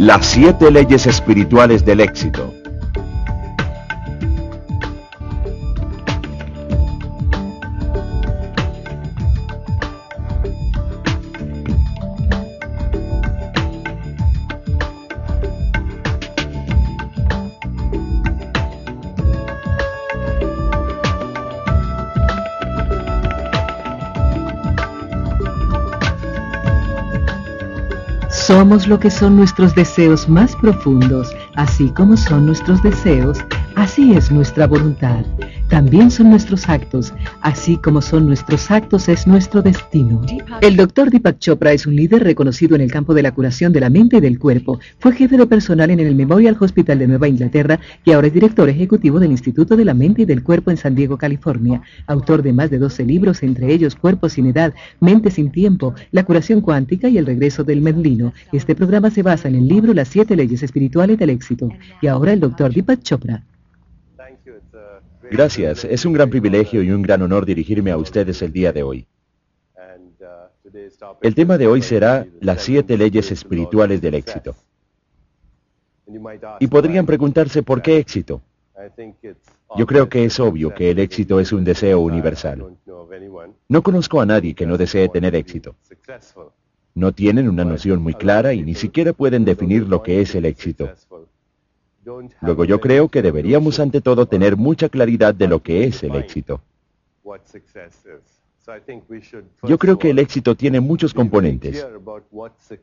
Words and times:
Las 0.00 0.24
siete 0.24 0.70
leyes 0.70 1.06
espirituales 1.06 1.84
del 1.84 2.00
éxito. 2.00 2.54
Lo 28.70 29.00
que 29.00 29.10
son 29.10 29.36
nuestros 29.36 29.74
deseos 29.74 30.28
más 30.28 30.54
profundos, 30.54 31.34
así 31.56 31.90
como 31.90 32.16
son 32.16 32.46
nuestros 32.46 32.80
deseos, 32.84 33.38
así 33.74 34.12
es 34.14 34.30
nuestra 34.30 34.68
voluntad. 34.68 35.24
También 35.70 36.10
son 36.10 36.30
nuestros 36.30 36.68
actos, 36.68 37.14
así 37.42 37.76
como 37.76 38.02
son 38.02 38.26
nuestros 38.26 38.72
actos 38.72 39.08
es 39.08 39.28
nuestro 39.28 39.62
destino. 39.62 40.20
El 40.60 40.74
doctor 40.74 41.10
Deepak 41.10 41.38
Chopra 41.38 41.72
es 41.72 41.86
un 41.86 41.94
líder 41.94 42.24
reconocido 42.24 42.74
en 42.74 42.80
el 42.80 42.90
campo 42.90 43.14
de 43.14 43.22
la 43.22 43.32
curación 43.32 43.72
de 43.72 43.78
la 43.78 43.88
mente 43.88 44.16
y 44.16 44.20
del 44.20 44.40
cuerpo. 44.40 44.80
Fue 44.98 45.12
jefe 45.12 45.36
de 45.36 45.46
personal 45.46 45.88
en 45.92 46.00
el 46.00 46.16
Memorial 46.16 46.56
Hospital 46.58 46.98
de 46.98 47.06
Nueva 47.06 47.28
Inglaterra 47.28 47.78
y 48.04 48.10
ahora 48.10 48.26
es 48.26 48.34
director 48.34 48.68
ejecutivo 48.68 49.20
del 49.20 49.30
Instituto 49.30 49.76
de 49.76 49.84
la 49.84 49.94
Mente 49.94 50.22
y 50.22 50.24
del 50.24 50.42
Cuerpo 50.42 50.72
en 50.72 50.76
San 50.76 50.96
Diego, 50.96 51.16
California. 51.16 51.82
Autor 52.08 52.42
de 52.42 52.52
más 52.52 52.68
de 52.70 52.78
12 52.78 53.04
libros, 53.04 53.44
entre 53.44 53.72
ellos 53.72 53.94
Cuerpo 53.94 54.28
sin 54.28 54.46
edad, 54.46 54.74
Mente 54.98 55.30
sin 55.30 55.52
tiempo, 55.52 55.94
La 56.10 56.24
curación 56.24 56.62
cuántica 56.62 57.08
y 57.08 57.16
El 57.16 57.26
regreso 57.26 57.62
del 57.62 57.80
medlino. 57.80 58.32
Este 58.52 58.74
programa 58.74 59.10
se 59.10 59.22
basa 59.22 59.46
en 59.46 59.54
el 59.54 59.68
libro 59.68 59.94
Las 59.94 60.08
siete 60.08 60.34
leyes 60.34 60.64
espirituales 60.64 61.16
del 61.16 61.30
éxito. 61.30 61.68
Y 62.02 62.08
ahora 62.08 62.32
el 62.32 62.40
doctor 62.40 62.74
Deepak 62.74 63.02
Chopra. 63.02 63.44
Gracias, 65.30 65.84
es 65.84 66.04
un 66.04 66.12
gran 66.12 66.28
privilegio 66.28 66.82
y 66.82 66.90
un 66.90 67.02
gran 67.02 67.22
honor 67.22 67.46
dirigirme 67.46 67.90
a 67.90 67.96
ustedes 67.96 68.42
el 68.42 68.52
día 68.52 68.72
de 68.72 68.82
hoy. 68.82 69.06
El 71.22 71.34
tema 71.34 71.56
de 71.56 71.66
hoy 71.66 71.82
será 71.82 72.26
las 72.40 72.62
siete 72.62 72.96
leyes 72.96 73.30
espirituales 73.30 74.00
del 74.00 74.14
éxito. 74.14 74.54
Y 76.58 76.66
podrían 76.66 77.06
preguntarse 77.06 77.62
por 77.62 77.80
qué 77.80 77.98
éxito. 77.98 78.42
Yo 79.76 79.86
creo 79.86 80.08
que 80.08 80.24
es 80.24 80.40
obvio 80.40 80.74
que 80.74 80.90
el 80.90 80.98
éxito 80.98 81.38
es 81.38 81.52
un 81.52 81.64
deseo 81.64 82.00
universal. 82.00 82.76
No 83.68 83.82
conozco 83.82 84.20
a 84.20 84.26
nadie 84.26 84.54
que 84.54 84.66
no 84.66 84.76
desee 84.76 85.08
tener 85.08 85.34
éxito. 85.34 85.76
No 86.94 87.12
tienen 87.12 87.48
una 87.48 87.64
noción 87.64 88.02
muy 88.02 88.14
clara 88.14 88.52
y 88.52 88.62
ni 88.62 88.74
siquiera 88.74 89.12
pueden 89.12 89.44
definir 89.44 89.86
lo 89.86 90.02
que 90.02 90.20
es 90.20 90.34
el 90.34 90.44
éxito. 90.44 90.90
Luego 92.40 92.64
yo 92.64 92.80
creo 92.80 93.08
que 93.08 93.22
deberíamos 93.22 93.80
ante 93.80 94.00
todo 94.00 94.26
tener 94.26 94.56
mucha 94.56 94.88
claridad 94.88 95.34
de 95.34 95.48
lo 95.48 95.62
que 95.62 95.84
es 95.84 96.02
el 96.02 96.14
éxito. 96.16 96.60
Yo 99.62 99.78
creo 99.78 99.98
que 99.98 100.10
el 100.10 100.18
éxito 100.18 100.54
tiene 100.54 100.80
muchos 100.80 101.14
componentes. 101.14 101.86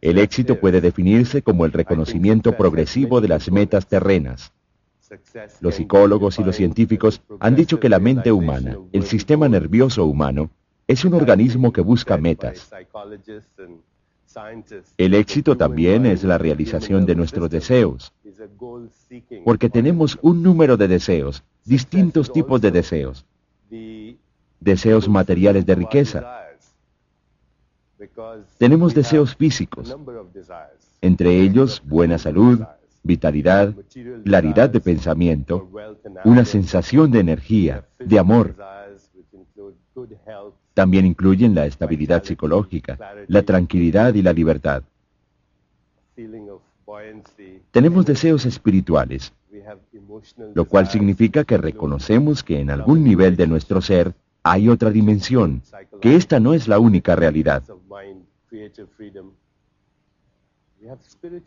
El 0.01 0.17
éxito 0.17 0.59
puede 0.59 0.81
definirse 0.81 1.41
como 1.41 1.65
el 1.65 1.71
reconocimiento 1.71 2.55
progresivo 2.55 3.21
de 3.21 3.27
las 3.27 3.51
metas 3.51 3.87
terrenas. 3.87 4.51
Los 5.61 5.75
psicólogos 5.75 6.37
y 6.39 6.43
los 6.43 6.55
científicos 6.55 7.21
han 7.39 7.55
dicho 7.55 7.79
que 7.79 7.89
la 7.89 7.99
mente 7.99 8.31
humana, 8.31 8.77
el 8.91 9.03
sistema 9.03 9.47
nervioso 9.47 10.05
humano, 10.05 10.49
es 10.85 11.05
un 11.05 11.13
organismo 11.13 11.71
que 11.71 11.81
busca 11.81 12.17
metas. 12.17 12.69
El 14.97 15.13
éxito 15.13 15.57
también 15.57 16.05
es 16.05 16.23
la 16.23 16.37
realización 16.37 17.05
de 17.05 17.15
nuestros 17.15 17.49
deseos, 17.49 18.13
porque 19.43 19.69
tenemos 19.69 20.17
un 20.21 20.43
número 20.43 20.77
de 20.77 20.87
deseos, 20.87 21.43
distintos 21.65 22.31
tipos 22.31 22.61
de 22.61 22.71
deseos. 22.71 23.25
Deseos 24.59 25.07
materiales 25.07 25.65
de 25.65 25.75
riqueza. 25.75 26.43
Tenemos 28.57 28.93
deseos 28.93 29.35
físicos, 29.35 29.95
entre 31.01 31.41
ellos 31.41 31.81
buena 31.85 32.17
salud, 32.17 32.61
vitalidad, 33.03 33.73
claridad 34.23 34.69
de 34.69 34.79
pensamiento, 34.81 35.69
una 36.23 36.45
sensación 36.45 37.11
de 37.11 37.19
energía, 37.19 37.85
de 37.99 38.19
amor. 38.19 38.55
También 40.73 41.05
incluyen 41.05 41.55
la 41.55 41.65
estabilidad 41.65 42.23
psicológica, 42.23 42.97
la 43.27 43.41
tranquilidad 43.43 44.13
y 44.13 44.21
la 44.21 44.33
libertad. 44.33 44.83
Tenemos 47.71 48.05
deseos 48.05 48.45
espirituales, 48.45 49.33
lo 50.53 50.65
cual 50.65 50.87
significa 50.87 51.43
que 51.43 51.57
reconocemos 51.57 52.43
que 52.43 52.59
en 52.59 52.69
algún 52.69 53.03
nivel 53.03 53.35
de 53.35 53.47
nuestro 53.47 53.81
ser 53.81 54.13
hay 54.43 54.69
otra 54.69 54.91
dimensión, 54.91 55.61
que 56.01 56.15
esta 56.15 56.39
no 56.39 56.53
es 56.53 56.67
la 56.67 56.79
única 56.79 57.15
realidad. 57.15 57.63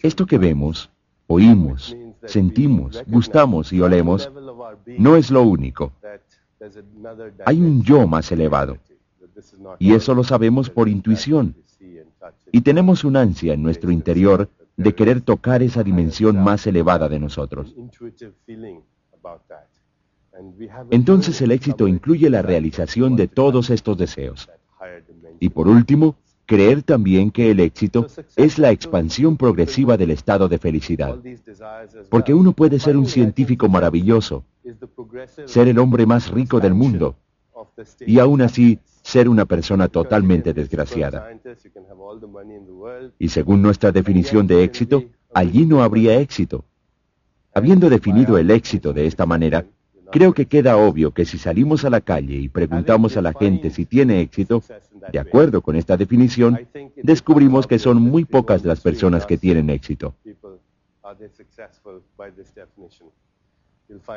Esto 0.03 0.27
que 0.27 0.39
vemos, 0.39 0.91
oímos, 1.27 1.97
sentimos, 2.27 3.03
gustamos 3.07 3.72
y 3.72 3.81
olemos, 3.81 4.31
no 4.99 5.17
es 5.17 5.31
lo 5.31 5.43
único. 5.43 5.93
Hay 7.47 7.61
un 7.61 7.83
yo 7.83 8.07
más 8.07 8.31
elevado. 8.31 8.77
Y 9.78 9.95
eso 9.95 10.15
lo 10.15 10.22
sabemos 10.22 10.69
por 10.69 10.89
intuición. 10.89 11.55
Y 12.53 12.61
tenemos 12.61 13.05
un 13.05 13.17
ansia 13.17 13.55
en 13.55 13.62
nuestro 13.62 13.91
interior 13.91 14.51
de 14.80 14.94
querer 14.94 15.20
tocar 15.20 15.62
esa 15.62 15.82
dimensión 15.82 16.42
más 16.42 16.66
elevada 16.66 17.08
de 17.08 17.18
nosotros. 17.18 17.74
Entonces 20.91 21.42
el 21.42 21.52
éxito 21.52 21.86
incluye 21.86 22.30
la 22.30 22.41
realización 22.41 23.14
de 23.14 23.28
todos 23.28 23.68
estos 23.68 23.98
deseos. 23.98 24.48
Y 25.38 25.50
por 25.50 25.68
último, 25.68 26.16
creer 26.46 26.82
también 26.82 27.30
que 27.30 27.50
el 27.50 27.60
éxito 27.60 28.06
es 28.36 28.58
la 28.58 28.70
expansión 28.70 29.36
progresiva 29.36 29.98
del 29.98 30.12
estado 30.12 30.48
de 30.48 30.58
felicidad. 30.58 31.18
Porque 32.08 32.32
uno 32.32 32.52
puede 32.52 32.78
ser 32.78 32.97
un 32.97 33.06
científico 33.06 33.68
maravilloso, 33.68 34.44
ser 35.44 35.68
el 35.68 35.78
hombre 35.78 36.06
más 36.06 36.30
rico 36.30 36.58
del 36.58 36.72
mundo, 36.72 37.16
y 38.00 38.18
aún 38.18 38.41
así 38.41 38.78
ser 39.10 39.28
una 39.28 39.44
persona 39.44 39.88
totalmente 39.88 40.53
desgraciada. 40.53 41.28
Y 43.19 43.28
según 43.28 43.60
nuestra 43.60 43.91
definición 43.91 44.47
de 44.47 44.62
éxito, 44.62 45.04
allí 45.34 45.66
no 45.66 45.82
habría 45.82 46.21
éxito. 46.21 46.65
Habiendo 47.53 47.91
definido 47.91 48.38
el 48.38 48.50
éxito 48.50 48.93
de 48.93 49.06
esta 49.06 49.26
manera, 49.26 49.66
creo 50.12 50.32
que 50.32 50.47
queda 50.47 50.76
obvio 50.76 51.12
que 51.12 51.25
si 51.25 51.38
salimos 51.38 51.84
a 51.84 51.91
la 51.91 52.00
calle 52.00 52.37
y 52.37 52.48
preguntamos 52.48 53.16
a 53.16 53.22
la 53.22 53.32
gente 53.32 53.71
si 53.71 53.84
tiene 53.84 54.21
éxito, 54.21 54.62
de 55.12 55.19
acuerdo 55.19 55.60
con 55.60 55.75
esta 55.75 55.97
definición, 55.97 56.69
descubrimos 57.03 57.66
que 57.66 57.81
son 57.81 58.00
muy 58.00 58.25
pocas 58.25 58.65
las 58.65 58.81
personas 58.81 59.27
que 59.27 59.38
tienen 59.38 59.71
éxito. 59.71 60.15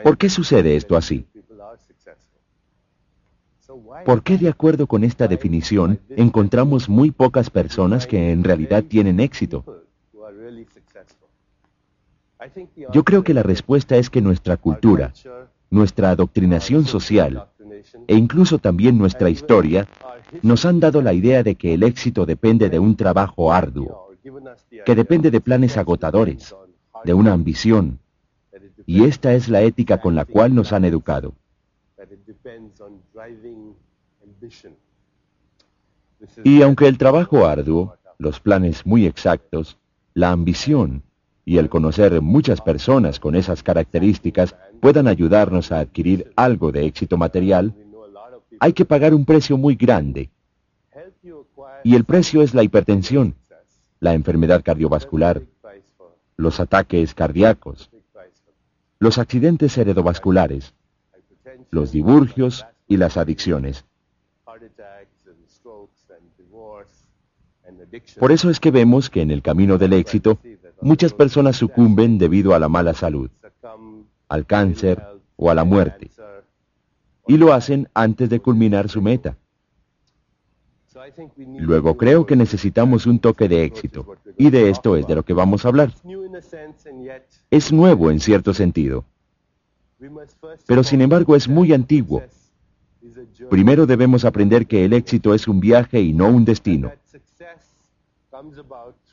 ¿Por 0.03 0.17
qué 0.19 0.29
sucede 0.29 0.75
esto 0.75 0.95
así? 0.95 1.25
¿Por 4.05 4.23
qué 4.23 4.37
de 4.37 4.49
acuerdo 4.49 4.87
con 4.87 5.03
esta 5.03 5.27
definición 5.27 5.99
encontramos 6.09 6.89
muy 6.89 7.11
pocas 7.11 7.49
personas 7.49 8.07
que 8.07 8.31
en 8.31 8.43
realidad 8.43 8.83
tienen 8.83 9.19
éxito? 9.19 9.85
Yo 12.91 13.03
creo 13.03 13.23
que 13.23 13.33
la 13.33 13.43
respuesta 13.43 13.95
es 13.95 14.09
que 14.09 14.21
nuestra 14.21 14.57
cultura, 14.57 15.13
nuestra 15.69 16.09
adoctrinación 16.09 16.85
social 16.85 17.47
e 18.07 18.15
incluso 18.15 18.59
también 18.59 18.97
nuestra 18.97 19.29
historia 19.29 19.87
nos 20.41 20.65
han 20.65 20.79
dado 20.79 21.01
la 21.01 21.13
idea 21.13 21.43
de 21.43 21.55
que 21.55 21.73
el 21.73 21.83
éxito 21.83 22.25
depende 22.25 22.69
de 22.69 22.79
un 22.79 22.95
trabajo 22.95 23.53
arduo, 23.53 24.09
que 24.85 24.95
depende 24.95 25.31
de 25.31 25.41
planes 25.41 25.77
agotadores, 25.77 26.53
de 27.05 27.13
una 27.13 27.33
ambición, 27.33 27.99
y 28.85 29.05
esta 29.05 29.33
es 29.33 29.47
la 29.47 29.61
ética 29.61 30.01
con 30.01 30.15
la 30.15 30.25
cual 30.25 30.53
nos 30.53 30.73
han 30.73 30.85
educado. 30.85 31.33
Y 36.43 36.61
aunque 36.61 36.87
el 36.87 36.97
trabajo 36.97 37.45
arduo, 37.45 37.97
los 38.17 38.39
planes 38.39 38.85
muy 38.85 39.05
exactos, 39.05 39.77
la 40.13 40.31
ambición 40.31 41.03
y 41.45 41.57
el 41.57 41.69
conocer 41.69 42.21
muchas 42.21 42.61
personas 42.61 43.19
con 43.19 43.35
esas 43.35 43.63
características 43.63 44.55
puedan 44.79 45.07
ayudarnos 45.07 45.71
a 45.71 45.79
adquirir 45.79 46.31
algo 46.35 46.71
de 46.71 46.85
éxito 46.85 47.17
material, 47.17 47.75
hay 48.59 48.73
que 48.73 48.85
pagar 48.85 49.13
un 49.13 49.25
precio 49.25 49.57
muy 49.57 49.75
grande. 49.75 50.29
Y 51.83 51.95
el 51.95 52.05
precio 52.05 52.41
es 52.41 52.53
la 52.53 52.63
hipertensión, 52.63 53.35
la 53.99 54.13
enfermedad 54.13 54.63
cardiovascular, 54.63 55.41
los 56.37 56.59
ataques 56.59 57.13
cardíacos, 57.13 57.89
los 58.99 59.17
accidentes 59.17 59.77
heredovasculares, 59.77 60.73
los 61.73 61.91
divorcios 61.91 62.65
y 62.87 62.97
las 62.97 63.17
adicciones. 63.17 63.85
Por 68.19 68.31
eso 68.31 68.49
es 68.49 68.59
que 68.59 68.71
vemos 68.71 69.09
que 69.09 69.21
en 69.21 69.31
el 69.31 69.41
camino 69.41 69.77
del 69.77 69.93
éxito 69.93 70.37
muchas 70.81 71.13
personas 71.13 71.55
sucumben 71.55 72.17
debido 72.17 72.53
a 72.53 72.59
la 72.59 72.69
mala 72.69 72.93
salud, 72.93 73.29
al 74.27 74.45
cáncer 74.45 75.03
o 75.35 75.49
a 75.49 75.55
la 75.55 75.63
muerte, 75.63 76.11
y 77.27 77.37
lo 77.37 77.53
hacen 77.53 77.89
antes 77.93 78.29
de 78.29 78.39
culminar 78.39 78.89
su 78.89 79.01
meta. 79.01 79.37
Luego 81.37 81.97
creo 81.97 82.25
que 82.25 82.35
necesitamos 82.35 83.05
un 83.07 83.19
toque 83.19 83.47
de 83.49 83.63
éxito, 83.63 84.15
y 84.37 84.49
de 84.51 84.69
esto 84.69 84.95
es 84.95 85.07
de 85.07 85.15
lo 85.15 85.23
que 85.23 85.33
vamos 85.33 85.65
a 85.65 85.69
hablar. 85.69 85.91
Es 87.49 87.71
nuevo 87.73 88.11
en 88.11 88.19
cierto 88.19 88.53
sentido, 88.53 89.05
pero 90.65 90.83
sin 90.83 91.01
embargo 91.01 91.35
es 91.35 91.47
muy 91.47 91.73
antiguo. 91.73 92.23
Primero 93.49 93.85
debemos 93.85 94.25
aprender 94.25 94.65
que 94.65 94.85
el 94.85 94.93
éxito 94.93 95.33
es 95.33 95.47
un 95.47 95.59
viaje 95.59 96.01
y 96.01 96.13
no 96.13 96.27
un 96.27 96.45
destino, 96.45 96.91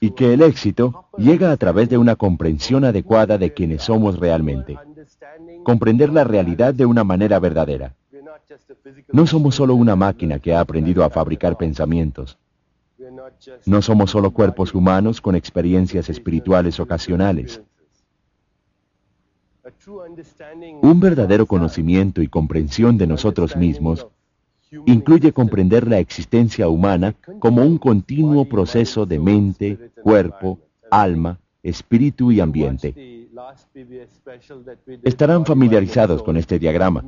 y 0.00 0.10
que 0.12 0.32
el 0.32 0.42
éxito 0.42 1.06
llega 1.16 1.52
a 1.52 1.56
través 1.56 1.88
de 1.88 1.98
una 1.98 2.16
comprensión 2.16 2.84
adecuada 2.84 3.36
de 3.38 3.52
quienes 3.52 3.82
somos 3.82 4.18
realmente, 4.18 4.78
comprender 5.62 6.10
la 6.10 6.24
realidad 6.24 6.72
de 6.72 6.86
una 6.86 7.04
manera 7.04 7.38
verdadera. 7.38 7.94
No 9.12 9.26
somos 9.26 9.54
solo 9.56 9.74
una 9.74 9.96
máquina 9.96 10.38
que 10.38 10.54
ha 10.54 10.60
aprendido 10.60 11.04
a 11.04 11.10
fabricar 11.10 11.56
pensamientos. 11.56 12.38
No 13.66 13.82
somos 13.82 14.10
solo 14.10 14.30
cuerpos 14.30 14.74
humanos 14.74 15.20
con 15.20 15.34
experiencias 15.34 16.08
espirituales 16.08 16.78
ocasionales. 16.80 17.60
Un 20.82 21.00
verdadero 21.00 21.46
conocimiento 21.46 22.22
y 22.22 22.28
comprensión 22.28 22.96
de 22.98 23.06
nosotros 23.06 23.56
mismos 23.56 24.06
incluye 24.86 25.32
comprender 25.32 25.88
la 25.88 25.98
existencia 25.98 26.68
humana 26.68 27.14
como 27.38 27.62
un 27.62 27.78
continuo 27.78 28.48
proceso 28.48 29.04
de 29.06 29.18
mente, 29.18 29.90
cuerpo, 30.02 30.60
alma, 30.90 31.38
espíritu 31.62 32.30
y 32.30 32.40
ambiente. 32.40 33.28
Estarán 35.02 35.44
familiarizados 35.44 36.22
con 36.22 36.36
este 36.36 36.58
diagrama. 36.58 37.04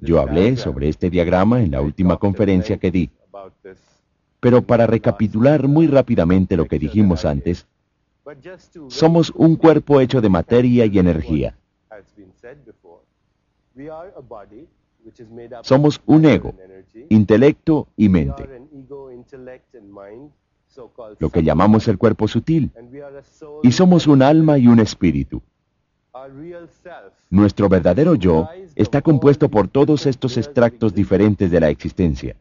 Yo 0.00 0.20
hablé 0.20 0.56
sobre 0.56 0.88
este 0.88 1.10
diagrama 1.10 1.62
en 1.62 1.72
la 1.72 1.80
última 1.80 2.16
conferencia 2.18 2.78
que 2.78 2.90
di. 2.90 3.10
Pero 4.38 4.62
para 4.62 4.86
recapitular 4.86 5.66
muy 5.66 5.86
rápidamente 5.86 6.56
lo 6.56 6.66
que 6.66 6.78
dijimos 6.78 7.24
antes, 7.24 7.66
somos 8.88 9.32
un 9.34 9.56
cuerpo 9.56 10.00
hecho 10.00 10.20
de 10.20 10.28
materia 10.28 10.86
y 10.86 10.98
energía. 10.98 11.56
Somos 15.62 16.00
un 16.06 16.24
ego, 16.24 16.54
intelecto 17.08 17.88
y 17.96 18.08
mente, 18.08 18.48
lo 21.18 21.30
que 21.30 21.42
llamamos 21.42 21.88
el 21.88 21.98
cuerpo 21.98 22.28
sutil, 22.28 22.70
y 23.62 23.72
somos 23.72 24.06
un 24.06 24.22
alma 24.22 24.58
y 24.58 24.66
un 24.66 24.80
espíritu. 24.80 25.42
Nuestro 27.30 27.68
verdadero 27.68 28.14
yo 28.14 28.48
está 28.74 29.00
compuesto 29.00 29.48
por 29.48 29.68
todos 29.68 30.06
estos 30.06 30.36
extractos 30.36 30.94
diferentes 30.94 31.50
de 31.50 31.60
la 31.60 31.70
existencia. 31.70 32.36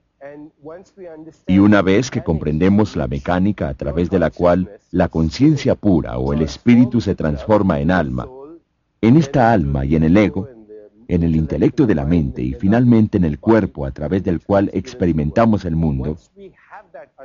Y 1.48 1.60
una 1.60 1.82
vez 1.82 2.12
que 2.12 2.24
comprendemos 2.24 2.96
la 2.96 3.08
mecánica 3.08 3.70
a 3.70 3.74
través 3.74 4.10
de 4.10 4.20
la 4.20 4.30
cual 4.30 4.70
la 4.92 5.08
conciencia 5.08 5.76
pura 5.76 6.18
o 6.18 6.34
el 6.34 6.42
espíritu 6.42 7.00
se 7.00 7.16
transforma 7.16 7.80
en 7.80 7.92
alma, 7.92 8.28
en 9.02 9.18
esta 9.18 9.52
alma 9.52 9.86
y 9.86 9.96
en 9.96 10.04
el 10.04 10.18
ego, 10.18 10.50
en 11.08 11.24
el 11.24 11.36
intelecto 11.36 11.86
de 11.88 11.96
la 11.96 12.06
mente 12.06 12.42
y 12.42 12.54
finalmente 12.54 13.18
en 13.18 13.26
el 13.26 13.40
cuerpo 13.40 13.86
a 13.86 13.92
través 13.92 14.24
del 14.24 14.42
cual 14.42 14.70
experimentamos 14.74 15.66
el 15.66 15.76
mundo, 15.76 16.18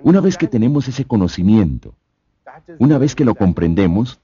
una 0.02 0.20
vez 0.20 0.38
que 0.38 0.46
tenemos 0.46 0.88
ese 0.88 1.04
conocimiento, 1.04 1.94
una 2.78 2.98
vez 2.98 3.14
que 3.14 3.24
lo 3.24 3.34
comprendemos, 3.34 4.20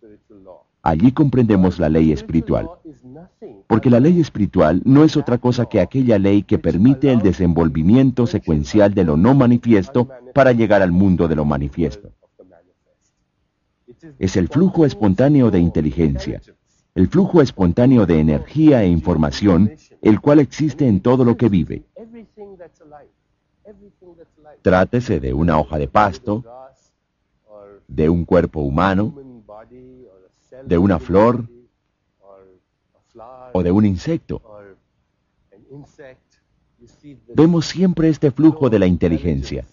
allí 0.82 1.12
comprendemos 1.12 1.79
la 1.79 1.88
ley 1.88 2.12
espiritual. 2.12 2.70
Porque 3.67 3.91
la 3.91 4.00
ley 4.00 4.20
espiritual 4.20 4.82
no 4.85 5.05
es 5.05 5.17
otra 5.17 5.38
cosa 5.38 5.67
que 5.67 5.81
aquella 5.81 6.19
ley 6.19 6.43
que 6.43 6.58
permite 6.58 7.12
el 7.12 7.20
desenvolvimiento 7.20 8.26
secuencial 8.26 8.94
de 8.94 9.05
lo 9.05 9.17
no 9.17 9.35
manifiesto 9.35 10.08
para 10.35 10.52
llegar 10.52 10.82
al 10.82 10.93
mundo 10.93 11.29
de 11.29 11.37
lo 11.37 11.44
manifiesto. 11.44 12.11
Es 14.19 14.37
el 14.37 14.49
flujo 14.49 14.87
espontáneo 14.87 15.50
de 15.50 15.61
inteligencia, 15.61 16.41
el 16.94 17.08
flujo 17.08 17.40
espontáneo 17.40 18.06
de 18.06 18.20
energía 18.20 18.82
e 18.82 18.88
información, 18.88 19.72
el 20.02 20.20
cual 20.20 20.40
existe 20.40 20.87
en 20.87 21.00
todo 21.00 21.25
lo 21.25 21.37
que 21.37 21.48
vive. 21.48 21.84
Trátese 24.62 25.20
de 25.20 25.32
una 25.32 25.58
hoja 25.58 25.78
de 25.78 25.88
pasto, 25.88 26.44
de 27.87 28.08
un 28.08 28.25
cuerpo 28.25 28.60
humano, 28.60 29.14
de 30.64 30.78
una 30.78 30.98
flor 30.98 31.48
o 33.52 33.62
de 33.62 33.70
un 33.70 33.87
insecto. 33.87 34.42
Vemos 37.34 37.66
siempre 37.66 38.08
este 38.08 38.31
flujo 38.31 38.69
de 38.69 38.78
la 38.78 38.87
inteligencia, 38.87 39.64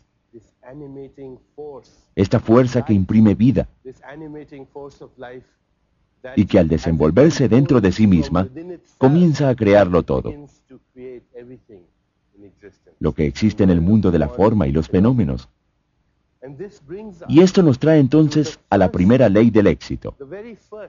esta 2.15 2.39
fuerza 2.39 2.85
que 2.85 2.93
imprime 2.93 3.33
vida 3.33 3.67
y 6.35 6.45
que 6.45 6.59
al 6.59 6.67
desenvolverse 6.67 7.47
dentro 7.47 7.81
de 7.81 7.91
sí 7.91 8.07
misma 8.07 8.47
comienza 8.97 9.49
a 9.49 9.55
crearlo 9.55 10.03
todo. 10.03 10.33
Lo 12.99 13.13
que 13.13 13.25
existe 13.25 13.63
en 13.63 13.69
el 13.69 13.81
mundo 13.81 14.11
de 14.11 14.19
la 14.19 14.29
forma 14.29 14.67
y 14.67 14.71
los 14.71 14.87
fenómenos. 14.87 15.49
Y 17.27 17.41
esto 17.41 17.61
nos 17.63 17.79
trae 17.79 17.99
entonces 17.99 18.59
a 18.69 18.77
la 18.77 18.91
primera 18.91 19.29
ley 19.29 19.49
del 19.49 19.67
éxito, 19.67 20.15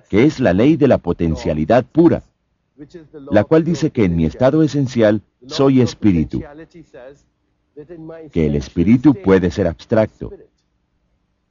que 0.08 0.24
es 0.24 0.40
la 0.40 0.52
ley 0.52 0.76
de 0.76 0.88
la 0.88 0.98
potencialidad 0.98 1.84
pura, 1.84 2.22
la 3.30 3.44
cual 3.44 3.64
dice 3.64 3.90
que 3.90 4.04
en 4.04 4.16
mi 4.16 4.24
estado 4.24 4.62
esencial 4.62 5.22
soy 5.46 5.80
espíritu, 5.80 6.42
que 8.32 8.46
el 8.46 8.56
espíritu 8.56 9.14
puede 9.14 9.50
ser 9.50 9.66
abstracto, 9.66 10.32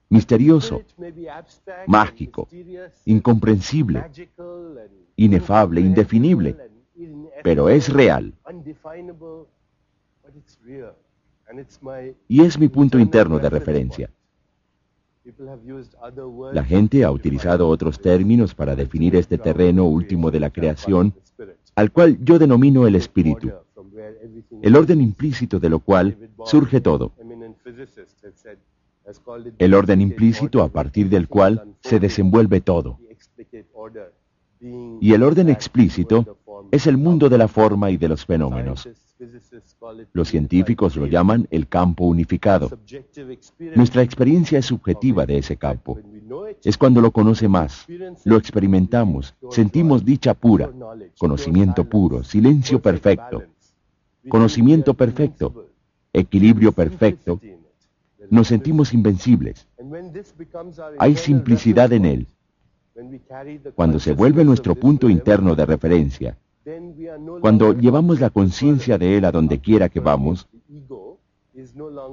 misterioso, 0.09 0.83
mágico, 1.87 2.47
incomprensible, 3.05 4.03
inefable, 5.15 5.81
indefinible, 5.81 6.55
pero 7.43 7.69
es 7.69 7.89
real. 7.89 8.33
Y 12.27 12.41
es 12.41 12.59
mi 12.59 12.67
punto 12.67 12.99
interno 12.99 13.39
de 13.39 13.49
referencia. 13.49 14.09
La 16.53 16.63
gente 16.63 17.03
ha 17.03 17.11
utilizado 17.11 17.67
otros 17.67 17.99
términos 18.01 18.55
para 18.55 18.75
definir 18.75 19.15
este 19.15 19.37
terreno 19.37 19.85
último 19.85 20.31
de 20.31 20.39
la 20.39 20.49
creación, 20.49 21.13
al 21.75 21.91
cual 21.91 22.17
yo 22.23 22.39
denomino 22.39 22.87
el 22.87 22.95
espíritu, 22.95 23.51
el 24.61 24.75
orden 24.75 25.01
implícito 25.01 25.59
de 25.59 25.69
lo 25.69 25.79
cual 25.79 26.17
surge 26.45 26.79
todo 26.79 27.11
el 29.57 29.73
orden 29.73 30.01
implícito 30.01 30.61
a 30.61 30.69
partir 30.69 31.09
del 31.09 31.27
cual 31.27 31.75
se 31.81 31.99
desenvuelve 31.99 32.61
todo. 32.61 32.99
Y 34.99 35.13
el 35.13 35.23
orden 35.23 35.49
explícito 35.49 36.37
es 36.71 36.87
el 36.87 36.97
mundo 36.97 37.29
de 37.29 37.37
la 37.37 37.47
forma 37.47 37.91
y 37.91 37.97
de 37.97 38.07
los 38.07 38.25
fenómenos. 38.25 38.89
Los 40.13 40.29
científicos 40.29 40.95
lo 40.95 41.05
llaman 41.05 41.47
el 41.51 41.67
campo 41.67 42.05
unificado. 42.05 42.69
Nuestra 43.75 44.01
experiencia 44.01 44.59
es 44.59 44.65
subjetiva 44.65 45.25
de 45.25 45.37
ese 45.37 45.57
campo. 45.57 45.99
Es 46.63 46.77
cuando 46.77 47.01
lo 47.01 47.11
conoce 47.11 47.47
más, 47.47 47.87
lo 48.25 48.37
experimentamos, 48.37 49.35
sentimos 49.49 50.03
dicha 50.03 50.33
pura, 50.33 50.71
conocimiento 51.17 51.85
puro, 51.85 52.23
silencio 52.23 52.81
perfecto, 52.81 53.43
conocimiento 54.27 54.93
perfecto, 54.93 55.67
equilibrio 56.13 56.71
perfecto, 56.71 57.39
nos 58.29 58.47
sentimos 58.47 58.93
invencibles. 58.93 59.67
Hay 60.99 61.15
simplicidad 61.15 61.91
en 61.93 62.05
él. 62.05 62.27
Cuando 63.75 63.99
se 63.99 64.13
vuelve 64.13 64.43
nuestro 64.43 64.75
punto 64.75 65.09
interno 65.09 65.55
de 65.55 65.65
referencia, 65.65 66.37
cuando 67.39 67.73
llevamos 67.73 68.19
la 68.19 68.29
conciencia 68.29 68.97
de 68.97 69.17
él 69.17 69.25
a 69.25 69.31
donde 69.31 69.59
quiera 69.59 69.89
que 69.89 69.99
vamos, 69.99 70.47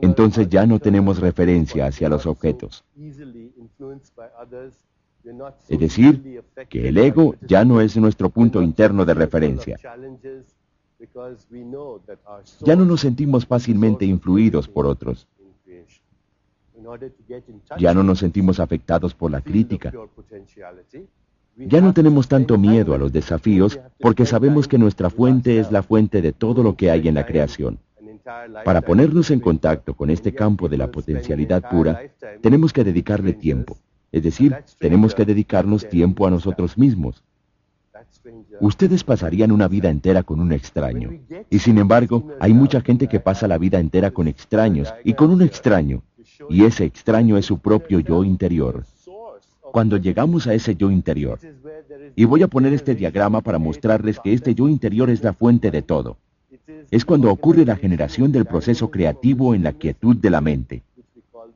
entonces 0.03 0.49
ya 0.49 0.67
no 0.67 0.79
tenemos 0.79 1.19
referencia 1.19 1.87
hacia 1.87 2.09
los 2.09 2.27
objetos. 2.27 2.85
Es 5.69 5.79
decir, 5.79 6.43
que 6.69 6.89
el 6.89 6.99
ego 6.99 7.35
ya 7.47 7.65
no 7.65 7.81
es 7.81 7.97
nuestro 7.97 8.29
punto 8.31 8.63
interno 8.63 9.05
de 9.05 9.15
referencia. 9.15 9.79
Ya 12.61 12.77
no 12.77 12.85
nos 12.85 13.01
sentimos 13.01 13.47
fácilmente 13.47 14.05
influidos 14.05 14.69
por 14.69 14.87
otros. 14.87 15.27
Ya 17.79 17.95
no 17.95 18.03
nos 18.03 18.19
sentimos 18.19 18.61
afectados 18.61 19.15
por 19.15 19.31
la 19.31 19.41
crítica. 19.41 19.93
Ya 21.57 21.81
no 21.81 21.95
tenemos 21.95 22.27
tanto 22.29 22.59
miedo 22.59 22.95
a 22.95 22.99
los 22.99 23.13
desafíos 23.13 23.79
porque 24.01 24.27
sabemos 24.27 24.67
que 24.67 24.79
nuestra 24.79 25.09
fuente 25.09 25.59
es 25.61 25.71
la 25.71 25.83
fuente 25.83 26.21
de 26.21 26.33
todo 26.33 26.63
lo 26.63 26.77
que 26.77 26.91
hay 26.91 27.07
en 27.07 27.15
la 27.15 27.27
creación. 27.27 27.79
Para 28.65 28.81
ponernos 28.81 29.31
en 29.31 29.41
contacto 29.41 29.95
con 29.95 30.11
este 30.11 30.35
campo 30.35 30.69
de 30.69 30.79
la 30.79 30.91
potencialidad 30.91 31.69
pura, 31.69 32.01
tenemos 32.41 32.73
que 32.73 32.83
dedicarle 32.83 33.35
tiempo. 33.35 33.77
Es 34.11 34.23
decir, 34.23 34.57
tenemos 34.79 35.15
que 35.15 35.25
dedicarnos 35.25 35.89
tiempo 35.89 36.27
a 36.27 36.31
nosotros 36.31 36.79
mismos. 36.79 37.23
Ustedes 38.61 39.05
pasarían 39.05 39.53
una 39.53 39.69
vida 39.69 39.91
entera 39.91 40.23
con 40.23 40.41
un 40.41 40.53
extraño. 40.53 41.11
Y 41.51 41.59
sin 41.59 41.79
embargo, 41.79 42.31
hay 42.41 42.55
mucha 42.55 42.81
gente 42.81 43.09
que 43.09 43.21
pasa 43.21 43.49
la 43.49 43.59
vida 43.59 43.79
entera 43.79 44.11
con 44.11 44.29
extraños 44.29 44.95
y 45.05 45.15
con 45.15 45.31
un 45.31 45.43
extraño. 45.43 46.03
Y 46.49 46.65
ese 46.65 46.85
extraño 46.85 47.37
es 47.37 47.47
su 47.47 47.59
propio 47.59 48.01
yo 48.01 48.25
interior. 48.25 48.85
Cuando 49.73 49.97
llegamos 49.97 50.47
a 50.47 50.55
ese 50.55 50.77
yo 50.77 50.91
interior, 50.91 51.39
y 52.17 52.25
voy 52.25 52.43
a 52.43 52.49
poner 52.49 52.73
este 52.73 52.95
diagrama 52.95 53.41
para 53.41 53.59
mostrarles 53.59 54.21
que 54.21 54.33
este 54.33 54.55
yo 54.55 54.69
interior 54.69 55.11
es 55.11 55.23
la 55.23 55.33
fuente 55.33 55.71
de 55.71 55.83
todo. 55.83 56.19
Es 56.91 57.05
cuando 57.05 57.31
ocurre 57.31 57.65
la 57.65 57.77
generación 57.77 58.31
del 58.33 58.45
proceso 58.45 58.91
creativo 58.91 59.55
en 59.55 59.65
la 59.65 59.73
quietud 59.73 60.17
de 60.17 60.31
la 60.31 60.41
mente. 60.41 60.83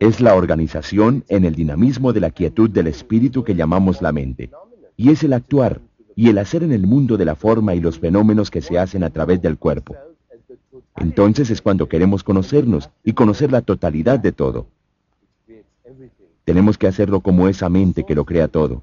Es 0.01 0.21
la 0.21 0.35
organización 0.35 1.25
en 1.29 1.45
el 1.45 1.55
dinamismo 1.55 2.13
de 2.13 2.21
la 2.21 2.31
quietud 2.31 2.71
del 2.71 2.89
espíritu 2.89 3.45
que 3.45 3.55
llamamos 3.55 4.03
la 4.03 4.13
mente. 4.13 4.51
Y 4.97 5.11
es 5.11 5.23
el 5.23 5.33
actuar 5.33 5.81
y 6.15 6.29
el 6.29 6.39
hacer 6.39 6.65
en 6.65 6.73
el 6.73 6.87
mundo 6.87 7.17
de 7.17 7.25
la 7.25 7.37
forma 7.37 7.77
y 7.77 7.81
los 7.81 8.01
fenómenos 8.01 8.51
que 8.51 8.61
se 8.61 8.79
hacen 8.79 9.05
a 9.05 9.11
través 9.11 9.41
del 9.41 9.59
cuerpo. 9.59 9.95
Entonces 11.01 11.51
es 11.51 11.63
cuando 11.63 11.89
queremos 11.89 12.25
conocernos 12.25 12.91
y 13.05 13.13
conocer 13.13 13.53
la 13.53 13.63
totalidad 13.63 14.19
de 14.19 14.33
todo. 14.33 14.67
Tenemos 16.45 16.79
que 16.79 16.87
hacerlo 16.87 17.21
como 17.21 17.49
esa 17.49 17.69
mente 17.69 18.05
que 18.05 18.15
lo 18.15 18.25
crea 18.25 18.49
todo 18.49 18.83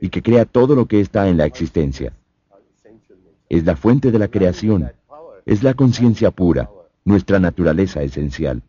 y 0.00 0.08
que 0.08 0.22
crea 0.22 0.44
todo 0.44 0.74
lo 0.74 0.86
que 0.86 1.00
está 1.00 1.28
en 1.28 1.36
la 1.36 1.44
existencia. 1.44 2.12
Es 3.48 3.64
la 3.64 3.76
fuente 3.76 4.10
de 4.10 4.18
la 4.18 4.28
creación, 4.28 4.90
es 5.46 5.62
la 5.62 5.74
conciencia 5.74 6.30
pura, 6.30 6.70
nuestra 7.04 7.38
naturaleza 7.38 8.02
esencial. 8.02 8.62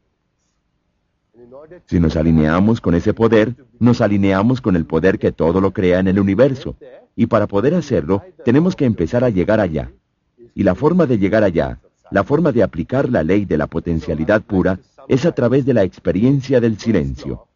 Si 1.86 2.00
nos 2.00 2.16
alineamos 2.16 2.82
con 2.82 2.96
ese 2.96 3.14
poder, 3.14 3.56
nos 3.80 4.02
alineamos 4.02 4.62
con 4.62 4.76
el 4.76 4.86
poder 4.86 5.20
que 5.20 5.32
todo 5.32 5.62
lo 5.62 5.72
crea 5.72 6.00
en 6.00 6.08
el 6.08 6.20
universo. 6.20 6.76
Y 7.16 7.28
para 7.28 7.48
poder 7.48 7.76
hacerlo, 7.76 8.24
tenemos 8.44 8.76
que 8.76 8.86
empezar 8.86 9.24
a 9.24 9.30
llegar 9.30 9.60
allá. 9.60 9.92
Y 10.54 10.64
la 10.64 10.76
forma 10.76 11.06
de 11.06 11.18
llegar 11.18 11.44
allá, 11.44 11.80
la 12.12 12.24
forma 12.24 12.52
de 12.52 12.62
aplicar 12.62 13.10
la 13.10 13.24
ley 13.24 13.46
de 13.46 13.58
la 13.58 13.68
potencialidad 13.68 14.42
pura, 14.42 14.80
es 15.08 15.26
a 15.26 15.32
través 15.32 15.66
de 15.66 15.74
la 15.74 15.84
experiencia 15.84 16.60
del 16.60 16.78
silencio. 16.78 17.48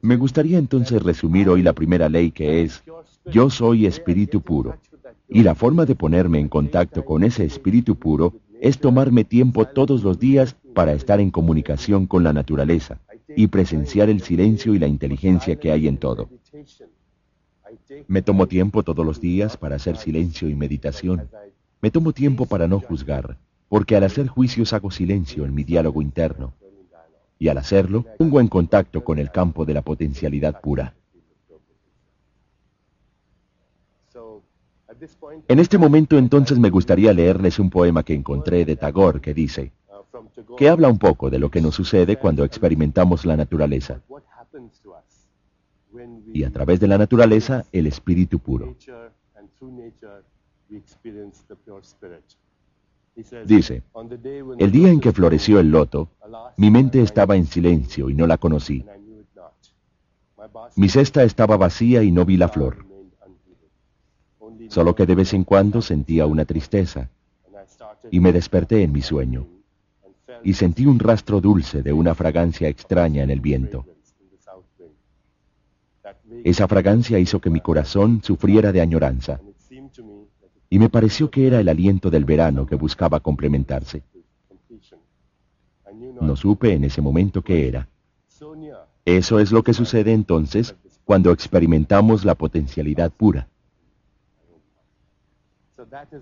Me 0.00 0.16
gustaría 0.16 0.58
entonces 0.58 1.02
resumir 1.02 1.48
hoy 1.48 1.62
la 1.62 1.72
primera 1.72 2.08
ley 2.08 2.30
que 2.30 2.62
es, 2.62 2.82
yo 3.26 3.50
soy 3.50 3.86
espíritu 3.86 4.40
puro. 4.40 4.76
Y 5.28 5.42
la 5.42 5.54
forma 5.54 5.86
de 5.86 5.94
ponerme 5.94 6.38
en 6.38 6.48
contacto 6.48 7.04
con 7.04 7.24
ese 7.24 7.44
espíritu 7.44 7.96
puro 7.96 8.34
es 8.60 8.78
tomarme 8.78 9.24
tiempo 9.24 9.64
todos 9.64 10.02
los 10.02 10.18
días 10.18 10.56
para 10.74 10.92
estar 10.92 11.20
en 11.20 11.30
comunicación 11.30 12.06
con 12.06 12.22
la 12.22 12.32
naturaleza 12.32 13.00
y 13.28 13.48
presenciar 13.48 14.08
el 14.08 14.20
silencio 14.20 14.74
y 14.74 14.78
la 14.78 14.86
inteligencia 14.86 15.56
que 15.56 15.72
hay 15.72 15.88
en 15.88 15.98
todo. 15.98 16.28
Me 18.06 18.22
tomo 18.22 18.46
tiempo 18.46 18.82
todos 18.82 19.04
los 19.04 19.20
días 19.20 19.56
para 19.56 19.76
hacer 19.76 19.96
silencio 19.96 20.48
y 20.48 20.54
meditación. 20.54 21.28
Me 21.80 21.90
tomo 21.90 22.12
tiempo 22.12 22.46
para 22.46 22.68
no 22.68 22.80
juzgar, 22.80 23.36
porque 23.68 23.96
al 23.96 24.04
hacer 24.04 24.28
juicios 24.28 24.72
hago 24.72 24.90
silencio 24.90 25.44
en 25.44 25.54
mi 25.54 25.64
diálogo 25.64 26.02
interno 26.02 26.54
y 27.38 27.48
al 27.48 27.58
hacerlo 27.58 28.04
pongo 28.18 28.40
en 28.40 28.48
contacto 28.48 29.04
con 29.04 29.18
el 29.18 29.30
campo 29.30 29.64
de 29.64 29.74
la 29.74 29.82
potencialidad 29.82 30.60
pura. 30.60 30.94
En 35.48 35.58
este 35.58 35.76
momento 35.76 36.16
entonces 36.16 36.58
me 36.58 36.70
gustaría 36.70 37.12
leerles 37.12 37.58
un 37.58 37.68
poema 37.70 38.02
que 38.02 38.14
encontré 38.14 38.64
de 38.64 38.76
Tagore 38.76 39.20
que 39.20 39.34
dice, 39.34 39.72
que 40.56 40.68
habla 40.68 40.88
un 40.88 40.98
poco 40.98 41.30
de 41.30 41.38
lo 41.38 41.50
que 41.50 41.60
nos 41.60 41.74
sucede 41.74 42.16
cuando 42.16 42.44
experimentamos 42.44 43.26
la 43.26 43.36
naturaleza 43.36 44.00
y 46.32 46.44
a 46.44 46.50
través 46.50 46.80
de 46.80 46.88
la 46.88 46.98
naturaleza 46.98 47.64
el 47.72 47.86
espíritu 47.86 48.38
puro. 48.38 48.76
Dice, 53.46 53.82
el 54.58 54.72
día 54.72 54.90
en 54.90 55.00
que 55.00 55.12
floreció 55.12 55.60
el 55.60 55.70
loto, 55.70 56.10
mi 56.56 56.70
mente 56.70 57.00
estaba 57.00 57.36
en 57.36 57.46
silencio 57.46 58.10
y 58.10 58.14
no 58.14 58.26
la 58.26 58.38
conocí. 58.38 58.84
Mi 60.76 60.88
cesta 60.88 61.22
estaba 61.22 61.56
vacía 61.56 62.02
y 62.02 62.10
no 62.10 62.24
vi 62.24 62.36
la 62.36 62.48
flor. 62.48 62.84
Solo 64.68 64.94
que 64.94 65.06
de 65.06 65.14
vez 65.14 65.32
en 65.32 65.44
cuando 65.44 65.80
sentía 65.80 66.26
una 66.26 66.44
tristeza 66.44 67.08
y 68.10 68.18
me 68.18 68.32
desperté 68.32 68.82
en 68.82 68.92
mi 68.92 69.02
sueño 69.02 69.46
y 70.42 70.54
sentí 70.54 70.84
un 70.84 70.98
rastro 70.98 71.40
dulce 71.40 71.82
de 71.82 71.92
una 71.92 72.14
fragancia 72.14 72.68
extraña 72.68 73.22
en 73.22 73.30
el 73.30 73.40
viento. 73.40 73.86
Esa 76.42 76.66
fragancia 76.66 77.18
hizo 77.18 77.40
que 77.40 77.48
mi 77.48 77.60
corazón 77.60 78.20
sufriera 78.22 78.72
de 78.72 78.80
añoranza 78.80 79.40
y 80.74 80.78
me 80.80 80.88
pareció 80.88 81.30
que 81.30 81.46
era 81.46 81.60
el 81.60 81.68
aliento 81.68 82.10
del 82.10 82.24
verano 82.24 82.66
que 82.66 82.74
buscaba 82.74 83.20
complementarse. 83.20 84.02
No 86.20 86.34
supe 86.34 86.72
en 86.72 86.82
ese 86.82 87.00
momento 87.00 87.42
qué 87.42 87.68
era. 87.68 87.86
Eso 89.04 89.38
es 89.38 89.52
lo 89.52 89.62
que 89.62 89.72
sucede 89.72 90.12
entonces 90.12 90.74
cuando 91.04 91.30
experimentamos 91.30 92.24
la 92.24 92.34
potencialidad 92.34 93.12
pura. 93.12 93.46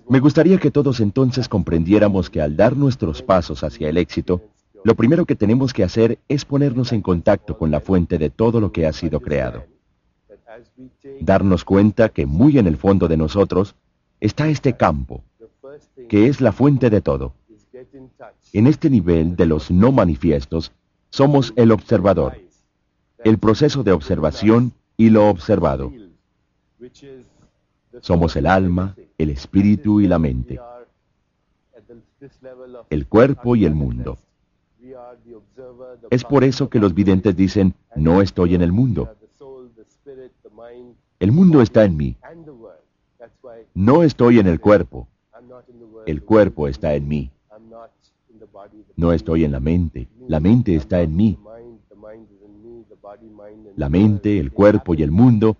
Me 0.07 0.19
gustaría 0.19 0.59
que 0.59 0.69
todos 0.69 0.99
entonces 0.99 1.49
comprendiéramos 1.49 2.29
que 2.29 2.39
al 2.39 2.55
dar 2.55 2.77
nuestros 2.77 3.23
pasos 3.23 3.63
hacia 3.63 3.89
el 3.89 3.97
éxito, 3.97 4.43
lo 4.83 4.93
primero 4.93 5.25
que 5.25 5.35
tenemos 5.35 5.73
que 5.73 5.83
hacer 5.83 6.19
es 6.27 6.45
ponernos 6.45 6.93
en 6.93 7.01
contacto 7.01 7.57
con 7.57 7.71
la 7.71 7.79
fuente 7.79 8.19
de 8.19 8.29
todo 8.29 8.61
lo 8.61 8.71
que 8.71 8.85
ha 8.85 8.93
sido 8.93 9.19
creado. 9.19 9.65
Darnos 11.21 11.65
cuenta 11.65 12.09
que 12.09 12.27
muy 12.27 12.59
en 12.59 12.67
el 12.67 12.77
fondo 12.77 13.07
de 13.07 13.17
nosotros 13.17 13.75
está 14.23 14.47
este 14.47 14.77
campo, 14.77 15.21
que 16.07 16.27
es 16.27 16.39
la 16.39 16.53
fuente 16.53 16.89
de 16.89 17.01
todo. 17.01 17.33
En 18.53 18.67
este 18.67 18.89
nivel 18.89 19.35
de 19.35 19.45
los 19.45 19.69
no 19.69 19.91
manifiestos, 19.91 20.71
somos 21.09 21.51
el 21.57 21.71
observador, 21.71 22.37
el 23.23 23.37
proceso 23.37 23.83
de 23.83 23.91
observación 23.91 24.71
y 24.95 25.09
lo 25.09 25.27
observado. 25.27 25.91
Somos 27.99 28.37
el 28.37 28.45
alma, 28.45 28.95
el 29.17 29.29
espíritu 29.29 29.99
y 29.99 30.07
la 30.07 30.19
mente, 30.19 30.57
el 32.89 33.05
cuerpo 33.07 33.57
y 33.57 33.65
el 33.65 33.75
mundo. 33.75 34.17
Es 36.09 36.23
por 36.23 36.45
eso 36.45 36.69
que 36.69 36.79
los 36.79 36.93
videntes 36.93 37.35
dicen, 37.35 37.75
no 37.95 38.21
estoy 38.21 38.55
en 38.55 38.61
el 38.61 38.71
mundo. 38.71 39.13
El 41.19 41.31
mundo 41.33 41.61
está 41.61 41.83
en 41.83 41.97
mí. 41.97 42.15
No 43.73 44.03
estoy 44.03 44.39
en 44.39 44.47
el 44.47 44.59
cuerpo. 44.59 45.07
El 46.05 46.23
cuerpo 46.23 46.67
está 46.67 46.95
en 46.95 47.07
mí. 47.07 47.31
No 48.95 49.11
estoy 49.13 49.43
en 49.43 49.51
la 49.51 49.59
mente. 49.59 50.07
La 50.27 50.39
mente 50.39 50.75
está 50.75 51.01
en 51.01 51.15
mí. 51.15 51.37
La 53.75 53.89
mente, 53.89 54.39
el 54.39 54.51
cuerpo 54.51 54.93
y 54.93 55.03
el 55.03 55.11
mundo 55.11 55.57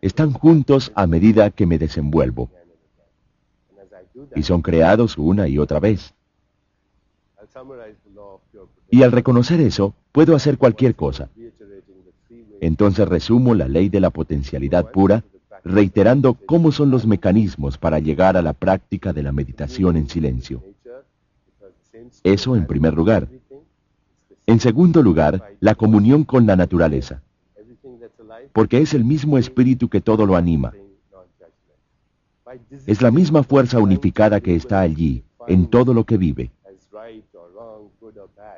están 0.00 0.32
juntos 0.32 0.92
a 0.94 1.06
medida 1.06 1.50
que 1.50 1.66
me 1.66 1.78
desenvuelvo. 1.78 2.50
Y 4.34 4.42
son 4.42 4.62
creados 4.62 5.18
una 5.18 5.48
y 5.48 5.58
otra 5.58 5.80
vez. 5.80 6.14
Y 8.90 9.02
al 9.02 9.12
reconocer 9.12 9.60
eso, 9.60 9.94
puedo 10.12 10.34
hacer 10.34 10.58
cualquier 10.58 10.94
cosa. 10.94 11.30
Entonces 12.60 13.08
resumo 13.08 13.54
la 13.54 13.68
ley 13.68 13.88
de 13.88 14.00
la 14.00 14.10
potencialidad 14.10 14.90
pura 14.90 15.24
reiterando 15.64 16.34
cómo 16.34 16.72
son 16.72 16.90
los 16.90 17.06
mecanismos 17.06 17.78
para 17.78 17.98
llegar 17.98 18.36
a 18.36 18.42
la 18.42 18.52
práctica 18.52 19.12
de 19.12 19.22
la 19.22 19.32
meditación 19.32 19.96
en 19.96 20.08
silencio. 20.08 20.62
Eso 22.24 22.56
en 22.56 22.66
primer 22.66 22.94
lugar. 22.94 23.28
En 24.46 24.60
segundo 24.60 25.02
lugar, 25.02 25.54
la 25.60 25.74
comunión 25.74 26.24
con 26.24 26.46
la 26.46 26.56
naturaleza, 26.56 27.22
porque 28.52 28.78
es 28.78 28.94
el 28.94 29.04
mismo 29.04 29.38
espíritu 29.38 29.88
que 29.88 30.00
todo 30.00 30.26
lo 30.26 30.36
anima. 30.36 30.72
Es 32.86 33.00
la 33.00 33.10
misma 33.10 33.42
fuerza 33.44 33.78
unificada 33.78 34.40
que 34.40 34.56
está 34.56 34.80
allí, 34.80 35.22
en 35.46 35.66
todo 35.68 35.94
lo 35.94 36.04
que 36.04 36.16
vive. 36.16 36.50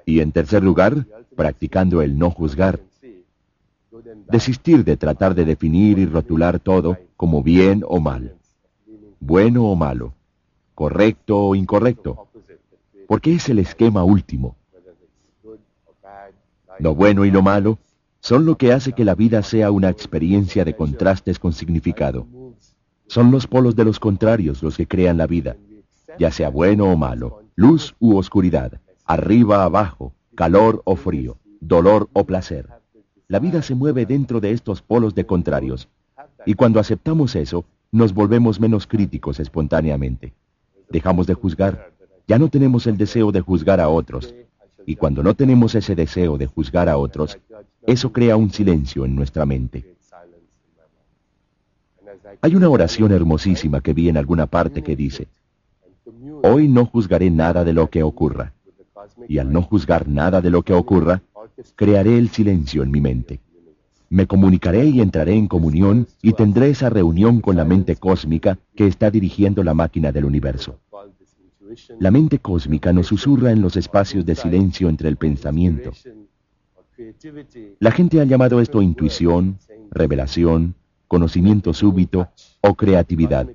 Y 0.06 0.20
en 0.20 0.32
tercer 0.32 0.62
lugar, 0.62 1.06
practicando 1.36 2.00
el 2.00 2.18
no 2.18 2.30
juzgar, 2.30 2.80
Desistir 4.30 4.84
de 4.84 4.96
tratar 4.96 5.34
de 5.34 5.44
definir 5.44 5.98
y 5.98 6.06
rotular 6.06 6.58
todo 6.60 6.98
como 7.16 7.42
bien 7.42 7.84
o 7.86 8.00
mal, 8.00 8.36
bueno 9.20 9.66
o 9.66 9.76
malo, 9.76 10.14
correcto 10.74 11.38
o 11.38 11.54
incorrecto, 11.54 12.28
porque 13.06 13.34
es 13.34 13.48
el 13.48 13.58
esquema 13.58 14.04
último. 14.04 14.56
Lo 16.78 16.94
bueno 16.94 17.24
y 17.24 17.30
lo 17.30 17.42
malo 17.42 17.78
son 18.20 18.44
lo 18.44 18.56
que 18.56 18.72
hace 18.72 18.92
que 18.92 19.04
la 19.04 19.14
vida 19.14 19.42
sea 19.42 19.70
una 19.70 19.90
experiencia 19.90 20.64
de 20.64 20.74
contrastes 20.74 21.38
con 21.38 21.52
significado. 21.52 22.26
Son 23.06 23.30
los 23.30 23.46
polos 23.46 23.76
de 23.76 23.84
los 23.84 24.00
contrarios 24.00 24.62
los 24.62 24.76
que 24.76 24.86
crean 24.86 25.18
la 25.18 25.26
vida, 25.26 25.56
ya 26.18 26.30
sea 26.30 26.48
bueno 26.48 26.90
o 26.90 26.96
malo, 26.96 27.42
luz 27.54 27.94
u 27.98 28.16
oscuridad, 28.16 28.80
arriba, 29.04 29.64
abajo, 29.64 30.14
calor 30.34 30.82
o 30.84 30.96
frío, 30.96 31.36
dolor 31.60 32.08
o 32.12 32.24
placer. 32.24 32.81
La 33.32 33.38
vida 33.38 33.62
se 33.62 33.74
mueve 33.74 34.04
dentro 34.04 34.40
de 34.40 34.52
estos 34.52 34.82
polos 34.82 35.14
de 35.14 35.24
contrarios. 35.24 35.88
Y 36.44 36.52
cuando 36.52 36.78
aceptamos 36.78 37.34
eso, 37.34 37.64
nos 37.90 38.12
volvemos 38.12 38.60
menos 38.60 38.86
críticos 38.86 39.40
espontáneamente. 39.40 40.34
Dejamos 40.90 41.26
de 41.26 41.32
juzgar. 41.32 41.92
Ya 42.28 42.38
no 42.38 42.50
tenemos 42.50 42.86
el 42.86 42.98
deseo 42.98 43.32
de 43.32 43.40
juzgar 43.40 43.80
a 43.80 43.88
otros. 43.88 44.34
Y 44.84 44.96
cuando 44.96 45.22
no 45.22 45.32
tenemos 45.32 45.74
ese 45.74 45.94
deseo 45.94 46.36
de 46.36 46.46
juzgar 46.46 46.90
a 46.90 46.98
otros, 46.98 47.38
eso 47.86 48.12
crea 48.12 48.36
un 48.36 48.50
silencio 48.50 49.06
en 49.06 49.16
nuestra 49.16 49.46
mente. 49.46 49.96
Hay 52.42 52.54
una 52.54 52.68
oración 52.68 53.12
hermosísima 53.12 53.80
que 53.80 53.94
vi 53.94 54.10
en 54.10 54.18
alguna 54.18 54.44
parte 54.44 54.82
que 54.82 54.94
dice, 54.94 55.28
Hoy 56.42 56.68
no 56.68 56.84
juzgaré 56.84 57.30
nada 57.30 57.64
de 57.64 57.72
lo 57.72 57.88
que 57.88 58.02
ocurra, 58.02 58.52
y 59.26 59.38
al 59.38 59.50
no 59.50 59.62
juzgar 59.62 60.06
nada 60.06 60.42
de 60.42 60.50
lo 60.50 60.64
que 60.64 60.74
ocurra, 60.74 61.22
crearé 61.76 62.18
el 62.18 62.28
silencio 62.28 62.82
en 62.82 62.90
mi 62.90 63.00
mente. 63.00 63.40
Me 64.08 64.26
comunicaré 64.26 64.86
y 64.86 65.00
entraré 65.00 65.34
en 65.34 65.48
comunión 65.48 66.06
y 66.20 66.34
tendré 66.34 66.70
esa 66.70 66.90
reunión 66.90 67.40
con 67.40 67.56
la 67.56 67.64
mente 67.64 67.96
cósmica 67.96 68.58
que 68.74 68.86
está 68.86 69.10
dirigiendo 69.10 69.64
la 69.64 69.72
máquina 69.72 70.12
del 70.12 70.26
universo. 70.26 70.78
La 71.98 72.10
mente 72.10 72.38
cósmica 72.38 72.92
nos 72.92 73.06
susurra 73.06 73.52
en 73.52 73.62
los 73.62 73.76
espacios 73.76 74.26
de 74.26 74.34
silencio 74.34 74.88
entre 74.88 75.08
el 75.08 75.16
pensamiento. 75.16 75.92
La 77.80 77.90
gente 77.90 78.20
ha 78.20 78.24
llamado 78.24 78.60
esto 78.60 78.82
intuición, 78.82 79.58
revelación, 79.90 80.74
conocimiento 81.08 81.72
súbito 81.72 82.28
o 82.62 82.74
creatividad. 82.74 83.48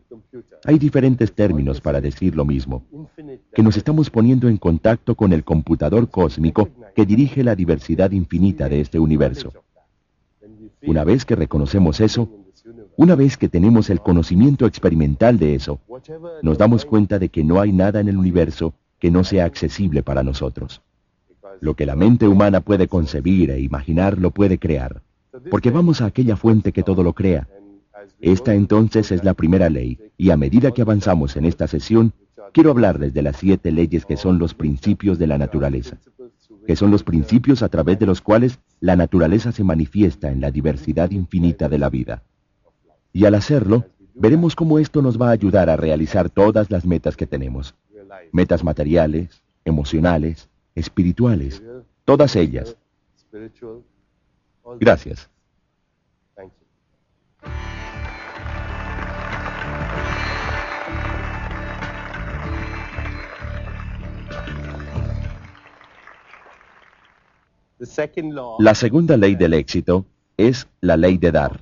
Hay 0.65 0.77
diferentes 0.77 1.33
términos 1.33 1.81
para 1.81 2.01
decir 2.01 2.35
lo 2.35 2.45
mismo, 2.45 2.83
que 3.53 3.63
nos 3.63 3.77
estamos 3.77 4.09
poniendo 4.09 4.49
en 4.49 4.57
contacto 4.57 5.15
con 5.15 5.33
el 5.33 5.43
computador 5.43 6.09
cósmico 6.09 6.69
que 6.95 7.05
dirige 7.05 7.43
la 7.43 7.55
diversidad 7.55 8.11
infinita 8.11 8.67
de 8.67 8.81
este 8.81 8.99
universo. 8.99 9.53
Una 10.83 11.03
vez 11.03 11.25
que 11.25 11.35
reconocemos 11.35 12.01
eso, 12.01 12.29
una 12.97 13.15
vez 13.15 13.37
que 13.37 13.47
tenemos 13.47 13.89
el 13.89 14.01
conocimiento 14.01 14.65
experimental 14.65 15.39
de 15.39 15.55
eso, 15.55 15.79
nos 16.41 16.57
damos 16.57 16.85
cuenta 16.85 17.17
de 17.17 17.29
que 17.29 17.43
no 17.43 17.61
hay 17.61 17.71
nada 17.71 17.99
en 17.99 18.09
el 18.09 18.17
universo 18.17 18.73
que 18.99 19.09
no 19.09 19.23
sea 19.23 19.45
accesible 19.45 20.03
para 20.03 20.23
nosotros. 20.23 20.81
Lo 21.61 21.75
que 21.75 21.85
la 21.85 21.95
mente 21.95 22.27
humana 22.27 22.61
puede 22.61 22.87
concebir 22.87 23.51
e 23.51 23.61
imaginar 23.61 24.17
lo 24.17 24.31
puede 24.31 24.57
crear, 24.57 25.01
porque 25.49 25.71
vamos 25.71 26.01
a 26.01 26.07
aquella 26.07 26.35
fuente 26.35 26.71
que 26.71 26.83
todo 26.83 27.03
lo 27.03 27.13
crea. 27.13 27.47
Esta 28.19 28.53
entonces 28.53 29.11
es 29.11 29.23
la 29.23 29.33
primera 29.33 29.69
ley, 29.69 29.99
y 30.17 30.31
a 30.31 30.37
medida 30.37 30.71
que 30.71 30.81
avanzamos 30.81 31.35
en 31.37 31.45
esta 31.45 31.67
sesión, 31.67 32.13
quiero 32.51 32.71
hablarles 32.71 33.13
de 33.13 33.21
las 33.21 33.37
siete 33.37 33.71
leyes 33.71 34.05
que 34.05 34.17
son 34.17 34.39
los 34.39 34.53
principios 34.53 35.19
de 35.19 35.27
la 35.27 35.37
naturaleza, 35.37 35.97
que 36.65 36.75
son 36.75 36.89
los 36.89 37.03
principios 37.03 37.61
a 37.61 37.69
través 37.69 37.99
de 37.99 38.07
los 38.07 38.21
cuales 38.21 38.59
la 38.79 38.95
naturaleza 38.95 39.51
se 39.51 39.63
manifiesta 39.63 40.31
en 40.31 40.41
la 40.41 40.51
diversidad 40.51 41.11
infinita 41.11 41.69
de 41.69 41.77
la 41.77 41.89
vida. 41.89 42.23
Y 43.13 43.25
al 43.25 43.35
hacerlo, 43.35 43.85
veremos 44.15 44.55
cómo 44.55 44.79
esto 44.79 45.01
nos 45.01 45.21
va 45.21 45.29
a 45.29 45.33
ayudar 45.33 45.69
a 45.69 45.77
realizar 45.77 46.29
todas 46.29 46.71
las 46.71 46.85
metas 46.85 47.15
que 47.15 47.27
tenemos. 47.27 47.75
Metas 48.31 48.63
materiales, 48.63 49.43
emocionales, 49.63 50.49
espirituales, 50.75 51.61
todas 52.05 52.35
ellas. 52.35 52.77
Gracias. 54.79 55.29
La 68.59 68.73
segunda 68.73 69.17
ley 69.17 69.35
del 69.35 69.53
éxito 69.53 70.05
es 70.35 70.67
la 70.81 70.97
ley 70.97 71.17
de 71.17 71.31
dar. 71.31 71.61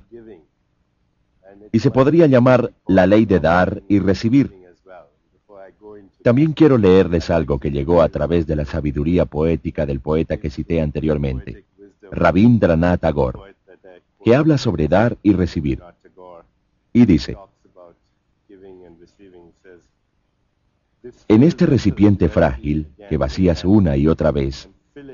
Y 1.72 1.78
se 1.80 1.90
podría 1.90 2.26
llamar 2.26 2.72
la 2.86 3.06
ley 3.06 3.26
de 3.26 3.40
dar 3.40 3.82
y 3.88 3.98
recibir. 3.98 4.54
También 6.22 6.54
quiero 6.54 6.78
leerles 6.78 7.30
algo 7.30 7.58
que 7.58 7.70
llegó 7.70 8.02
a 8.02 8.08
través 8.08 8.46
de 8.46 8.56
la 8.56 8.64
sabiduría 8.64 9.26
poética 9.26 9.86
del 9.86 10.00
poeta 10.00 10.38
que 10.38 10.50
cité 10.50 10.80
anteriormente, 10.80 11.64
Rabindranath 12.10 13.00
Tagore, 13.00 13.54
que 14.24 14.34
habla 14.34 14.58
sobre 14.58 14.88
dar 14.88 15.18
y 15.22 15.34
recibir. 15.34 15.82
Y 16.92 17.04
dice, 17.04 17.36
en 21.28 21.42
este 21.42 21.66
recipiente 21.66 22.28
frágil 22.28 22.88
que 23.08 23.16
vacías 23.16 23.64
una 23.64 23.96
y 23.96 24.08
otra 24.08 24.32
vez 24.32 24.68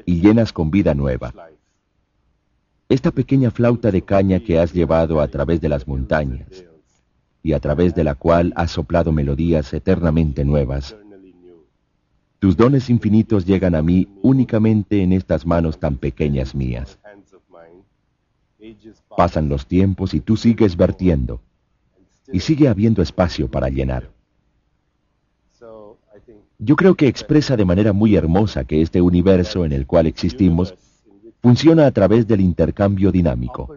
y 0.06 0.20
llenas 0.20 0.52
con 0.52 0.70
vida 0.70 0.94
nueva, 0.94 1.32
esta 2.88 3.10
pequeña 3.10 3.50
flauta 3.50 3.90
de 3.90 4.02
caña 4.02 4.40
que 4.40 4.58
has 4.58 4.72
llevado 4.72 5.20
a 5.20 5.28
través 5.28 5.60
de 5.60 5.68
las 5.68 5.88
montañas 5.88 6.64
y 7.42 7.54
a 7.54 7.60
través 7.60 7.94
de 7.94 8.04
la 8.04 8.14
cual 8.14 8.52
has 8.54 8.70
soplado 8.70 9.12
melodías 9.12 9.72
eternamente 9.72 10.44
nuevas, 10.44 10.94
tus 12.38 12.56
dones 12.56 12.90
infinitos 12.90 13.46
llegan 13.46 13.74
a 13.74 13.82
mí 13.82 14.08
únicamente 14.20 15.02
en 15.02 15.12
estas 15.12 15.46
manos 15.46 15.78
tan 15.78 15.96
pequeñas 15.96 16.54
mías. 16.54 16.98
Pasan 19.16 19.48
los 19.48 19.66
tiempos 19.66 20.12
y 20.12 20.20
tú 20.20 20.36
sigues 20.36 20.76
vertiendo, 20.76 21.40
y 22.32 22.40
sigue 22.40 22.68
habiendo 22.68 23.00
espacio 23.00 23.48
para 23.48 23.68
llenar. 23.68 24.10
Yo 26.64 26.76
creo 26.76 26.94
que 26.94 27.08
expresa 27.08 27.56
de 27.56 27.64
manera 27.64 27.92
muy 27.92 28.14
hermosa 28.14 28.62
que 28.62 28.82
este 28.82 29.00
universo 29.00 29.64
en 29.64 29.72
el 29.72 29.84
cual 29.84 30.06
existimos 30.06 30.74
funciona 31.40 31.86
a 31.86 31.90
través 31.90 32.28
del 32.28 32.40
intercambio 32.40 33.10
dinámico. 33.10 33.74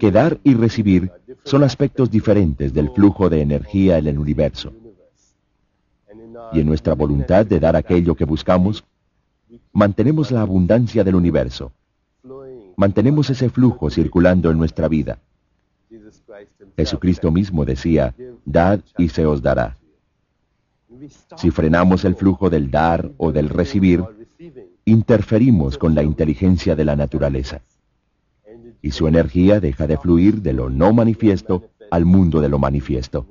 Que 0.00 0.10
dar 0.10 0.40
y 0.42 0.54
recibir 0.54 1.12
son 1.44 1.62
aspectos 1.62 2.10
diferentes 2.10 2.74
del 2.74 2.90
flujo 2.90 3.30
de 3.30 3.40
energía 3.40 3.98
en 3.98 4.08
el 4.08 4.18
universo 4.18 4.72
y 6.52 6.60
en 6.60 6.66
nuestra 6.66 6.94
voluntad 6.94 7.46
de 7.46 7.60
dar 7.60 7.76
aquello 7.76 8.16
que 8.16 8.24
buscamos, 8.24 8.84
mantenemos 9.72 10.32
la 10.32 10.40
abundancia 10.40 11.04
del 11.04 11.14
universo. 11.14 11.70
Mantenemos 12.76 13.30
ese 13.30 13.48
flujo 13.48 13.90
circulando 13.90 14.50
en 14.50 14.58
nuestra 14.58 14.88
vida. 14.88 15.18
Jesucristo 16.78 17.32
mismo 17.32 17.64
decía, 17.64 18.14
dad 18.44 18.78
y 18.96 19.08
se 19.08 19.26
os 19.26 19.42
dará. 19.42 19.76
Si 21.36 21.50
frenamos 21.50 22.04
el 22.04 22.14
flujo 22.14 22.50
del 22.50 22.70
dar 22.70 23.10
o 23.16 23.32
del 23.32 23.48
recibir, 23.48 24.04
interferimos 24.84 25.76
con 25.76 25.96
la 25.96 26.04
inteligencia 26.04 26.76
de 26.76 26.84
la 26.84 26.94
naturaleza. 26.94 27.62
Y 28.80 28.92
su 28.92 29.08
energía 29.08 29.58
deja 29.58 29.88
de 29.88 29.96
fluir 29.96 30.40
de 30.40 30.52
lo 30.52 30.70
no 30.70 30.92
manifiesto 30.92 31.64
al 31.90 32.04
mundo 32.04 32.40
de 32.40 32.48
lo 32.48 32.60
manifiesto. 32.60 33.26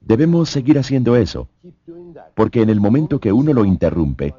Debemos 0.00 0.48
seguir 0.48 0.78
haciendo 0.78 1.14
eso, 1.16 1.46
porque 2.34 2.62
en 2.62 2.70
el 2.70 2.80
momento 2.80 3.20
que 3.20 3.34
uno 3.34 3.52
lo 3.52 3.66
interrumpe, 3.66 4.34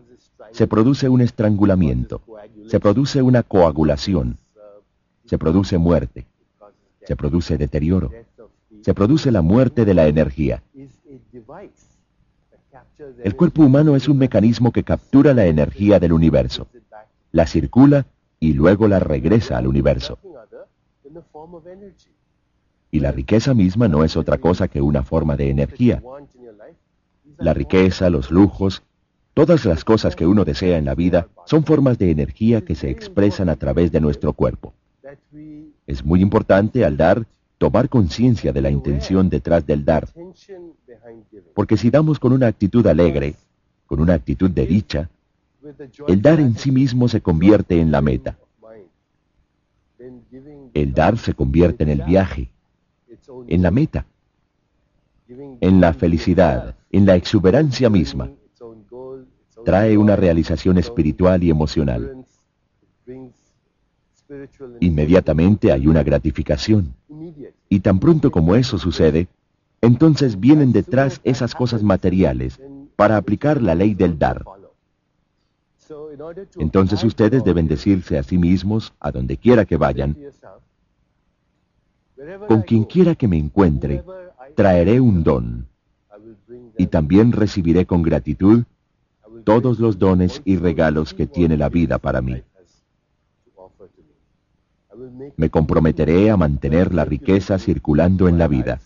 se 0.52 0.66
produce 0.66 1.08
un 1.08 1.22
estrangulamiento, 1.22 2.24
se 2.66 2.80
produce 2.80 3.22
una 3.22 3.44
coagulación, 3.44 4.40
se 5.26 5.38
produce 5.38 5.78
muerte, 5.78 6.26
se 7.04 7.16
produce 7.16 7.58
deterioro, 7.58 8.12
se 8.82 8.94
produce 8.94 9.32
la 9.32 9.42
muerte 9.42 9.86
de 9.86 9.94
la 9.94 10.08
energía. 10.08 10.64
El 13.24 13.36
cuerpo 13.36 13.64
humano 13.64 13.96
es 13.96 14.08
un 14.08 14.18
mecanismo 14.18 14.72
que 14.72 14.84
captura 14.84 15.34
la 15.34 15.46
energía 15.46 16.00
del 16.00 16.14
universo, 16.14 16.68
la 17.32 17.48
circula 17.48 18.06
y 18.40 18.54
luego 18.54 18.88
la 18.88 19.00
regresa 19.00 19.58
al 19.58 19.68
universo. 19.68 20.20
Y 22.92 23.00
la 23.00 23.12
riqueza 23.12 23.54
misma 23.54 23.88
no 23.88 24.04
es 24.04 24.16
otra 24.16 24.38
cosa 24.38 24.68
que 24.68 24.82
una 24.82 25.04
forma 25.04 25.36
de 25.36 25.50
energía. 25.50 26.02
La 27.38 27.54
riqueza, 27.54 28.10
los 28.10 28.32
lujos, 28.32 28.84
todas 29.34 29.66
las 29.66 29.84
cosas 29.84 30.16
que 30.16 30.26
uno 30.26 30.46
desea 30.46 30.78
en 30.78 30.86
la 30.86 30.96
vida 30.96 31.28
son 31.46 31.66
formas 31.66 31.98
de 31.98 32.12
energía 32.12 32.62
que 32.62 32.76
se 32.76 32.90
expresan 32.90 33.50
a 33.50 33.58
través 33.58 33.92
de 33.92 34.00
nuestro 34.00 34.34
cuerpo. 34.34 34.74
Es 35.86 36.04
muy 36.04 36.22
importante 36.22 36.84
al 36.84 36.98
dar 36.98 37.26
tomar 37.58 37.90
conciencia 37.90 38.52
de 38.52 38.62
la 38.62 38.70
intención 38.70 39.30
detrás 39.30 39.66
del 39.66 39.86
dar. 39.86 40.08
Porque 41.54 41.78
si 41.78 41.90
damos 41.90 42.20
con 42.20 42.34
una 42.34 42.48
actitud 42.48 42.86
alegre, 42.88 43.36
con 43.86 44.02
una 44.02 44.14
actitud 44.14 44.50
de 44.50 44.66
dicha, 44.66 45.10
el 46.08 46.22
dar 46.22 46.40
en 46.40 46.56
sí 46.58 46.72
mismo 46.72 47.08
se 47.08 47.22
convierte 47.22 47.80
en 47.80 47.92
la 47.92 48.02
meta. 48.02 48.38
El 50.74 50.94
dar 50.94 51.18
se 51.18 51.34
convierte 51.34 51.84
en 51.84 51.90
el 51.90 52.04
viaje, 52.04 52.50
en 53.48 53.62
la 53.62 53.72
meta, 53.72 54.06
en 55.28 55.82
la 55.82 55.94
felicidad, 55.94 56.76
en 56.92 57.06
la 57.06 57.16
exuberancia 57.16 57.90
misma. 57.90 58.30
Trae 59.64 59.98
una 59.98 60.16
realización 60.16 60.78
espiritual 60.78 61.44
y 61.44 61.50
emocional. 61.50 62.26
Inmediatamente 64.80 65.72
hay 65.72 65.88
una 65.88 66.04
gratificación. 66.04 66.94
Y 67.70 67.80
tan 67.80 68.00
pronto 68.00 68.32
como 68.32 68.56
eso 68.56 68.78
sucede, 68.78 69.28
entonces 69.82 70.40
vienen 70.40 70.72
detrás 70.72 71.22
esas 71.24 71.54
cosas 71.54 71.84
materiales 71.84 72.60
para 72.96 73.18
aplicar 73.18 73.62
la 73.62 73.76
ley 73.76 73.94
del 73.94 74.18
dar. 74.18 74.44
Entonces 76.58 77.04
ustedes 77.04 77.44
deben 77.44 77.68
decirse 77.68 78.18
a 78.18 78.24
sí 78.24 78.38
mismos, 78.38 78.94
a 79.00 79.12
donde 79.12 79.38
quiera 79.38 79.66
que 79.66 79.78
vayan, 79.78 80.18
con 82.48 82.62
quien 82.64 82.86
quiera 82.86 83.16
que 83.16 83.28
me 83.28 83.38
encuentre, 83.38 84.04
traeré 84.56 85.00
un 85.00 85.24
don 85.24 85.68
y 86.78 86.88
también 86.88 87.32
recibiré 87.32 87.86
con 87.86 88.02
gratitud 88.02 88.64
todos 89.44 89.80
los 89.80 90.00
dones 90.00 90.42
y 90.46 90.58
regalos 90.58 91.14
que 91.14 91.28
tiene 91.28 91.58
la 91.58 91.70
vida 91.70 92.00
para 92.00 92.22
mí. 92.22 92.42
Me 95.38 95.50
comprometeré 95.50 96.30
a 96.30 96.38
mantener 96.38 96.94
la 96.94 97.06
riqueza 97.06 97.60
circulando 97.60 98.28
en 98.28 98.38
la 98.38 98.48
vida, 98.48 98.80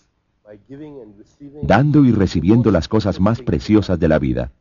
dando 1.62 2.04
y 2.04 2.12
recibiendo 2.12 2.70
las 2.70 2.88
cosas 2.88 3.20
más 3.20 3.42
preciosas 3.42 3.98
de 3.98 4.08
la 4.08 4.18
vida. 4.18 4.52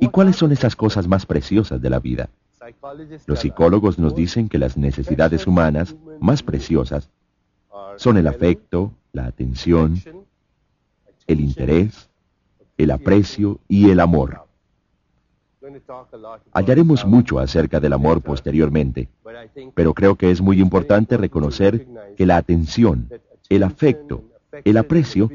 ¿Y 0.00 0.08
cuáles 0.08 0.36
son 0.36 0.52
esas 0.52 0.76
cosas 0.76 1.06
más 1.06 1.26
preciosas 1.26 1.80
de 1.80 1.90
la 1.90 2.00
vida? 2.00 2.28
Los 3.26 3.40
psicólogos 3.40 3.98
nos 3.98 4.14
dicen 4.14 4.48
que 4.48 4.58
las 4.58 4.76
necesidades 4.76 5.46
humanas 5.46 5.96
más 6.20 6.42
preciosas 6.42 7.08
son 7.96 8.16
el 8.16 8.26
afecto, 8.26 8.92
la 9.12 9.26
atención, 9.26 10.00
el 11.26 11.40
interés, 11.40 12.08
el 12.76 12.90
aprecio 12.90 13.60
y 13.68 13.90
el 13.90 14.00
amor. 14.00 14.46
Hallaremos 16.52 17.06
mucho 17.06 17.38
acerca 17.38 17.80
del 17.80 17.92
amor 17.92 18.20
posteriormente, 18.22 19.08
pero 19.74 19.94
creo 19.94 20.16
que 20.16 20.30
es 20.30 20.40
muy 20.40 20.60
importante 20.60 21.16
reconocer 21.16 21.86
que 22.16 22.26
la 22.26 22.36
atención, 22.36 23.08
el 23.48 23.62
afecto, 23.62 24.24
el 24.64 24.76
aprecio 24.76 25.30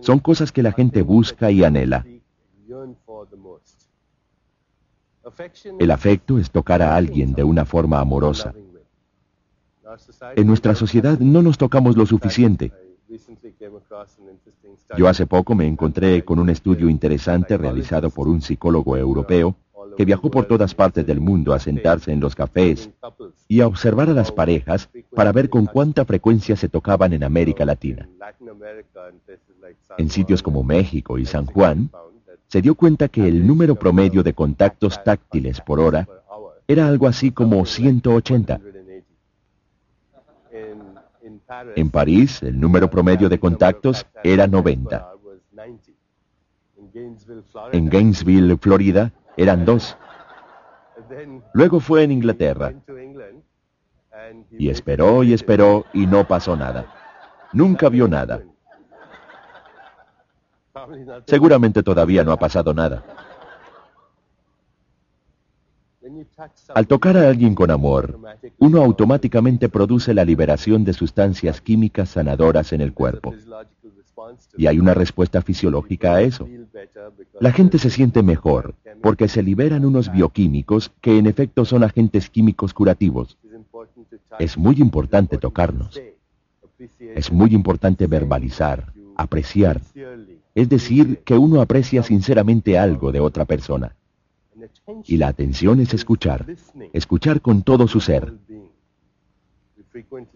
son 0.00 0.18
cosas 0.18 0.52
que 0.52 0.62
la 0.62 0.72
gente 0.72 1.02
busca 1.02 1.50
y 1.50 1.64
anhela. 1.64 2.04
El 5.78 5.90
afecto 5.90 6.38
es 6.38 6.50
tocar 6.50 6.82
a 6.82 6.96
alguien 6.96 7.32
de 7.32 7.44
una 7.44 7.64
forma 7.64 8.00
amorosa. 8.00 8.54
En 10.36 10.46
nuestra 10.46 10.74
sociedad 10.74 11.18
no 11.18 11.42
nos 11.42 11.58
tocamos 11.58 11.96
lo 11.96 12.06
suficiente. 12.06 12.72
Yo 14.96 15.08
hace 15.08 15.26
poco 15.26 15.54
me 15.54 15.66
encontré 15.66 16.24
con 16.24 16.38
un 16.38 16.50
estudio 16.50 16.88
interesante 16.90 17.56
realizado 17.56 18.10
por 18.10 18.28
un 18.28 18.42
psicólogo 18.42 18.96
europeo 18.96 19.56
que 19.98 20.04
viajó 20.04 20.30
por 20.30 20.44
todas 20.44 20.76
partes 20.76 21.04
del 21.04 21.18
mundo 21.18 21.52
a 21.52 21.58
sentarse 21.58 22.12
en 22.12 22.20
los 22.20 22.36
cafés 22.36 22.88
y 23.48 23.62
a 23.62 23.66
observar 23.66 24.08
a 24.08 24.12
las 24.12 24.30
parejas 24.30 24.88
para 25.12 25.32
ver 25.32 25.50
con 25.50 25.66
cuánta 25.66 26.04
frecuencia 26.04 26.54
se 26.54 26.68
tocaban 26.68 27.14
en 27.14 27.24
América 27.24 27.64
Latina. 27.64 28.08
En 29.98 30.08
sitios 30.08 30.40
como 30.40 30.62
México 30.62 31.18
y 31.18 31.26
San 31.26 31.46
Juan, 31.46 31.90
se 32.46 32.62
dio 32.62 32.76
cuenta 32.76 33.08
que 33.08 33.26
el 33.26 33.44
número 33.44 33.74
promedio 33.74 34.22
de 34.22 34.34
contactos 34.34 35.02
táctiles 35.02 35.60
por 35.62 35.80
hora 35.80 36.06
era 36.68 36.86
algo 36.86 37.08
así 37.08 37.32
como 37.32 37.66
180. 37.66 38.60
En 41.74 41.90
París, 41.90 42.40
el 42.44 42.60
número 42.60 42.88
promedio 42.88 43.28
de 43.28 43.40
contactos 43.40 44.06
era 44.22 44.46
90. 44.46 45.12
En 47.72 47.88
Gainesville, 47.88 48.56
Florida, 48.58 49.12
eran 49.38 49.64
dos. 49.64 49.96
Luego 51.54 51.80
fue 51.80 52.02
en 52.02 52.10
Inglaterra. 52.10 52.74
Y 54.50 54.68
esperó 54.68 55.22
y 55.22 55.32
esperó 55.32 55.86
y 55.92 56.06
no 56.06 56.26
pasó 56.26 56.56
nada. 56.56 56.84
Nunca 57.52 57.88
vio 57.88 58.08
nada. 58.08 58.42
Seguramente 61.26 61.82
todavía 61.82 62.24
no 62.24 62.32
ha 62.32 62.36
pasado 62.36 62.74
nada. 62.74 63.04
Al 66.74 66.86
tocar 66.86 67.16
a 67.16 67.28
alguien 67.28 67.54
con 67.54 67.70
amor, 67.70 68.18
uno 68.58 68.82
automáticamente 68.82 69.68
produce 69.68 70.14
la 70.14 70.24
liberación 70.24 70.84
de 70.84 70.92
sustancias 70.92 71.60
químicas 71.60 72.10
sanadoras 72.10 72.72
en 72.72 72.80
el 72.80 72.92
cuerpo. 72.92 73.34
Y 74.56 74.66
hay 74.66 74.78
una 74.78 74.94
respuesta 74.94 75.42
fisiológica 75.42 76.14
a 76.14 76.22
eso. 76.22 76.48
La 77.40 77.52
gente 77.52 77.78
se 77.78 77.90
siente 77.90 78.22
mejor 78.22 78.74
porque 79.02 79.28
se 79.28 79.42
liberan 79.42 79.84
unos 79.84 80.10
bioquímicos 80.10 80.92
que 81.00 81.18
en 81.18 81.26
efecto 81.26 81.64
son 81.64 81.84
agentes 81.84 82.30
químicos 82.30 82.74
curativos. 82.74 83.38
Es 84.38 84.56
muy 84.58 84.76
importante 84.76 85.38
tocarnos. 85.38 86.00
Es 87.00 87.32
muy 87.32 87.54
importante 87.54 88.06
verbalizar, 88.06 88.92
apreciar. 89.16 89.80
Es 90.54 90.68
decir, 90.68 91.20
que 91.24 91.36
uno 91.38 91.60
aprecia 91.60 92.02
sinceramente 92.02 92.78
algo 92.78 93.12
de 93.12 93.20
otra 93.20 93.44
persona. 93.44 93.94
Y 95.04 95.16
la 95.16 95.28
atención 95.28 95.80
es 95.80 95.94
escuchar, 95.94 96.46
escuchar 96.92 97.40
con 97.40 97.62
todo 97.62 97.86
su 97.86 98.00
ser. 98.00 98.34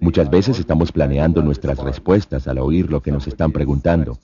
Muchas 0.00 0.30
veces 0.30 0.58
estamos 0.58 0.92
planeando 0.92 1.42
nuestras 1.42 1.78
respuestas 1.78 2.48
al 2.48 2.58
oír 2.58 2.90
lo 2.90 3.00
que 3.00 3.12
nos 3.12 3.26
están 3.26 3.52
preguntando. 3.52 4.18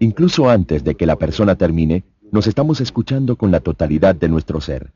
Incluso 0.00 0.48
antes 0.48 0.84
de 0.84 0.94
que 0.94 1.06
la 1.06 1.16
persona 1.16 1.56
termine, 1.56 2.04
nos 2.32 2.46
estamos 2.46 2.80
escuchando 2.80 3.36
con 3.36 3.50
la 3.50 3.60
totalidad 3.60 4.14
de 4.14 4.28
nuestro 4.28 4.60
ser. 4.60 4.92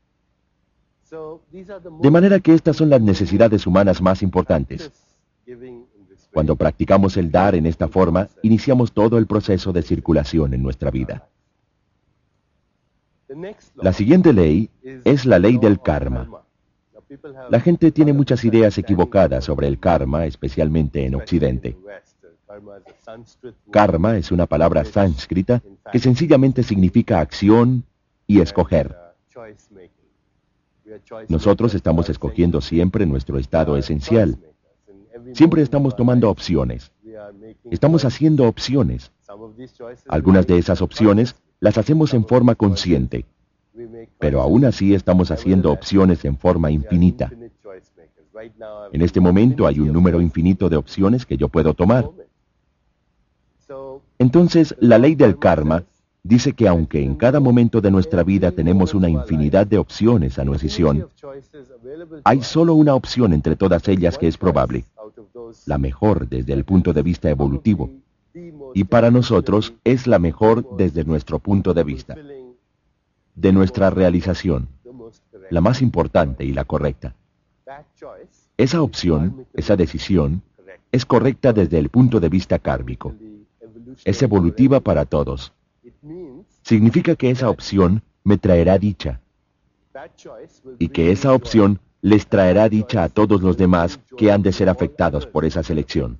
De 2.01 2.11
manera 2.11 2.39
que 2.39 2.53
estas 2.53 2.77
son 2.77 2.89
las 2.89 3.01
necesidades 3.01 3.67
humanas 3.67 4.01
más 4.01 4.21
importantes. 4.21 4.91
Cuando 6.33 6.55
practicamos 6.55 7.17
el 7.17 7.29
dar 7.29 7.55
en 7.55 7.65
esta 7.65 7.87
forma, 7.89 8.29
iniciamos 8.41 8.93
todo 8.93 9.17
el 9.17 9.27
proceso 9.27 9.73
de 9.73 9.81
circulación 9.81 10.53
en 10.53 10.63
nuestra 10.63 10.89
vida. 10.89 11.27
La 13.75 13.93
siguiente 13.93 14.33
ley 14.33 14.69
es 14.83 15.25
la 15.25 15.39
ley 15.39 15.57
del 15.57 15.81
karma. 15.81 16.40
La 17.49 17.59
gente 17.59 17.91
tiene 17.91 18.13
muchas 18.13 18.43
ideas 18.45 18.77
equivocadas 18.77 19.43
sobre 19.43 19.67
el 19.67 19.79
karma, 19.79 20.25
especialmente 20.25 21.05
en 21.05 21.15
Occidente. 21.15 21.77
Karma 23.69 24.17
es 24.17 24.31
una 24.31 24.45
palabra 24.45 24.85
sánscrita 24.85 25.61
que 25.91 25.99
sencillamente 25.99 26.63
significa 26.63 27.19
acción 27.19 27.83
y 28.27 28.39
escoger. 28.39 28.95
Nosotros 31.27 31.73
estamos 31.73 32.09
escogiendo 32.09 32.61
siempre 32.61 33.05
nuestro 33.05 33.37
estado 33.37 33.77
esencial. 33.77 34.37
Siempre 35.33 35.61
estamos 35.61 35.95
tomando 35.95 36.29
opciones. 36.29 36.91
Estamos 37.69 38.05
haciendo 38.05 38.47
opciones. 38.47 39.11
Algunas 40.07 40.47
de 40.47 40.57
esas 40.57 40.81
opciones 40.81 41.35
las 41.59 41.77
hacemos 41.77 42.13
en 42.13 42.25
forma 42.25 42.55
consciente, 42.55 43.25
pero 44.19 44.41
aún 44.41 44.65
así 44.65 44.93
estamos 44.93 45.31
haciendo 45.31 45.71
opciones 45.71 46.25
en 46.25 46.37
forma 46.37 46.71
infinita. 46.71 47.31
En 48.91 49.01
este 49.01 49.19
momento 49.19 49.67
hay 49.67 49.79
un 49.79 49.91
número 49.91 50.21
infinito 50.21 50.69
de 50.69 50.77
opciones 50.77 51.25
que 51.25 51.37
yo 51.37 51.47
puedo 51.47 51.73
tomar. 51.73 52.09
Entonces, 54.17 54.75
la 54.79 54.97
ley 54.97 55.15
del 55.15 55.39
karma 55.39 55.83
dice 56.23 56.53
que 56.53 56.67
aunque 56.67 57.03
en 57.03 57.15
cada 57.15 57.39
momento 57.39 57.81
de 57.81 57.91
nuestra 57.91 58.23
vida 58.23 58.51
tenemos 58.51 58.93
una 58.93 59.09
infinidad 59.09 59.65
de 59.65 59.77
opciones 59.77 60.37
a 60.37 60.45
nuestra 60.45 60.67
decisión, 60.67 61.07
hay 62.23 62.43
solo 62.43 62.75
una 62.75 62.93
opción 62.93 63.33
entre 63.33 63.55
todas 63.55 63.87
ellas 63.87 64.17
que 64.17 64.27
es 64.27 64.37
probable, 64.37 64.85
la 65.65 65.77
mejor 65.77 66.27
desde 66.27 66.53
el 66.53 66.63
punto 66.63 66.93
de 66.93 67.01
vista 67.01 67.29
evolutivo, 67.29 67.89
y 68.73 68.83
para 68.83 69.11
nosotros 69.11 69.73
es 69.83 70.07
la 70.07 70.19
mejor 70.19 70.77
desde 70.77 71.03
nuestro 71.03 71.39
punto 71.39 71.73
de 71.73 71.83
vista, 71.83 72.15
de 73.35 73.51
nuestra 73.51 73.89
realización, 73.89 74.69
la 75.49 75.61
más 75.61 75.81
importante 75.81 76.43
y 76.45 76.53
la 76.53 76.65
correcta. 76.65 77.15
Esa 78.57 78.81
opción, 78.81 79.47
esa 79.53 79.75
decisión, 79.75 80.41
es 80.91 81.05
correcta 81.05 81.53
desde 81.53 81.79
el 81.79 81.89
punto 81.89 82.19
de 82.19 82.29
vista 82.29 82.59
kármico 82.59 83.13
es 84.05 84.21
evolutiva 84.21 84.79
para 84.79 85.05
todos. 85.05 85.53
Significa 86.63 87.15
que 87.15 87.29
esa 87.29 87.49
opción 87.49 88.03
me 88.23 88.37
traerá 88.37 88.77
dicha 88.77 89.19
y 90.79 90.89
que 90.89 91.11
esa 91.11 91.33
opción 91.33 91.79
les 92.01 92.27
traerá 92.27 92.69
dicha 92.69 93.03
a 93.03 93.09
todos 93.09 93.41
los 93.41 93.57
demás 93.57 93.99
que 94.17 94.31
han 94.31 94.41
de 94.41 94.53
ser 94.53 94.69
afectados 94.69 95.25
por 95.27 95.45
esa 95.45 95.63
selección. 95.63 96.17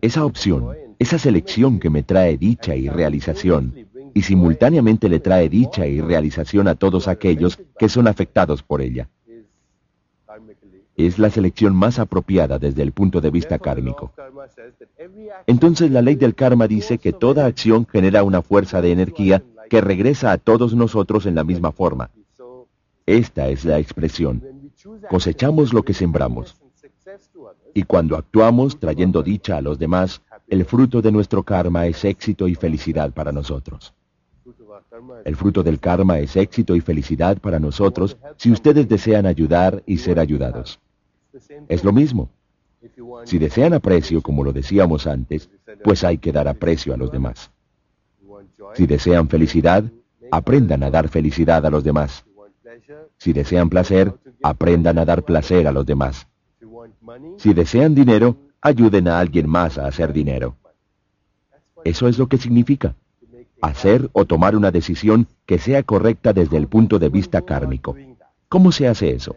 Esa 0.00 0.24
opción, 0.24 0.89
esa 1.00 1.18
selección 1.18 1.80
que 1.80 1.90
me 1.90 2.04
trae 2.04 2.36
dicha 2.36 2.76
y 2.76 2.88
realización, 2.88 3.74
y 4.14 4.22
simultáneamente 4.22 5.08
le 5.08 5.18
trae 5.18 5.48
dicha 5.48 5.88
y 5.88 6.00
realización 6.00 6.68
a 6.68 6.76
todos 6.76 7.08
aquellos 7.08 7.58
que 7.76 7.88
son 7.88 8.06
afectados 8.06 8.62
por 8.62 8.80
ella 8.80 9.08
es 11.06 11.18
la 11.18 11.30
selección 11.30 11.74
más 11.74 11.98
apropiada 11.98 12.58
desde 12.58 12.82
el 12.82 12.92
punto 12.92 13.20
de 13.20 13.30
vista 13.30 13.58
kármico. 13.58 14.12
Entonces 15.46 15.90
la 15.90 16.02
ley 16.02 16.16
del 16.16 16.34
karma 16.34 16.66
dice 16.66 16.98
que 16.98 17.12
toda 17.12 17.46
acción 17.46 17.86
genera 17.90 18.22
una 18.22 18.42
fuerza 18.42 18.80
de 18.82 18.92
energía 18.92 19.42
que 19.68 19.80
regresa 19.80 20.32
a 20.32 20.38
todos 20.38 20.74
nosotros 20.74 21.26
en 21.26 21.34
la 21.34 21.44
misma 21.44 21.72
forma. 21.72 22.10
Esta 23.06 23.48
es 23.48 23.64
la 23.64 23.78
expresión. 23.78 24.42
Cosechamos 25.08 25.72
lo 25.72 25.82
que 25.82 25.94
sembramos. 25.94 26.56
Y 27.74 27.84
cuando 27.84 28.16
actuamos 28.16 28.78
trayendo 28.78 29.22
dicha 29.22 29.56
a 29.56 29.62
los 29.62 29.78
demás, 29.78 30.22
el 30.50 30.64
fruto 30.64 31.00
de 31.00 31.12
nuestro 31.12 31.44
karma 31.44 31.86
es 31.86 32.04
éxito 32.04 32.48
y 32.48 32.56
felicidad 32.56 33.12
para 33.12 33.30
nosotros. 33.30 33.94
El 35.24 35.36
fruto 35.36 35.62
del 35.62 35.78
karma 35.78 36.18
es 36.18 36.34
éxito 36.34 36.74
y 36.74 36.80
felicidad 36.80 37.38
para 37.38 37.60
nosotros 37.60 38.16
si 38.36 38.50
ustedes 38.50 38.88
desean 38.88 39.26
ayudar 39.26 39.82
y 39.86 39.98
ser 39.98 40.18
ayudados. 40.18 40.80
Es 41.68 41.84
lo 41.84 41.92
mismo. 41.92 42.30
Si 43.24 43.38
desean 43.38 43.74
aprecio, 43.74 44.20
como 44.22 44.42
lo 44.42 44.52
decíamos 44.52 45.06
antes, 45.06 45.48
pues 45.84 46.02
hay 46.02 46.18
que 46.18 46.32
dar 46.32 46.48
aprecio 46.48 46.92
a 46.92 46.96
los 46.96 47.12
demás. 47.12 47.50
Si 48.74 48.86
desean 48.86 49.28
felicidad, 49.28 49.84
aprendan 50.32 50.82
a 50.82 50.90
dar 50.90 51.08
felicidad 51.08 51.64
a 51.64 51.70
los 51.70 51.84
demás. 51.84 52.24
Si 53.18 53.32
desean 53.32 53.68
placer, 53.68 54.14
aprendan 54.42 54.98
a 54.98 55.04
dar 55.04 55.22
placer 55.22 55.68
a 55.68 55.72
los 55.72 55.86
demás. 55.86 56.26
Si 57.36 57.54
desean 57.54 57.94
dinero, 57.94 58.36
ayuden 58.60 59.08
a 59.08 59.18
alguien 59.18 59.48
más 59.48 59.78
a 59.78 59.86
hacer 59.86 60.12
dinero. 60.12 60.56
Eso 61.84 62.08
es 62.08 62.18
lo 62.18 62.28
que 62.28 62.38
significa 62.38 62.94
hacer 63.62 64.08
o 64.12 64.24
tomar 64.24 64.56
una 64.56 64.70
decisión 64.70 65.26
que 65.46 65.58
sea 65.58 65.82
correcta 65.82 66.32
desde 66.32 66.56
el 66.56 66.66
punto 66.66 66.98
de 66.98 67.08
vista 67.08 67.42
kármico. 67.42 67.96
¿Cómo 68.48 68.72
se 68.72 68.88
hace 68.88 69.10
eso? 69.10 69.36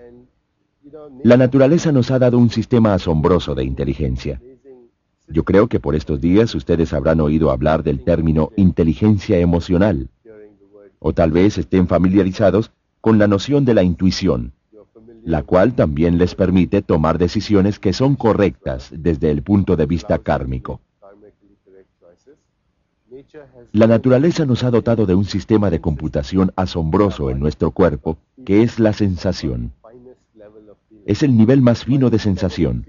La 1.24 1.38
naturaleza 1.38 1.92
nos 1.92 2.12
ha 2.12 2.20
dado 2.20 2.38
un 2.38 2.50
sistema 2.50 2.94
asombroso 2.94 3.56
de 3.56 3.64
inteligencia. 3.64 4.42
Yo 5.28 5.44
creo 5.44 5.68
que 5.68 5.80
por 5.80 5.96
estos 5.96 6.20
días 6.22 6.54
ustedes 6.56 6.94
habrán 6.94 7.22
oído 7.22 7.52
hablar 7.52 7.84
del 7.84 8.04
término 8.04 8.52
inteligencia 8.56 9.38
emocional, 9.40 10.10
o 11.00 11.14
tal 11.14 11.32
vez 11.32 11.58
estén 11.58 11.88
familiarizados 11.88 12.72
con 13.02 13.20
la 13.20 13.28
noción 13.28 13.66
de 13.66 13.74
la 13.74 13.84
intuición, 13.84 14.54
la 15.26 15.44
cual 15.44 15.74
también 15.74 16.18
les 16.18 16.36
permite 16.36 16.82
tomar 16.82 17.18
decisiones 17.18 17.80
que 17.80 17.94
son 17.94 18.16
correctas 18.16 18.90
desde 18.92 19.32
el 19.32 19.42
punto 19.42 19.76
de 19.76 19.86
vista 19.86 20.20
kármico. 20.20 20.82
La 23.72 23.88
naturaleza 23.88 24.46
nos 24.46 24.64
ha 24.64 24.72
dotado 24.72 25.06
de 25.06 25.16
un 25.16 25.26
sistema 25.26 25.70
de 25.70 25.80
computación 25.80 26.52
asombroso 26.56 27.30
en 27.30 27.40
nuestro 27.40 27.72
cuerpo, 27.72 28.18
que 28.46 28.64
es 28.64 28.80
la 28.80 28.94
sensación. 28.94 29.72
Es 31.06 31.24
el 31.24 31.36
nivel 31.36 31.62
más 31.62 31.84
fino 31.84 32.10
de 32.10 32.20
sensación. 32.20 32.86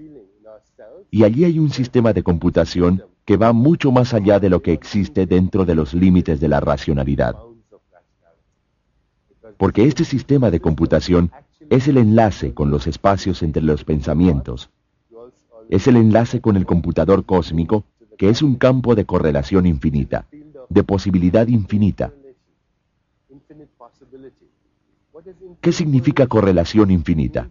Y 1.09 1.23
allí 1.23 1.45
hay 1.45 1.59
un 1.59 1.69
sistema 1.69 2.13
de 2.13 2.23
computación 2.23 3.03
que 3.23 3.37
va 3.37 3.53
mucho 3.53 3.91
más 3.91 4.13
allá 4.13 4.39
de 4.39 4.49
lo 4.49 4.61
que 4.61 4.73
existe 4.73 5.25
dentro 5.25 5.65
de 5.65 5.75
los 5.75 5.93
límites 5.93 6.39
de 6.39 6.47
la 6.47 6.59
racionalidad. 6.59 7.35
Porque 9.57 9.85
este 9.85 10.03
sistema 10.03 10.51
de 10.51 10.59
computación 10.59 11.31
es 11.69 11.87
el 11.87 11.97
enlace 11.97 12.53
con 12.53 12.69
los 12.71 12.87
espacios 12.87 13.43
entre 13.43 13.63
los 13.63 13.83
pensamientos. 13.83 14.69
Es 15.69 15.87
el 15.87 15.95
enlace 15.95 16.41
con 16.41 16.57
el 16.57 16.65
computador 16.65 17.25
cósmico 17.25 17.85
que 18.17 18.29
es 18.29 18.41
un 18.41 18.55
campo 18.55 18.95
de 18.95 19.05
correlación 19.05 19.65
infinita, 19.65 20.25
de 20.69 20.83
posibilidad 20.83 21.47
infinita. 21.47 22.13
¿Qué 25.61 25.71
significa 25.71 26.27
correlación 26.27 26.91
infinita? 26.91 27.49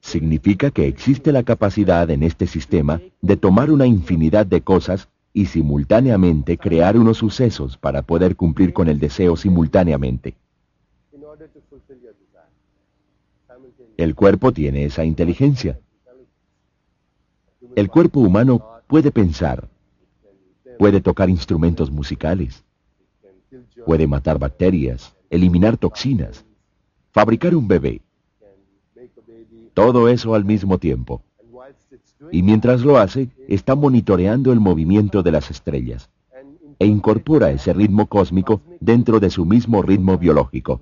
Significa 0.00 0.70
que 0.70 0.86
existe 0.86 1.32
la 1.32 1.42
capacidad 1.42 2.10
en 2.10 2.22
este 2.22 2.46
sistema 2.46 3.00
de 3.20 3.36
tomar 3.36 3.70
una 3.70 3.86
infinidad 3.86 4.46
de 4.46 4.62
cosas 4.62 5.08
y 5.32 5.46
simultáneamente 5.46 6.58
crear 6.58 6.96
unos 6.96 7.18
sucesos 7.18 7.76
para 7.76 8.02
poder 8.02 8.36
cumplir 8.36 8.72
con 8.72 8.88
el 8.88 8.98
deseo 8.98 9.36
simultáneamente. 9.36 10.36
El 13.96 14.14
cuerpo 14.14 14.52
tiene 14.52 14.84
esa 14.84 15.04
inteligencia. 15.04 15.78
El 17.76 17.88
cuerpo 17.88 18.20
humano 18.20 18.64
puede 18.86 19.10
pensar, 19.10 19.68
puede 20.78 21.00
tocar 21.00 21.30
instrumentos 21.30 21.90
musicales, 21.90 22.64
puede 23.86 24.06
matar 24.06 24.38
bacterias, 24.38 25.14
eliminar 25.30 25.76
toxinas, 25.76 26.44
fabricar 27.12 27.54
un 27.54 27.68
bebé. 27.68 28.02
Todo 29.74 30.08
eso 30.08 30.34
al 30.34 30.44
mismo 30.44 30.78
tiempo. 30.78 31.22
Y 32.30 32.42
mientras 32.42 32.82
lo 32.82 32.98
hace, 32.98 33.30
está 33.48 33.74
monitoreando 33.74 34.52
el 34.52 34.60
movimiento 34.60 35.22
de 35.22 35.32
las 35.32 35.50
estrellas 35.50 36.10
e 36.78 36.86
incorpora 36.86 37.50
ese 37.50 37.72
ritmo 37.72 38.06
cósmico 38.06 38.60
dentro 38.80 39.20
de 39.20 39.30
su 39.30 39.44
mismo 39.44 39.82
ritmo 39.82 40.18
biológico. 40.18 40.80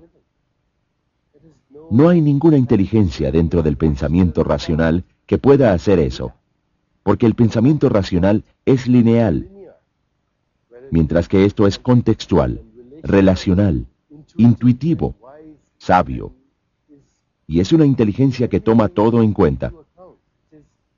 No 1.91 2.09
hay 2.09 2.21
ninguna 2.21 2.57
inteligencia 2.57 3.31
dentro 3.31 3.61
del 3.61 3.77
pensamiento 3.77 4.43
racional 4.43 5.03
que 5.25 5.37
pueda 5.37 5.73
hacer 5.73 5.99
eso 5.99 6.33
porque 7.03 7.25
el 7.25 7.35
pensamiento 7.35 7.89
racional 7.89 8.45
es 8.65 8.87
lineal, 8.87 9.49
mientras 10.89 11.27
que 11.27 11.45
esto 11.45 11.67
es 11.67 11.77
contextual, 11.77 12.61
relacional, 13.03 13.85
intuitivo, 14.37 15.15
sabio, 15.77 16.33
y 17.45 17.59
es 17.59 17.73
una 17.73 17.85
inteligencia 17.85 18.47
que 18.47 18.61
toma 18.61 18.87
todo 18.87 19.21
en 19.21 19.33
cuenta. 19.33 19.73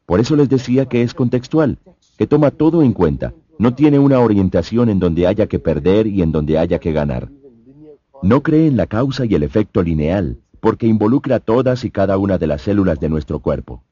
Por 0.05 0.19
eso 0.19 0.35
les 0.35 0.47
decía 0.47 0.85
que 0.85 1.01
es 1.01 1.15
contextual, 1.15 1.79
que 2.17 2.27
toma 2.27 2.51
todo 2.51 2.83
en 2.83 2.93
cuenta, 2.93 3.33
no 3.57 3.73
tiene 3.73 3.97
una 3.97 4.19
orientación 4.19 4.89
en 4.89 4.99
donde 4.99 5.25
haya 5.25 5.47
que 5.47 5.57
perder 5.57 6.05
y 6.05 6.21
en 6.21 6.31
donde 6.31 6.59
haya 6.59 6.77
que 6.77 6.91
ganar. 6.91 7.29
No 8.21 8.43
cree 8.43 8.67
en 8.67 8.77
la 8.77 8.85
causa 8.85 9.25
y 9.25 9.33
el 9.33 9.41
efecto 9.41 9.81
lineal, 9.81 10.37
porque 10.65 10.87
involucra 10.87 11.39
todas 11.39 11.85
y 11.85 11.91
cada 11.91 12.17
una 12.17 12.39
de 12.39 12.47
las 12.47 12.63
células 12.63 12.99
de 12.99 13.07
nuestro 13.07 13.37
cuerpo 13.37 13.83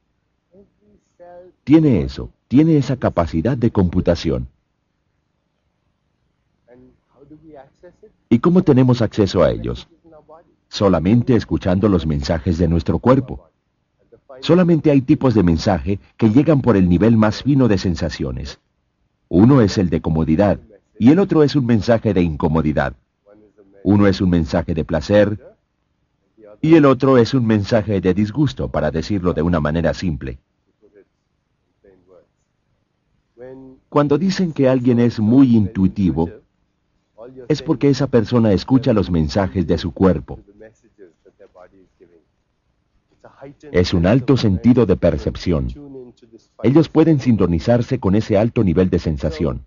tiene 1.62 2.02
eso, 2.02 2.30
tiene 2.48 2.76
esa 2.76 2.96
capacidad 2.96 3.56
de 3.56 3.70
computación. 3.70 4.48
¿Y 8.28 8.40
cómo 8.40 8.64
tenemos 8.64 9.02
acceso 9.02 9.44
a 9.44 9.52
ellos? 9.52 9.86
Solamente 10.68 11.36
escuchando 11.36 11.88
los 11.88 12.08
mensajes 12.08 12.58
de 12.58 12.66
nuestro 12.66 12.98
cuerpo. 12.98 13.48
Solamente 14.40 14.90
hay 14.90 15.00
tipos 15.00 15.32
de 15.34 15.44
mensaje 15.44 16.00
que 16.16 16.30
llegan 16.30 16.60
por 16.60 16.76
el 16.76 16.88
nivel 16.88 17.16
más 17.16 17.44
fino 17.44 17.68
de 17.68 17.78
sensaciones. 17.78 18.58
Uno 19.28 19.60
es 19.60 19.78
el 19.78 19.90
de 19.90 20.00
comodidad 20.00 20.58
y 20.98 21.12
el 21.12 21.20
otro 21.20 21.44
es 21.44 21.54
un 21.54 21.66
mensaje 21.66 22.12
de 22.12 22.22
incomodidad. 22.22 22.94
Uno 23.84 24.08
es 24.08 24.20
un 24.20 24.30
mensaje 24.30 24.74
de 24.74 24.84
placer 24.84 25.53
y 26.64 26.76
el 26.76 26.86
otro 26.86 27.18
es 27.18 27.34
un 27.34 27.44
mensaje 27.44 28.00
de 28.00 28.14
disgusto, 28.14 28.70
para 28.70 28.90
decirlo 28.90 29.34
de 29.34 29.42
una 29.42 29.60
manera 29.60 29.92
simple. 29.92 30.38
Cuando 33.90 34.16
dicen 34.16 34.50
que 34.54 34.66
alguien 34.66 34.98
es 34.98 35.20
muy 35.20 35.54
intuitivo, 35.54 36.30
es 37.48 37.60
porque 37.60 37.90
esa 37.90 38.06
persona 38.06 38.54
escucha 38.54 38.94
los 38.94 39.10
mensajes 39.10 39.66
de 39.66 39.76
su 39.76 39.92
cuerpo. 39.92 40.40
Es 43.70 43.92
un 43.92 44.06
alto 44.06 44.38
sentido 44.38 44.86
de 44.86 44.96
percepción. 44.96 45.68
Ellos 46.62 46.88
pueden 46.88 47.20
sintonizarse 47.20 48.00
con 48.00 48.14
ese 48.14 48.38
alto 48.38 48.64
nivel 48.64 48.88
de 48.88 49.00
sensación. 49.00 49.66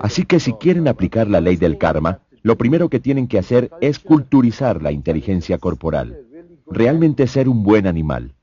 Así 0.00 0.24
que 0.24 0.40
si 0.40 0.54
quieren 0.54 0.88
aplicar 0.88 1.28
la 1.28 1.42
ley 1.42 1.56
del 1.56 1.76
karma, 1.76 2.22
lo 2.42 2.56
primero 2.56 2.88
que 2.88 3.00
tienen 3.00 3.28
que 3.28 3.38
hacer 3.38 3.70
es 3.80 3.98
culturizar 3.98 4.82
la 4.82 4.92
inteligencia 4.92 5.58
corporal, 5.58 6.26
realmente 6.66 7.26
ser 7.26 7.48
un 7.48 7.62
buen 7.62 7.86
animal. 7.86 8.34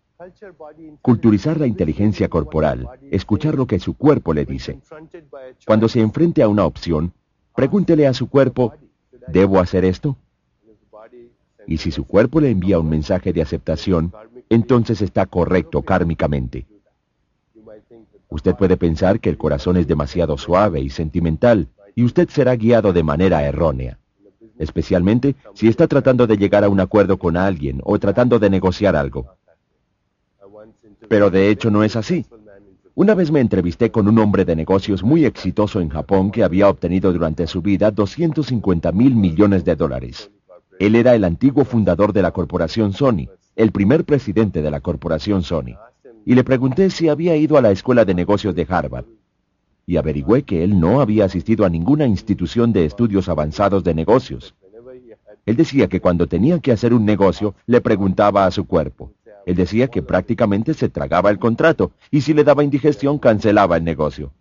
Culturizar 1.01 1.59
la 1.59 1.67
inteligencia 1.67 2.27
corporal, 2.27 2.87
escuchar 3.11 3.55
lo 3.55 3.67
que 3.67 3.79
su 3.79 3.95
cuerpo 3.95 4.33
le 4.33 4.45
dice. 4.45 4.79
Cuando 5.65 5.87
se 5.87 6.01
enfrente 6.01 6.43
a 6.43 6.47
una 6.47 6.65
opción, 6.65 7.13
pregúntele 7.55 8.07
a 8.07 8.13
su 8.13 8.29
cuerpo, 8.29 8.73
¿debo 9.27 9.59
hacer 9.59 9.85
esto? 9.85 10.17
Y 11.67 11.77
si 11.77 11.91
su 11.91 12.05
cuerpo 12.05 12.39
le 12.39 12.49
envía 12.49 12.79
un 12.79 12.89
mensaje 12.89 13.31
de 13.31 13.41
aceptación, 13.41 14.11
entonces 14.49 15.01
está 15.01 15.25
correcto 15.25 15.81
kármicamente. 15.83 16.65
Usted 18.29 18.55
puede 18.55 18.77
pensar 18.77 19.19
que 19.19 19.29
el 19.29 19.37
corazón 19.37 19.77
es 19.77 19.87
demasiado 19.87 20.37
suave 20.37 20.81
y 20.81 20.89
sentimental, 20.89 21.67
y 21.95 22.03
usted 22.03 22.29
será 22.29 22.55
guiado 22.55 22.93
de 22.93 23.03
manera 23.03 23.43
errónea, 23.43 23.99
especialmente 24.57 25.35
si 25.53 25.67
está 25.67 25.87
tratando 25.87 26.27
de 26.27 26.37
llegar 26.37 26.63
a 26.63 26.69
un 26.69 26.79
acuerdo 26.79 27.17
con 27.17 27.37
alguien 27.37 27.81
o 27.83 27.99
tratando 27.99 28.39
de 28.39 28.49
negociar 28.49 28.95
algo. 28.95 29.27
Pero 31.07 31.29
de 31.29 31.49
hecho 31.49 31.71
no 31.71 31.83
es 31.83 31.95
así. 31.95 32.25
Una 32.95 33.15
vez 33.15 33.31
me 33.31 33.39
entrevisté 33.39 33.91
con 33.91 34.07
un 34.07 34.19
hombre 34.19 34.43
de 34.43 34.55
negocios 34.55 35.03
muy 35.03 35.23
exitoso 35.23 35.79
en 35.79 35.89
Japón 35.89 36.31
que 36.31 36.43
había 36.43 36.67
obtenido 36.67 37.13
durante 37.13 37.47
su 37.47 37.61
vida 37.61 37.91
250 37.91 38.91
mil 38.91 39.15
millones 39.15 39.63
de 39.63 39.75
dólares. 39.75 40.31
Él 40.79 40.95
era 40.95 41.15
el 41.15 41.23
antiguo 41.23 41.63
fundador 41.63 42.13
de 42.13 42.21
la 42.21 42.31
corporación 42.31 42.93
Sony, 42.93 43.29
el 43.55 43.71
primer 43.71 44.05
presidente 44.05 44.61
de 44.61 44.71
la 44.71 44.81
corporación 44.81 45.43
Sony. 45.43 45.75
Y 46.25 46.35
le 46.35 46.43
pregunté 46.43 46.89
si 46.89 47.09
había 47.09 47.35
ido 47.35 47.57
a 47.57 47.61
la 47.61 47.71
escuela 47.71 48.05
de 48.05 48.13
negocios 48.13 48.53
de 48.53 48.65
Harvard. 48.69 49.05
Y 49.89 49.97
averigüé 49.97 50.43
que 50.43 50.63
él 50.63 50.79
no 50.79 51.01
había 51.01 51.25
asistido 51.25 51.65
a 51.65 51.69
ninguna 51.69 52.05
institución 52.05 52.71
de 52.71 52.85
estudios 52.85 53.27
avanzados 53.27 53.83
de 53.83 53.95
negocios. 53.95 54.53
Él 55.47 55.55
decía 55.55 55.87
que 55.87 55.99
cuando 55.99 56.27
tenía 56.27 56.59
que 56.59 56.71
hacer 56.71 56.93
un 56.93 57.05
negocio, 57.05 57.55
le 57.65 57.81
preguntaba 57.81 58.45
a 58.45 58.51
su 58.51 58.67
cuerpo, 58.67 59.13
Él 59.47 59.55
decía 59.55 59.87
que 59.87 60.03
prácticamente 60.03 60.75
se 60.75 60.89
tragaba 60.89 61.31
el 61.31 61.39
contrato 61.39 61.91
y 62.11 62.21
si 62.21 62.35
le 62.35 62.43
daba 62.43 62.63
indigestión 62.63 63.17
cancelaba 63.17 63.77
el 63.77 63.83
negocio. 63.83 64.31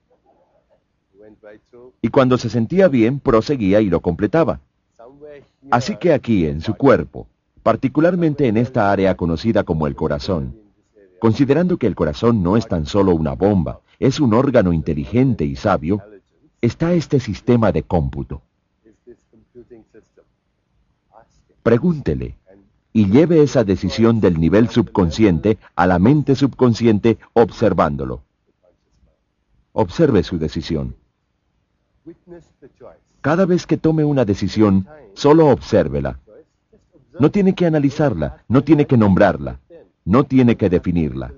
Y 2.02 2.08
cuando 2.10 2.36
se 2.36 2.50
sentía 2.50 2.88
bien, 2.88 3.18
proseguía 3.18 3.80
y 3.80 3.88
lo 3.88 4.00
completaba. 4.00 4.60
Así 5.70 5.96
que 5.96 6.12
aquí, 6.12 6.44
en 6.44 6.60
su 6.60 6.74
cuerpo, 6.74 7.26
particularmente 7.62 8.48
en 8.48 8.58
esta 8.58 8.92
área 8.92 9.14
conocida 9.14 9.64
como 9.64 9.86
el 9.86 9.94
corazón, 9.94 10.56
considerando 11.18 11.78
que 11.78 11.86
el 11.86 11.94
corazón 11.94 12.42
no 12.42 12.58
es 12.58 12.68
tan 12.68 12.84
solo 12.84 13.14
una 13.14 13.32
bomba, 13.32 13.80
es 13.98 14.20
un 14.20 14.34
órgano 14.34 14.72
inteligente 14.72 15.44
y 15.44 15.56
sabio, 15.56 16.02
está 16.60 16.92
este 16.92 17.20
sistema 17.20 17.72
de 17.72 17.82
cómputo. 17.82 18.42
Pregúntele, 21.62 22.36
y 22.92 23.10
lleve 23.10 23.42
esa 23.42 23.64
decisión 23.64 24.20
del 24.20 24.40
nivel 24.40 24.68
subconsciente 24.68 25.58
a 25.76 25.86
la 25.86 25.98
mente 25.98 26.34
subconsciente 26.34 27.18
observándolo. 27.32 28.22
Observe 29.72 30.22
su 30.22 30.38
decisión. 30.38 30.96
Cada 33.20 33.46
vez 33.46 33.66
que 33.66 33.76
tome 33.76 34.04
una 34.04 34.24
decisión, 34.24 34.86
solo 35.14 35.48
obsérvela. 35.48 36.18
No 37.20 37.30
tiene 37.30 37.54
que 37.54 37.66
analizarla, 37.66 38.44
no 38.48 38.62
tiene 38.62 38.86
que 38.86 38.96
nombrarla, 38.96 39.60
no 40.04 40.24
tiene 40.24 40.56
que 40.56 40.70
definirla. 40.70 41.32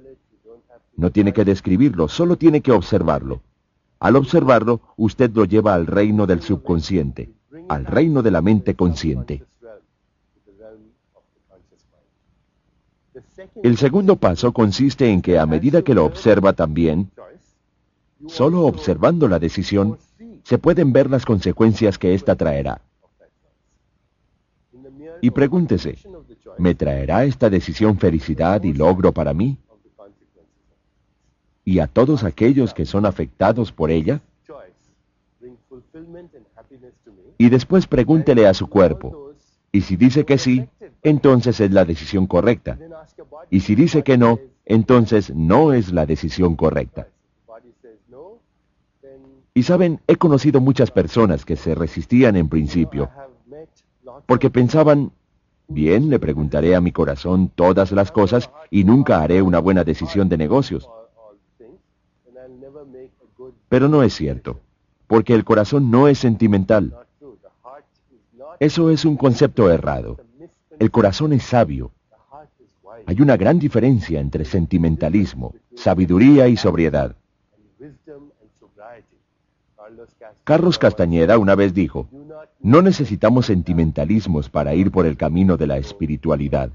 No 0.97 1.11
tiene 1.11 1.33
que 1.33 1.45
describirlo, 1.45 2.09
solo 2.09 2.37
tiene 2.37 2.61
que 2.61 2.73
observarlo. 2.73 3.43
Al 3.99 4.17
observarlo, 4.17 4.81
usted 4.97 5.31
lo 5.35 5.45
lleva 5.45 5.75
al 5.75 5.87
reino 5.87 6.27
del 6.27 6.43
subconsciente, 6.43 7.31
al 7.69 7.87
reino 7.87 8.23
de 8.23 8.31
la 8.31 8.41
mente 8.41 8.75
consciente. 8.75 9.45
El 13.63 13.77
segundo 13.77 14.17
paso 14.17 14.53
consiste 14.53 15.11
en 15.11 15.23
que 15.23 15.39
a 15.39 15.47
medida 15.47 15.83
que 15.83 15.95
lo 15.95 16.05
observa 16.05 16.53
también, 16.53 17.11
solo 18.27 18.67
observando 18.67 19.29
la 19.29 19.39
decisión, 19.39 19.99
se 20.45 20.59
pueden 20.59 20.93
ver 20.93 21.11
las 21.11 21.25
consecuencias 21.25 21.99
que 21.99 22.15
ésta 22.15 22.37
traerá. 22.37 22.81
Y 25.21 25.31
pregúntese, 25.31 25.99
¿me 26.59 26.75
traerá 26.75 27.25
esta 27.25 27.51
decisión 27.51 27.99
felicidad 27.99 28.63
y 28.63 28.73
logro 28.73 29.13
para 29.13 29.35
mí? 29.35 29.59
¿Y 31.71 31.79
a 31.79 31.87
todos 31.87 32.25
aquellos 32.25 32.75
que 32.75 32.85
son 32.85 33.07
afectados 33.07 33.71
por 33.71 33.93
ella? 33.93 34.21
Y 37.39 37.49
después 37.49 37.87
pregúntele 37.87 38.49
a 38.49 38.55
su 38.55 38.67
cuerpo, 38.67 39.35
y 39.71 39.83
si 39.83 39.95
dice 39.95 40.25
que 40.25 40.37
sí, 40.37 40.69
entonces 41.05 41.61
es 41.61 41.71
la 41.71 41.85
decisión 41.85 42.27
correcta. 42.27 42.77
Y 43.51 43.61
si 43.61 43.77
dice 43.77 44.03
que 44.03 44.19
no, 44.19 44.41
entonces 44.65 45.33
no 45.33 45.73
es 45.73 45.93
la 45.93 46.07
decisión 46.07 46.57
correcta. 46.57 47.07
Y 49.55 49.63
saben, 49.63 50.01
he 50.09 50.17
conocido 50.17 50.61
muchas 50.61 50.91
personas 50.91 51.45
que 51.45 51.55
se 51.55 51.77
resistían 51.77 52.35
en 52.35 52.49
principio, 52.49 53.11
porque 54.27 54.51
pensaban, 54.51 55.13
bien, 55.69 56.11
le 56.11 56.19
preguntaré 56.19 56.75
a 56.75 56.81
mi 56.81 56.91
corazón 56.91 57.49
todas 57.55 57.93
las 57.93 58.11
cosas 58.11 58.51
y 58.71 58.83
nunca 58.83 59.23
haré 59.23 59.41
una 59.41 59.61
buena 59.61 59.85
decisión 59.85 60.29
de 60.29 60.37
negocios. 60.37 60.91
Pero 63.69 63.89
no 63.89 64.03
es 64.03 64.15
cierto, 64.15 64.61
porque 65.07 65.35
el 65.35 65.45
corazón 65.45 65.91
no 65.91 66.09
es 66.09 66.19
sentimental. 66.19 66.95
Eso 68.59 68.91
es 68.91 69.05
un 69.05 69.17
concepto 69.17 69.71
errado. 69.71 70.19
El 70.79 70.91
corazón 70.91 71.33
es 71.33 71.45
sabio. 71.45 71.93
Hay 73.07 73.21
una 73.21 73.37
gran 73.37 73.59
diferencia 73.59 74.21
entre 74.21 74.45
sentimentalismo, 74.45 75.55
sabiduría 75.75 76.49
y 76.49 76.57
sobriedad. 76.57 77.17
Carlos 80.45 80.79
Castañeda 80.79 81.39
una 81.39 81.55
vez 81.55 81.75
dijo, 81.75 82.09
no 82.61 82.83
necesitamos 82.83 83.47
sentimentalismos 83.47 84.49
para 84.49 84.75
ir 84.75 84.91
por 84.91 85.07
el 85.07 85.17
camino 85.17 85.57
de 85.57 85.67
la 85.67 85.79
espiritualidad. 85.79 86.71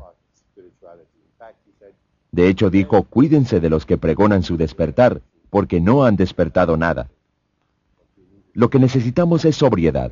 De 2.31 2.49
hecho 2.49 2.69
dijo, 2.69 3.03
cuídense 3.03 3.59
de 3.59 3.69
los 3.69 3.85
que 3.85 3.97
pregonan 3.97 4.43
su 4.43 4.57
despertar, 4.57 5.21
porque 5.49 5.79
no 5.79 6.03
han 6.03 6.15
despertado 6.15 6.77
nada. 6.77 7.09
Lo 8.53 8.69
que 8.69 8.79
necesitamos 8.79 9.45
es 9.45 9.55
sobriedad. 9.55 10.11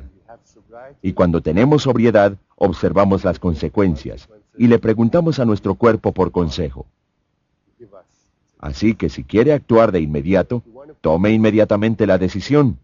Y 1.01 1.13
cuando 1.13 1.41
tenemos 1.41 1.83
sobriedad, 1.83 2.37
observamos 2.55 3.23
las 3.23 3.39
consecuencias 3.39 4.27
y 4.57 4.67
le 4.67 4.79
preguntamos 4.79 5.39
a 5.39 5.45
nuestro 5.45 5.75
cuerpo 5.75 6.11
por 6.11 6.31
consejo. 6.31 6.85
Así 8.59 8.95
que 8.95 9.09
si 9.09 9.23
quiere 9.23 9.53
actuar 9.53 9.91
de 9.91 9.99
inmediato, 9.99 10.63
tome 11.01 11.31
inmediatamente 11.31 12.07
la 12.07 12.17
decisión. 12.17 12.77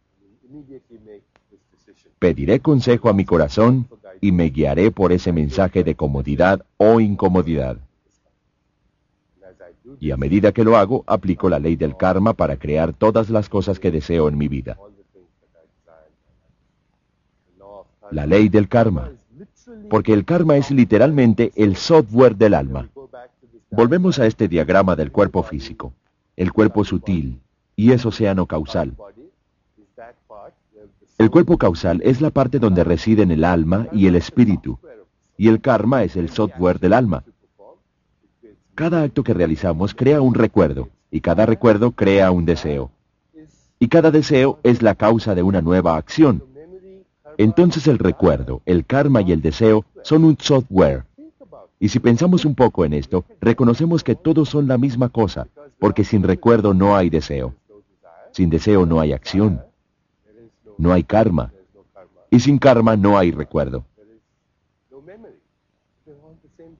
Pediré 2.20 2.60
consejo 2.60 3.08
a 3.08 3.14
mi 3.14 3.24
corazón 3.24 3.88
y 4.20 4.34
me 4.34 4.50
guiaré 4.50 4.92
por 4.92 5.14
ese 5.14 5.32
mensaje 5.32 5.84
de 5.84 5.96
comodidad 5.96 6.66
o 6.78 7.00
incomodidad. 7.00 7.78
Y 10.00 10.12
a 10.12 10.18
medida 10.18 10.52
que 10.52 10.64
lo 10.64 10.78
hago, 10.78 11.04
aplico 11.08 11.50
la 11.50 11.60
ley 11.60 11.76
del 11.76 11.98
karma 11.98 12.34
para 12.34 12.58
crear 12.58 12.94
todas 12.94 13.30
las 13.30 13.50
cosas 13.50 13.80
que 13.80 13.92
deseo 13.92 14.28
en 14.28 14.38
mi 14.38 14.48
vida. 14.48 14.78
la 18.12 18.26
ley 18.26 18.50
del 18.50 18.68
karma, 18.68 19.12
porque 19.90 20.14
el 20.14 20.26
karma 20.26 20.58
es 20.58 20.72
literalmente 20.72 21.52
el 21.56 21.76
software 21.76 22.36
del 22.36 22.54
alma. 22.54 22.90
Volvemos 23.70 24.20
a 24.20 24.26
este 24.26 24.48
diagrama 24.48 24.96
del 24.96 25.12
cuerpo 25.12 25.44
físico, 25.44 25.94
el 26.36 26.52
cuerpo 26.52 26.84
sutil, 26.84 27.40
y 27.76 27.92
es 27.92 28.06
océano 28.06 28.46
causal. 28.46 28.96
El 31.18 31.30
cuerpo 31.30 31.58
causal 31.58 32.02
es 32.04 32.22
la 32.22 32.30
parte 32.32 32.60
donde 32.60 32.84
residen 32.84 33.32
el 33.32 33.44
alma 33.44 33.88
y 33.92 34.08
el 34.08 34.16
espíritu, 34.16 34.80
y 35.38 35.50
el 35.50 35.62
karma 35.62 36.04
es 36.04 36.16
el 36.16 36.30
software 36.30 36.80
del 36.80 36.94
alma. 36.94 37.24
Cada 38.80 39.04
acto 39.04 39.26
que 39.26 39.34
realizamos 39.34 39.94
crea 39.94 40.22
un 40.22 40.34
recuerdo, 40.34 40.88
y 41.12 41.20
cada 41.20 41.46
recuerdo 41.46 41.92
crea 41.92 42.32
un 42.32 42.46
deseo. 42.46 42.92
Y 43.78 43.90
cada 43.90 44.10
deseo 44.10 44.58
es 44.64 44.82
la 44.82 44.96
causa 44.96 45.36
de 45.36 45.44
una 45.44 45.62
nueva 45.62 45.98
acción, 45.98 46.42
entonces 47.38 47.88
el 47.88 48.00
recuerdo, 48.00 48.62
el 48.66 48.86
karma 48.86 49.22
y 49.22 49.34
el 49.34 49.42
deseo 49.42 49.84
son 50.02 50.24
un 50.24 50.38
software. 50.40 51.04
Y 51.78 51.90
si 51.90 52.00
pensamos 52.00 52.46
un 52.46 52.56
poco 52.56 52.86
en 52.86 52.94
esto, 52.94 53.26
reconocemos 53.42 54.02
que 54.02 54.16
todos 54.16 54.48
son 54.48 54.70
la 54.70 54.78
misma 54.78 55.10
cosa, 55.10 55.50
porque 55.78 56.06
sin 56.06 56.24
recuerdo 56.24 56.74
no 56.74 56.96
hay 56.96 57.10
deseo. 57.10 57.56
Sin 58.32 58.50
deseo 58.50 58.86
no 58.86 59.02
hay 59.02 59.12
acción. 59.12 59.62
No 60.78 60.94
hay 60.94 61.04
karma. 61.04 61.52
Y 62.30 62.40
sin 62.40 62.58
karma 62.58 62.96
no 62.96 63.18
hay 63.18 63.32
recuerdo. 63.32 63.84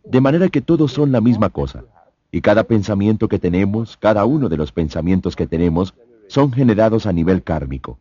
De 0.10 0.22
manera 0.22 0.50
que 0.50 0.62
todos 0.62 0.92
son 0.92 1.12
la 1.12 1.22
misma 1.22 1.52
cosa. 1.52 1.84
Y 2.32 2.42
cada 2.42 2.64
pensamiento 2.64 3.28
que 3.28 3.38
tenemos, 3.38 3.96
cada 3.98 4.26
uno 4.26 4.50
de 4.50 4.58
los 4.58 4.72
pensamientos 4.72 5.36
que 5.36 5.46
tenemos, 5.46 5.94
son 6.28 6.52
generados 6.52 7.06
a 7.06 7.14
nivel 7.14 7.44
kármico. 7.44 8.00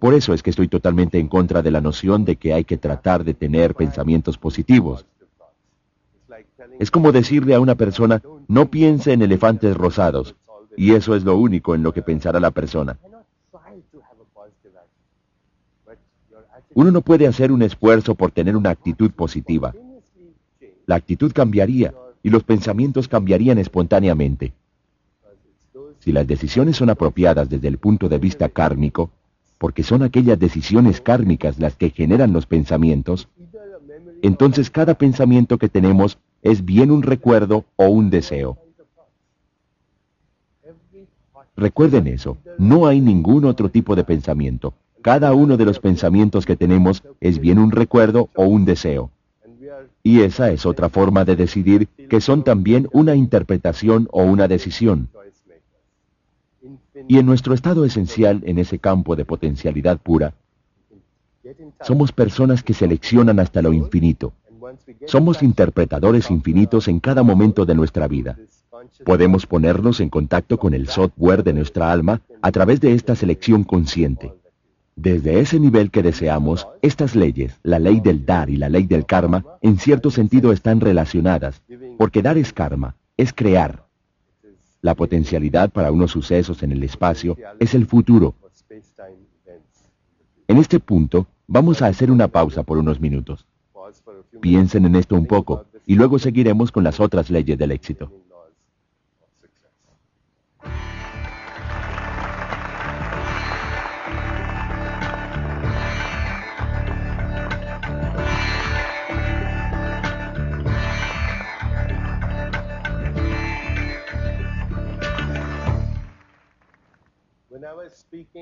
Por 0.00 0.14
eso 0.14 0.32
es 0.32 0.42
que 0.42 0.50
estoy 0.50 0.68
totalmente 0.68 1.18
en 1.18 1.28
contra 1.28 1.60
de 1.60 1.70
la 1.70 1.80
noción 1.82 2.24
de 2.24 2.36
que 2.36 2.54
hay 2.54 2.64
que 2.64 2.78
tratar 2.78 3.24
de 3.24 3.34
tener 3.34 3.74
pensamientos 3.74 4.38
positivos. 4.38 5.04
Es 6.78 6.90
como 6.90 7.12
decirle 7.12 7.54
a 7.54 7.60
una 7.60 7.74
persona, 7.74 8.22
no 8.48 8.70
piense 8.70 9.12
en 9.12 9.22
elefantes 9.22 9.76
rosados, 9.76 10.34
y 10.76 10.94
eso 10.94 11.14
es 11.14 11.24
lo 11.24 11.36
único 11.36 11.74
en 11.74 11.82
lo 11.82 11.92
que 11.92 12.02
pensará 12.02 12.40
la 12.40 12.50
persona. 12.50 12.98
Uno 16.74 16.90
no 16.90 17.02
puede 17.02 17.26
hacer 17.26 17.52
un 17.52 17.62
esfuerzo 17.62 18.14
por 18.14 18.30
tener 18.30 18.56
una 18.56 18.70
actitud 18.70 19.10
positiva. 19.12 19.74
La 20.86 20.96
actitud 20.96 21.32
cambiaría 21.32 21.94
y 22.22 22.30
los 22.30 22.42
pensamientos 22.42 23.08
cambiarían 23.08 23.58
espontáneamente. 23.58 24.52
Si 26.00 26.12
las 26.12 26.26
decisiones 26.26 26.76
son 26.76 26.90
apropiadas 26.90 27.48
desde 27.48 27.68
el 27.68 27.78
punto 27.78 28.08
de 28.08 28.18
vista 28.18 28.48
kármico, 28.48 29.10
porque 29.58 29.82
son 29.82 30.02
aquellas 30.02 30.38
decisiones 30.38 31.00
kármicas 31.00 31.58
las 31.58 31.76
que 31.76 31.90
generan 31.90 32.32
los 32.32 32.46
pensamientos, 32.46 33.28
entonces 34.22 34.70
cada 34.70 34.94
pensamiento 34.94 35.58
que 35.58 35.68
tenemos 35.68 36.18
es 36.42 36.64
bien 36.64 36.90
un 36.90 37.02
recuerdo 37.02 37.64
o 37.76 37.86
un 37.86 38.10
deseo. 38.10 38.58
Recuerden 41.56 42.06
eso, 42.08 42.36
no 42.58 42.86
hay 42.86 43.00
ningún 43.00 43.44
otro 43.44 43.70
tipo 43.70 43.94
de 43.94 44.04
pensamiento. 44.04 44.74
Cada 45.02 45.32
uno 45.32 45.56
de 45.56 45.64
los 45.64 45.78
pensamientos 45.78 46.46
que 46.46 46.56
tenemos 46.56 47.02
es 47.20 47.38
bien 47.38 47.58
un 47.58 47.70
recuerdo 47.70 48.28
o 48.34 48.44
un 48.44 48.64
deseo. 48.64 49.10
Y 50.06 50.20
esa 50.20 50.50
es 50.50 50.66
otra 50.66 50.90
forma 50.90 51.24
de 51.24 51.34
decidir 51.34 51.88
que 51.88 52.20
son 52.20 52.44
también 52.44 52.88
una 52.92 53.14
interpretación 53.14 54.06
o 54.12 54.22
una 54.22 54.46
decisión. 54.46 55.08
Y 57.08 57.18
en 57.18 57.24
nuestro 57.24 57.54
estado 57.54 57.86
esencial, 57.86 58.42
en 58.44 58.58
ese 58.58 58.78
campo 58.78 59.16
de 59.16 59.24
potencialidad 59.24 59.98
pura, 59.98 60.34
somos 61.80 62.12
personas 62.12 62.62
que 62.62 62.74
seleccionan 62.74 63.40
hasta 63.40 63.62
lo 63.62 63.72
infinito, 63.72 64.34
Somos 65.06 65.42
interpretadores 65.42 66.30
infinitos 66.30 66.88
en 66.88 67.00
cada 67.00 67.22
momento 67.22 67.64
de 67.64 67.74
nuestra 67.74 68.06
vida. 68.08 68.36
Podemos 69.04 69.46
ponernos 69.46 70.00
en 70.00 70.10
contacto 70.10 70.58
con 70.58 70.74
el 70.74 70.88
software 70.88 71.44
de 71.44 71.52
nuestra 71.54 71.90
alma 71.90 72.20
a 72.42 72.52
través 72.52 72.80
de 72.80 72.92
esta 72.92 73.14
selección 73.14 73.64
consciente. 73.64 74.32
Desde 74.96 75.40
ese 75.40 75.58
nivel 75.58 75.90
que 75.90 76.02
deseamos, 76.02 76.68
estas 76.80 77.16
leyes, 77.16 77.58
la 77.62 77.78
ley 77.78 78.00
del 78.00 78.24
dar 78.24 78.48
y 78.48 78.56
la 78.56 78.68
ley 78.68 78.86
del 78.86 79.06
karma, 79.06 79.44
en 79.60 79.78
cierto 79.78 80.10
sentido 80.10 80.52
están 80.52 80.80
relacionadas, 80.80 81.62
porque 81.98 82.22
dar 82.22 82.38
es 82.38 82.52
karma, 82.52 82.94
es 83.16 83.32
crear. 83.32 83.84
La 84.82 84.94
potencialidad 84.94 85.70
para 85.70 85.90
unos 85.90 86.12
sucesos 86.12 86.62
en 86.62 86.72
el 86.72 86.82
espacio 86.84 87.36
es 87.58 87.74
el 87.74 87.86
futuro. 87.86 88.34
En 90.46 90.58
este 90.58 90.78
punto, 90.78 91.26
vamos 91.46 91.82
a 91.82 91.86
hacer 91.86 92.10
una 92.10 92.28
pausa 92.28 92.62
por 92.62 92.78
unos 92.78 93.00
minutos. 93.00 93.46
Piensen 94.40 94.84
en 94.84 94.94
esto 94.94 95.16
un 95.16 95.26
poco 95.26 95.64
y 95.86 95.96
luego 95.96 96.18
seguiremos 96.18 96.70
con 96.70 96.84
las 96.84 97.00
otras 97.00 97.30
leyes 97.30 97.58
del 97.58 97.72
éxito. 97.72 98.12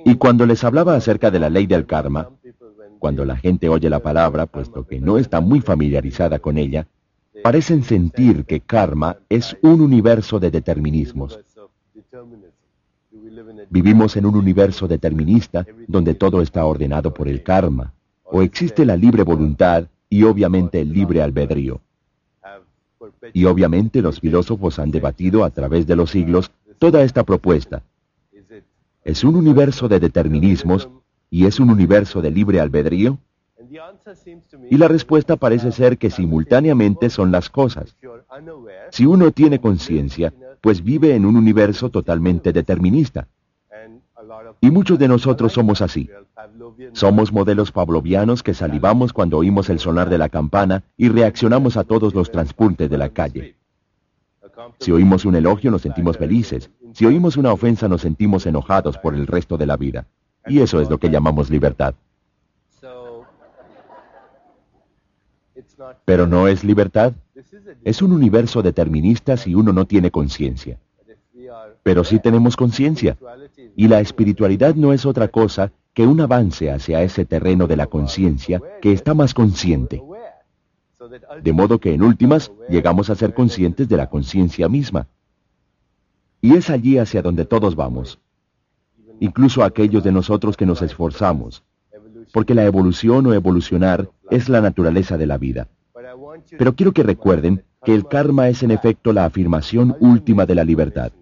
Y 0.04 0.16
cuando 0.16 0.46
les 0.46 0.64
hablaba 0.64 0.94
acerca 0.94 1.30
de 1.30 1.38
la 1.38 1.50
ley 1.50 1.66
del 1.66 1.86
karma, 1.86 2.28
cuando 2.98 3.24
la 3.24 3.36
gente 3.36 3.68
oye 3.68 3.90
la 3.90 4.00
palabra, 4.00 4.46
puesto 4.46 4.86
que 4.86 5.00
no 5.00 5.18
está 5.18 5.40
muy 5.40 5.60
familiarizada 5.60 6.38
con 6.38 6.58
ella, 6.58 6.86
parecen 7.42 7.82
sentir 7.82 8.44
que 8.44 8.60
karma 8.60 9.16
es 9.28 9.56
un 9.62 9.80
universo 9.80 10.38
de 10.38 10.50
determinismos. 10.50 11.40
Vivimos 13.70 14.16
en 14.16 14.26
un 14.26 14.36
universo 14.36 14.86
determinista 14.86 15.66
donde 15.88 16.14
todo 16.14 16.42
está 16.42 16.64
ordenado 16.64 17.12
por 17.12 17.28
el 17.28 17.42
karma, 17.42 17.92
o 18.24 18.42
existe 18.42 18.84
la 18.84 18.96
libre 18.96 19.22
voluntad 19.22 19.86
y 20.08 20.24
obviamente 20.24 20.80
el 20.80 20.92
libre 20.92 21.22
albedrío. 21.22 21.80
Y 23.32 23.46
obviamente 23.46 24.02
los 24.02 24.20
filósofos 24.20 24.78
han 24.78 24.90
debatido 24.90 25.44
a 25.44 25.50
través 25.50 25.86
de 25.86 25.96
los 25.96 26.10
siglos 26.10 26.50
toda 26.78 27.02
esta 27.02 27.24
propuesta, 27.24 27.82
¿Es 29.04 29.24
un 29.24 29.36
universo 29.36 29.88
de 29.88 29.98
determinismos 29.98 30.88
y 31.30 31.46
es 31.46 31.58
un 31.58 31.70
universo 31.70 32.22
de 32.22 32.30
libre 32.30 32.60
albedrío? 32.60 33.18
Y 34.70 34.76
la 34.76 34.88
respuesta 34.88 35.36
parece 35.36 35.72
ser 35.72 35.98
que 35.98 36.10
simultáneamente 36.10 37.10
son 37.10 37.32
las 37.32 37.48
cosas. 37.48 37.96
Si 38.90 39.06
uno 39.06 39.30
tiene 39.32 39.60
conciencia, 39.60 40.32
pues 40.60 40.84
vive 40.84 41.14
en 41.14 41.24
un 41.24 41.36
universo 41.36 41.90
totalmente 41.90 42.52
determinista. 42.52 43.28
Y 44.60 44.70
muchos 44.70 44.98
de 44.98 45.08
nosotros 45.08 45.52
somos 45.52 45.82
así. 45.82 46.08
Somos 46.92 47.32
modelos 47.32 47.72
pavlovianos 47.72 48.42
que 48.42 48.54
salivamos 48.54 49.12
cuando 49.12 49.38
oímos 49.38 49.68
el 49.70 49.80
sonar 49.80 50.08
de 50.08 50.18
la 50.18 50.28
campana 50.28 50.84
y 50.96 51.08
reaccionamos 51.08 51.76
a 51.76 51.84
todos 51.84 52.14
los 52.14 52.30
transportes 52.30 52.88
de 52.88 52.98
la 52.98 53.08
calle. 53.08 53.56
Si 54.78 54.92
oímos 54.92 55.24
un 55.24 55.34
elogio 55.36 55.70
nos 55.70 55.82
sentimos 55.82 56.18
felices. 56.18 56.70
Si 56.92 57.06
oímos 57.06 57.36
una 57.36 57.52
ofensa 57.52 57.88
nos 57.88 58.02
sentimos 58.02 58.46
enojados 58.46 58.98
por 58.98 59.14
el 59.14 59.26
resto 59.26 59.56
de 59.56 59.66
la 59.66 59.76
vida. 59.76 60.06
Y 60.46 60.60
eso 60.60 60.80
es 60.80 60.90
lo 60.90 60.98
que 60.98 61.10
llamamos 61.10 61.50
libertad. 61.50 61.94
Pero 66.04 66.26
no 66.26 66.48
es 66.48 66.64
libertad. 66.64 67.12
Es 67.84 68.02
un 68.02 68.12
universo 68.12 68.62
determinista 68.62 69.36
si 69.36 69.54
uno 69.54 69.72
no 69.72 69.86
tiene 69.86 70.10
conciencia. 70.10 70.78
Pero 71.82 72.04
sí 72.04 72.18
tenemos 72.18 72.56
conciencia. 72.56 73.16
Y 73.76 73.88
la 73.88 74.00
espiritualidad 74.00 74.74
no 74.74 74.92
es 74.92 75.06
otra 75.06 75.28
cosa 75.28 75.72
que 75.94 76.06
un 76.06 76.20
avance 76.20 76.70
hacia 76.70 77.02
ese 77.02 77.24
terreno 77.24 77.66
de 77.66 77.76
la 77.76 77.86
conciencia 77.86 78.62
que 78.80 78.92
está 78.92 79.14
más 79.14 79.34
consciente. 79.34 80.02
De 81.42 81.52
modo 81.52 81.78
que 81.78 81.94
en 81.94 82.02
últimas 82.02 82.52
llegamos 82.68 83.10
a 83.10 83.14
ser 83.14 83.34
conscientes 83.34 83.88
de 83.88 83.96
la 83.96 84.08
conciencia 84.08 84.68
misma. 84.68 85.06
Y 86.40 86.54
es 86.54 86.70
allí 86.70 86.98
hacia 86.98 87.22
donde 87.22 87.44
todos 87.44 87.76
vamos, 87.76 88.18
incluso 89.20 89.62
aquellos 89.62 90.02
de 90.02 90.12
nosotros 90.12 90.56
que 90.56 90.66
nos 90.66 90.82
esforzamos, 90.82 91.62
porque 92.32 92.54
la 92.54 92.64
evolución 92.64 93.26
o 93.26 93.34
evolucionar 93.34 94.10
es 94.30 94.48
la 94.48 94.60
naturaleza 94.60 95.16
de 95.16 95.26
la 95.26 95.38
vida. 95.38 95.68
Pero 96.58 96.74
quiero 96.74 96.92
que 96.92 97.02
recuerden 97.02 97.64
que 97.84 97.94
el 97.94 98.06
karma 98.06 98.48
es 98.48 98.62
en 98.62 98.70
efecto 98.70 99.12
la 99.12 99.24
afirmación 99.24 99.96
última 100.00 100.46
de 100.46 100.54
la 100.54 100.64
libertad. 100.64 101.12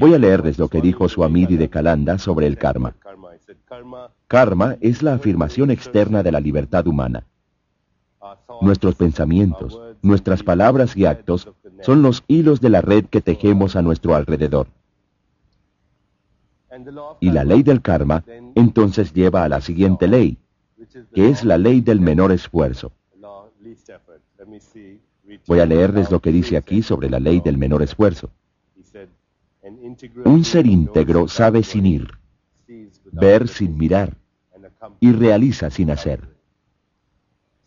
Voy 0.00 0.14
a 0.14 0.18
leerles 0.18 0.58
lo 0.58 0.68
que 0.68 0.80
dijo 0.80 1.08
Swamidi 1.08 1.56
de 1.56 1.68
Kalanda 1.68 2.18
sobre 2.18 2.46
el 2.46 2.56
karma. 2.56 2.94
Karma 4.28 4.76
es 4.80 5.02
la 5.02 5.14
afirmación 5.14 5.70
externa 5.70 6.22
de 6.22 6.32
la 6.32 6.40
libertad 6.40 6.86
humana. 6.86 7.26
Nuestros 8.60 8.94
pensamientos, 8.94 9.80
nuestras 10.02 10.42
palabras 10.42 10.96
y 10.96 11.04
actos 11.04 11.48
son 11.82 12.02
los 12.02 12.24
hilos 12.26 12.60
de 12.60 12.70
la 12.70 12.80
red 12.80 13.04
que 13.06 13.20
tejemos 13.20 13.76
a 13.76 13.82
nuestro 13.82 14.14
alrededor. 14.14 14.68
Y 17.20 17.30
la 17.30 17.44
ley 17.44 17.62
del 17.62 17.82
karma 17.82 18.24
entonces 18.54 19.12
lleva 19.12 19.44
a 19.44 19.48
la 19.48 19.60
siguiente 19.60 20.08
ley, 20.08 20.38
que 21.14 21.28
es 21.28 21.44
la 21.44 21.58
ley 21.58 21.80
del 21.80 22.00
menor 22.00 22.32
esfuerzo. 22.32 22.92
Voy 25.46 25.60
a 25.60 25.66
leerles 25.66 26.10
lo 26.10 26.20
que 26.20 26.32
dice 26.32 26.56
aquí 26.56 26.82
sobre 26.82 27.10
la 27.10 27.18
ley 27.18 27.40
del 27.40 27.58
menor 27.58 27.82
esfuerzo. 27.82 28.30
Un 30.24 30.44
ser 30.44 30.66
íntegro 30.66 31.28
sabe 31.28 31.62
sin 31.62 31.86
ir, 31.86 32.10
ver 33.12 33.48
sin 33.48 33.76
mirar 33.76 34.16
y 35.00 35.12
realiza 35.12 35.70
sin 35.70 35.90
hacer. 35.90 36.35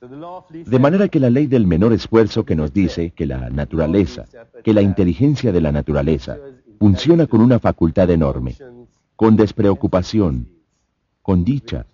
De 0.01 0.79
manera 0.79 1.09
que 1.09 1.19
la 1.19 1.29
ley 1.29 1.47
del 1.47 1.67
menor 1.67 1.91
esfuerzo 1.91 2.45
que 2.45 2.55
nos 2.55 2.73
dice 2.73 3.11
que 3.11 3.25
la 3.25 3.49
naturaleza, 3.49 4.25
que 4.63 4.73
la 4.73 4.81
inteligencia 4.81 5.51
de 5.51 5.59
la 5.59 5.71
naturaleza, 5.71 6.37
funciona 6.79 7.27
con 7.27 7.41
una 7.41 7.59
facultad 7.59 8.09
enorme, 8.09 8.55
con 9.15 9.35
despreocupación, 9.35 10.47
con 11.21 11.43
dicha, 11.43 11.85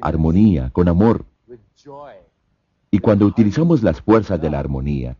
armonía, 0.00 0.70
con 0.70 0.88
amor. 0.88 1.24
Y 2.90 3.00
cuando 3.00 3.26
utilizamos 3.26 3.82
las 3.82 4.00
fuerzas 4.00 4.40
de 4.40 4.50
la 4.50 4.60
armonía, 4.60 5.16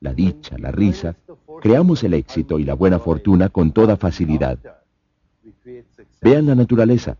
la 0.00 0.12
dicha, 0.12 0.58
la 0.58 0.70
risa, 0.70 1.16
creamos 1.62 2.04
el 2.04 2.14
éxito 2.14 2.58
y 2.58 2.64
la 2.64 2.74
buena 2.74 2.98
fortuna 2.98 3.48
con 3.48 3.72
toda 3.72 3.96
facilidad. 3.96 4.58
Vean 6.20 6.46
la 6.46 6.54
naturaleza. 6.54 7.16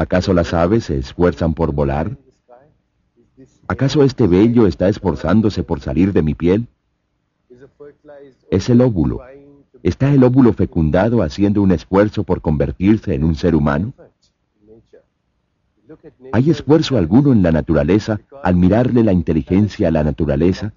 ¿Acaso 0.00 0.32
las 0.32 0.54
aves 0.54 0.84
se 0.84 0.96
esfuerzan 0.96 1.52
por 1.52 1.74
volar? 1.74 2.16
¿Acaso 3.68 4.02
este 4.02 4.26
vello 4.26 4.66
está 4.66 4.88
esforzándose 4.88 5.62
por 5.62 5.80
salir 5.80 6.14
de 6.14 6.22
mi 6.22 6.34
piel? 6.34 6.68
Es 8.50 8.70
el 8.70 8.80
óvulo. 8.80 9.20
¿Está 9.82 10.10
el 10.14 10.24
óvulo 10.24 10.54
fecundado 10.54 11.22
haciendo 11.22 11.60
un 11.60 11.72
esfuerzo 11.72 12.24
por 12.24 12.40
convertirse 12.40 13.14
en 13.14 13.24
un 13.24 13.34
ser 13.34 13.54
humano? 13.54 13.92
¿Hay 16.32 16.48
esfuerzo 16.48 16.96
alguno 16.96 17.34
en 17.34 17.42
la 17.42 17.52
naturaleza 17.52 18.22
al 18.42 18.56
mirarle 18.56 19.04
la 19.04 19.12
inteligencia 19.12 19.88
a 19.88 19.90
la 19.90 20.02
naturaleza? 20.02 20.72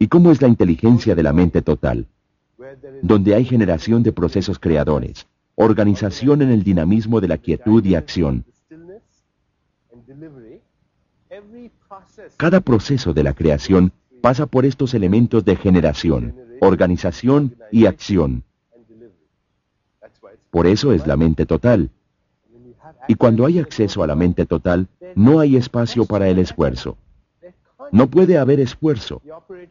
¿Y 0.00 0.08
cómo 0.08 0.32
es 0.32 0.42
la 0.42 0.48
inteligencia 0.48 1.14
de 1.14 1.22
la 1.22 1.32
mente 1.32 1.62
total? 1.62 2.08
Donde 3.00 3.36
hay 3.36 3.44
generación 3.44 4.02
de 4.02 4.10
procesos 4.10 4.58
creadores, 4.58 5.28
organización 5.58 6.40
en 6.42 6.50
el 6.50 6.62
dinamismo 6.62 7.20
de 7.20 7.28
la 7.28 7.36
quietud 7.36 7.84
y 7.84 7.96
acción. 7.96 8.44
Cada 12.36 12.60
proceso 12.60 13.12
de 13.12 13.22
la 13.24 13.34
creación 13.34 13.92
pasa 14.22 14.46
por 14.46 14.64
estos 14.64 14.94
elementos 14.94 15.44
de 15.44 15.56
generación, 15.56 16.34
organización 16.60 17.56
y 17.72 17.86
acción. 17.86 18.44
Por 20.50 20.66
eso 20.66 20.92
es 20.92 21.06
la 21.06 21.16
mente 21.16 21.44
total. 21.44 21.90
Y 23.08 23.16
cuando 23.16 23.44
hay 23.44 23.58
acceso 23.58 24.02
a 24.02 24.06
la 24.06 24.14
mente 24.14 24.46
total, 24.46 24.86
no 25.16 25.40
hay 25.40 25.56
espacio 25.56 26.04
para 26.04 26.28
el 26.28 26.38
esfuerzo. 26.38 26.96
No 27.90 28.08
puede 28.08 28.38
haber 28.38 28.60
esfuerzo. 28.60 29.22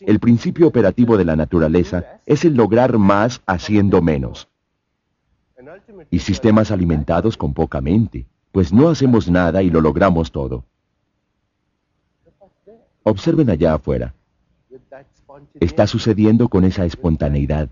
El 0.02 0.20
principio 0.20 0.68
operativo 0.68 1.18
de 1.18 1.26
la 1.26 1.36
naturaleza 1.36 2.20
es 2.26 2.44
el 2.44 2.56
lograr 2.56 2.98
más 2.98 3.42
haciendo 3.46 4.02
menos 4.02 4.50
y 6.12 6.20
sistemas 6.20 6.72
alimentados 6.72 7.38
con 7.38 7.54
poca 7.54 7.82
mente, 7.82 8.26
pues 8.52 8.74
no 8.74 8.90
hacemos 8.90 9.30
nada 9.30 9.62
y 9.64 9.70
lo 9.70 9.82
logramos 9.82 10.32
todo. 10.32 10.66
Observen 13.04 13.50
allá 13.50 13.76
afuera. 13.76 14.14
Está 15.60 15.88
sucediendo 15.88 16.50
con 16.50 16.64
esa 16.64 16.86
espontaneidad, 16.86 17.70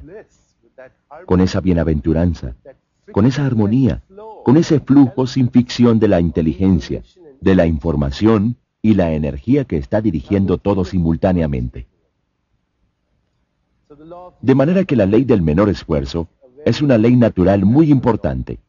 con 1.25 1.41
esa 1.41 1.61
bienaventuranza, 1.61 2.55
con 3.11 3.25
esa 3.25 3.45
armonía, 3.45 4.03
con 4.43 4.57
ese 4.57 4.79
flujo 4.79 5.27
sin 5.27 5.49
ficción 5.49 5.99
de 5.99 6.07
la 6.07 6.19
inteligencia, 6.19 7.03
de 7.41 7.55
la 7.55 7.65
información 7.65 8.57
y 8.81 8.93
la 8.93 9.13
energía 9.13 9.65
que 9.65 9.77
está 9.77 10.01
dirigiendo 10.01 10.57
todo 10.57 10.85
simultáneamente. 10.85 11.87
De 14.41 14.55
manera 14.55 14.83
que 14.83 14.95
la 14.95 15.05
ley 15.05 15.23
del 15.23 15.41
menor 15.41 15.69
esfuerzo 15.69 16.27
es 16.65 16.81
una 16.81 16.97
ley 16.97 17.15
natural 17.15 17.63
muy 17.63 17.91
importante. 17.91 18.59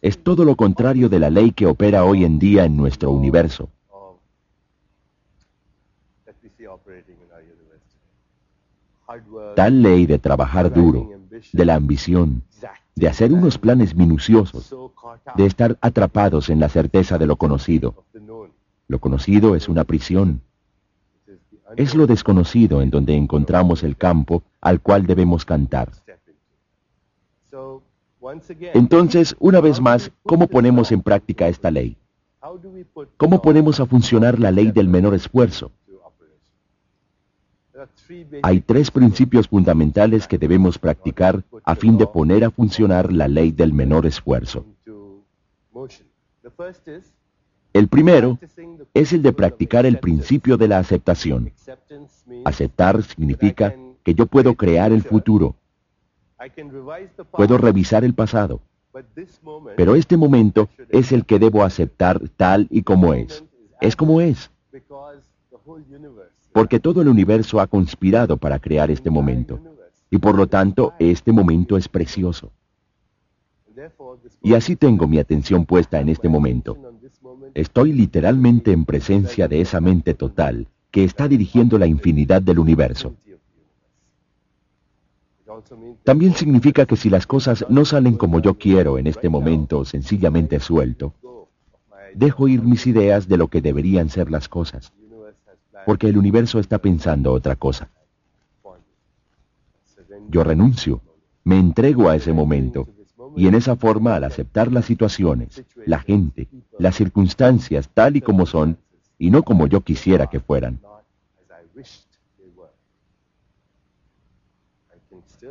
Es 0.00 0.24
todo 0.24 0.44
lo 0.44 0.56
contrario 0.56 1.08
de 1.08 1.18
la 1.20 1.30
ley 1.30 1.52
que 1.52 1.66
opera 1.66 2.04
hoy 2.04 2.24
en 2.24 2.38
día 2.38 2.64
en 2.64 2.76
nuestro 2.76 3.10
universo. 3.12 3.68
Tal 9.54 9.82
ley 9.82 10.06
de 10.06 10.18
trabajar 10.18 10.72
duro, 10.72 11.10
de 11.52 11.64
la 11.64 11.74
ambición, 11.74 12.42
de 12.94 13.08
hacer 13.08 13.32
unos 13.32 13.58
planes 13.58 13.94
minuciosos, 13.94 14.74
de 15.36 15.46
estar 15.46 15.76
atrapados 15.82 16.48
en 16.48 16.58
la 16.58 16.68
certeza 16.68 17.18
de 17.18 17.26
lo 17.26 17.36
conocido. 17.36 18.04
Lo 18.88 18.98
conocido 18.98 19.54
es 19.56 19.68
una 19.68 19.84
prisión. 19.84 20.40
Es 21.76 21.94
lo 21.94 22.06
desconocido 22.06 22.82
en 22.82 22.90
donde 22.90 23.14
encontramos 23.14 23.82
el 23.82 23.96
campo 23.96 24.42
al 24.60 24.80
cual 24.80 25.06
debemos 25.06 25.44
cantar. 25.44 25.90
Entonces, 28.74 29.34
una 29.38 29.60
vez 29.60 29.80
más, 29.80 30.10
¿cómo 30.24 30.46
ponemos 30.46 30.92
en 30.92 31.02
práctica 31.02 31.48
esta 31.48 31.70
ley? 31.70 31.96
¿Cómo 33.16 33.42
ponemos 33.42 33.80
a 33.80 33.86
funcionar 33.86 34.38
la 34.38 34.50
ley 34.50 34.70
del 34.72 34.88
menor 34.88 35.14
esfuerzo? 35.14 35.72
Hay 38.42 38.60
tres 38.60 38.90
principios 38.90 39.48
fundamentales 39.48 40.26
que 40.26 40.38
debemos 40.38 40.78
practicar 40.78 41.42
a 41.64 41.74
fin 41.74 41.96
de 41.96 42.06
poner 42.06 42.44
a 42.44 42.50
funcionar 42.50 43.12
la 43.12 43.28
ley 43.28 43.52
del 43.52 43.72
menor 43.72 44.06
esfuerzo. 44.06 44.66
El 47.72 47.88
primero 47.88 48.38
es 48.92 49.12
el 49.12 49.22
de 49.22 49.32
practicar 49.32 49.86
el 49.86 49.98
principio 49.98 50.56
de 50.56 50.68
la 50.68 50.78
aceptación. 50.78 51.52
Aceptar 52.44 53.02
significa 53.02 53.74
que 54.02 54.14
yo 54.14 54.26
puedo 54.26 54.54
crear 54.54 54.92
el 54.92 55.02
futuro, 55.02 55.54
puedo 57.30 57.58
revisar 57.58 58.04
el 58.04 58.14
pasado, 58.14 58.60
pero 59.76 59.94
este 59.94 60.16
momento 60.16 60.68
es 60.88 61.12
el 61.12 61.24
que 61.24 61.38
debo 61.38 61.62
aceptar 61.62 62.20
tal 62.36 62.66
y 62.70 62.82
como 62.82 63.14
es. 63.14 63.44
Es 63.80 63.96
como 63.96 64.20
es 64.20 64.50
porque 66.52 66.80
todo 66.80 67.02
el 67.02 67.08
universo 67.08 67.60
ha 67.60 67.66
conspirado 67.66 68.36
para 68.36 68.58
crear 68.58 68.90
este 68.90 69.10
momento, 69.10 69.60
y 70.10 70.18
por 70.18 70.36
lo 70.36 70.46
tanto 70.48 70.94
este 70.98 71.32
momento 71.32 71.76
es 71.76 71.88
precioso. 71.88 72.52
Y 74.42 74.54
así 74.54 74.76
tengo 74.76 75.06
mi 75.06 75.18
atención 75.18 75.64
puesta 75.64 76.00
en 76.00 76.08
este 76.08 76.28
momento. 76.28 76.76
Estoy 77.54 77.92
literalmente 77.92 78.72
en 78.72 78.84
presencia 78.84 79.48
de 79.48 79.60
esa 79.60 79.80
mente 79.80 80.14
total 80.14 80.66
que 80.90 81.04
está 81.04 81.28
dirigiendo 81.28 81.78
la 81.78 81.86
infinidad 81.86 82.42
del 82.42 82.58
universo. 82.58 83.14
También 86.04 86.34
significa 86.34 86.86
que 86.86 86.96
si 86.96 87.10
las 87.10 87.26
cosas 87.26 87.64
no 87.68 87.84
salen 87.84 88.16
como 88.16 88.40
yo 88.40 88.54
quiero 88.54 88.98
en 88.98 89.06
este 89.06 89.28
momento, 89.28 89.84
sencillamente 89.84 90.60
suelto, 90.60 91.14
dejo 92.14 92.48
ir 92.48 92.62
mis 92.62 92.86
ideas 92.86 93.28
de 93.28 93.36
lo 93.36 93.48
que 93.48 93.60
deberían 93.60 94.08
ser 94.08 94.30
las 94.30 94.48
cosas 94.48 94.92
porque 95.84 96.08
el 96.08 96.18
universo 96.18 96.58
está 96.58 96.78
pensando 96.78 97.32
otra 97.32 97.56
cosa. 97.56 97.88
Yo 100.28 100.44
renuncio, 100.44 101.00
me 101.44 101.58
entrego 101.58 102.08
a 102.08 102.16
ese 102.16 102.32
momento, 102.32 102.88
y 103.36 103.46
en 103.46 103.54
esa 103.54 103.76
forma 103.76 104.14
al 104.14 104.24
aceptar 104.24 104.70
las 104.72 104.84
situaciones, 104.84 105.64
la 105.86 105.98
gente, 106.00 106.48
las 106.78 106.96
circunstancias 106.96 107.88
tal 107.92 108.16
y 108.16 108.20
como 108.20 108.46
son, 108.46 108.78
y 109.18 109.30
no 109.30 109.42
como 109.42 109.66
yo 109.66 109.80
quisiera 109.80 110.28
que 110.28 110.40
fueran. 110.40 110.80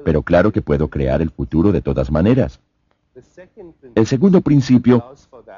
Pero 0.03 0.23
claro 0.23 0.51
que 0.51 0.61
puedo 0.61 0.89
crear 0.89 1.21
el 1.21 1.31
futuro 1.31 1.71
de 1.71 1.81
todas 1.81 2.11
maneras. 2.11 2.59
El 3.95 4.05
segundo 4.05 4.41
principio 4.41 5.13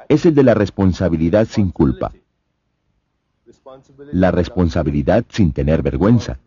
es 0.08 0.26
el 0.26 0.34
de 0.34 0.42
la 0.42 0.54
responsabilidad 0.54 1.46
sin 1.46 1.70
culpa 1.70 2.12
la 4.12 4.30
responsabilidad 4.30 5.24
sin 5.28 5.52
tener 5.52 5.82
vergüenza. 5.82 6.38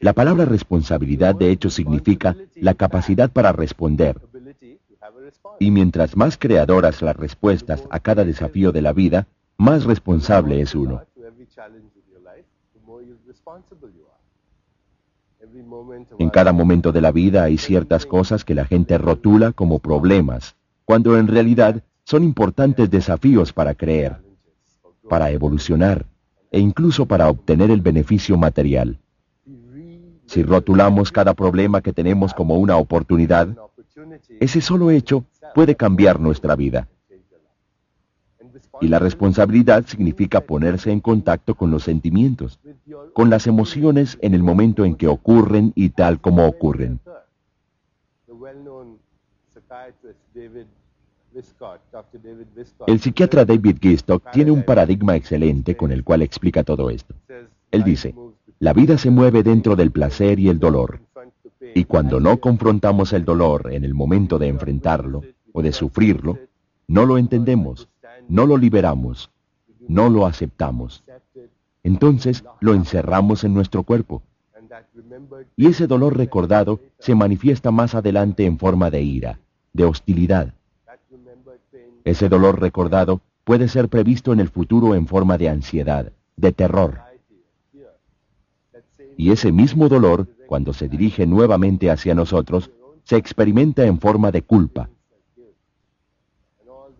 La 0.00 0.12
palabra 0.12 0.44
responsabilidad 0.44 1.34
de 1.34 1.50
hecho 1.50 1.70
significa 1.70 2.36
la 2.54 2.74
capacidad 2.74 3.30
para 3.30 3.52
responder. 3.52 4.20
Y 5.58 5.70
mientras 5.70 6.16
más 6.16 6.36
creadoras 6.38 7.02
las 7.02 7.16
respuestas 7.16 7.84
a 7.90 8.00
cada 8.00 8.24
desafío 8.24 8.72
de 8.72 8.82
la 8.82 8.92
vida, 8.92 9.26
más 9.56 9.84
responsable 9.84 10.60
es 10.60 10.74
uno. 10.74 11.02
En 16.18 16.30
cada 16.30 16.52
momento 16.52 16.92
de 16.92 17.00
la 17.00 17.12
vida 17.12 17.44
hay 17.44 17.58
ciertas 17.58 18.06
cosas 18.06 18.44
que 18.44 18.54
la 18.54 18.64
gente 18.64 18.98
rotula 18.98 19.52
como 19.52 19.78
problemas, 19.78 20.56
cuando 20.84 21.16
en 21.16 21.28
realidad 21.28 21.82
son 22.04 22.24
importantes 22.24 22.90
desafíos 22.90 23.52
para 23.52 23.74
creer, 23.74 24.16
para 25.08 25.30
evolucionar, 25.30 26.06
e 26.50 26.58
incluso 26.58 27.06
para 27.06 27.28
obtener 27.28 27.70
el 27.70 27.80
beneficio 27.80 28.36
material. 28.36 28.98
Si 30.26 30.42
rotulamos 30.42 31.12
cada 31.12 31.34
problema 31.34 31.80
que 31.80 31.92
tenemos 31.92 32.34
como 32.34 32.56
una 32.56 32.76
oportunidad, 32.76 33.48
ese 34.40 34.60
solo 34.60 34.90
hecho 34.90 35.24
puede 35.54 35.74
cambiar 35.74 36.20
nuestra 36.20 36.56
vida. 36.56 36.88
Y 38.80 38.88
la 38.88 38.98
responsabilidad 38.98 39.86
significa 39.86 40.40
ponerse 40.40 40.90
en 40.90 41.00
contacto 41.00 41.54
con 41.54 41.70
los 41.70 41.82
sentimientos, 41.82 42.60
con 43.12 43.30
las 43.30 43.46
emociones 43.46 44.18
en 44.20 44.34
el 44.34 44.42
momento 44.42 44.84
en 44.84 44.94
que 44.94 45.08
ocurren 45.08 45.72
y 45.74 45.90
tal 45.90 46.20
como 46.20 46.46
ocurren. 46.46 47.00
El 52.86 53.00
psiquiatra 53.00 53.44
David 53.44 53.78
Gistock 53.80 54.30
tiene 54.32 54.50
un 54.50 54.62
paradigma 54.62 55.16
excelente 55.16 55.76
con 55.76 55.92
el 55.92 56.04
cual 56.04 56.22
explica 56.22 56.64
todo 56.64 56.90
esto. 56.90 57.14
Él 57.70 57.84
dice, 57.84 58.14
la 58.60 58.72
vida 58.72 58.98
se 58.98 59.10
mueve 59.10 59.42
dentro 59.42 59.76
del 59.76 59.90
placer 59.92 60.38
y 60.38 60.48
el 60.48 60.58
dolor. 60.58 61.00
Y 61.74 61.84
cuando 61.84 62.18
no 62.18 62.38
confrontamos 62.38 63.12
el 63.12 63.24
dolor 63.24 63.72
en 63.72 63.84
el 63.84 63.94
momento 63.94 64.38
de 64.38 64.48
enfrentarlo 64.48 65.22
o 65.52 65.62
de 65.62 65.72
sufrirlo, 65.72 66.38
no 66.86 67.04
lo 67.04 67.18
entendemos, 67.18 67.88
no 68.28 68.46
lo 68.46 68.56
liberamos, 68.56 69.30
no 69.88 70.08
lo 70.08 70.26
aceptamos. 70.26 71.02
Entonces 71.82 72.44
lo 72.60 72.74
encerramos 72.74 73.44
en 73.44 73.54
nuestro 73.54 73.82
cuerpo. 73.82 74.22
Y 75.56 75.66
ese 75.66 75.86
dolor 75.86 76.16
recordado 76.16 76.80
se 76.98 77.14
manifiesta 77.14 77.70
más 77.70 77.94
adelante 77.94 78.44
en 78.44 78.58
forma 78.58 78.90
de 78.90 79.02
ira, 79.02 79.40
de 79.72 79.84
hostilidad, 79.84 80.54
ese 82.08 82.30
dolor 82.30 82.58
recordado 82.58 83.20
puede 83.44 83.68
ser 83.68 83.90
previsto 83.90 84.32
en 84.32 84.40
el 84.40 84.48
futuro 84.48 84.94
en 84.94 85.06
forma 85.06 85.36
de 85.36 85.50
ansiedad, 85.50 86.10
de 86.36 86.52
terror. 86.52 87.00
Y 89.18 89.30
ese 89.30 89.52
mismo 89.52 89.90
dolor, 89.90 90.26
cuando 90.46 90.72
se 90.72 90.88
dirige 90.88 91.26
nuevamente 91.26 91.90
hacia 91.90 92.14
nosotros, 92.14 92.70
se 93.04 93.16
experimenta 93.16 93.84
en 93.84 94.00
forma 94.00 94.30
de 94.30 94.40
culpa. 94.40 94.88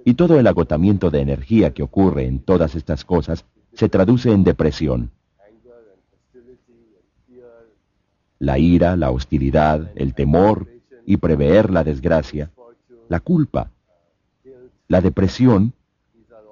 Y 0.05 0.15
todo 0.15 0.39
el 0.39 0.47
agotamiento 0.47 1.11
de 1.11 1.21
energía 1.21 1.73
que 1.73 1.83
ocurre 1.83 2.27
en 2.27 2.41
todas 2.41 2.75
estas 2.75 3.05
cosas 3.05 3.45
se 3.73 3.89
traduce 3.89 4.33
en 4.33 4.45
depresión. 4.45 5.11
La 8.39 8.59
ira, 8.59 8.97
la 8.97 9.11
hostilidad, 9.11 9.91
el 9.97 10.15
temor 10.15 10.69
y 11.05 11.17
prever 11.17 11.71
la 11.71 11.83
desgracia, 11.85 12.51
la 13.09 13.21
culpa, 13.21 13.71
la 14.89 15.03
depresión 15.03 15.75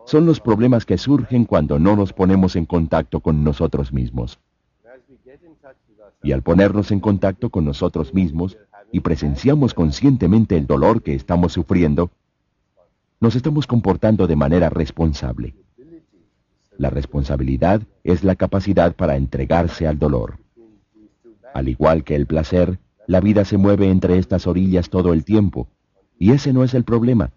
son 0.05 0.27
los 0.27 0.41
problemas 0.41 0.85
que 0.85 0.99
surgen 0.99 1.47
cuando 1.47 1.79
no 1.79 1.97
nos 1.97 2.13
ponemos 2.13 2.55
en 2.55 2.67
contacto 2.67 3.21
con 3.21 3.43
nosotros 3.43 3.95
mismos. 3.95 4.39
Y 6.23 6.33
al 6.33 6.43
ponernos 6.43 6.91
en 6.91 7.01
contacto 7.01 7.49
con 7.49 7.65
nosotros 7.65 8.13
mismos 8.13 8.59
y 8.93 9.01
presenciamos 9.01 9.73
conscientemente 9.73 10.57
el 10.57 10.67
dolor 10.67 11.03
que 11.03 11.15
estamos 11.15 11.55
sufriendo, 11.55 12.11
nos 13.21 13.35
estamos 13.35 13.67
comportando 13.67 14.27
de 14.27 14.37
manera 14.37 14.69
responsable. 14.69 15.55
La 16.77 16.91
responsabilidad 16.91 17.83
es 18.05 18.23
la 18.23 18.37
capacidad 18.37 18.95
para 18.95 19.17
entregarse 19.17 19.87
al 19.87 19.99
dolor. 19.99 20.39
Al 21.55 21.69
igual 21.69 22.05
que 22.05 22.15
el 22.15 22.27
placer, 22.27 22.79
la 23.07 23.21
vida 23.21 23.45
se 23.45 23.57
mueve 23.57 23.91
entre 23.91 24.19
estas 24.19 24.47
orillas 24.47 24.91
todo 24.91 25.15
el 25.15 25.25
tiempo, 25.25 25.69
y 26.19 26.33
ese 26.33 26.53
no 26.53 26.65
es 26.65 26.75
el 26.75 26.85
problema. 26.85 27.31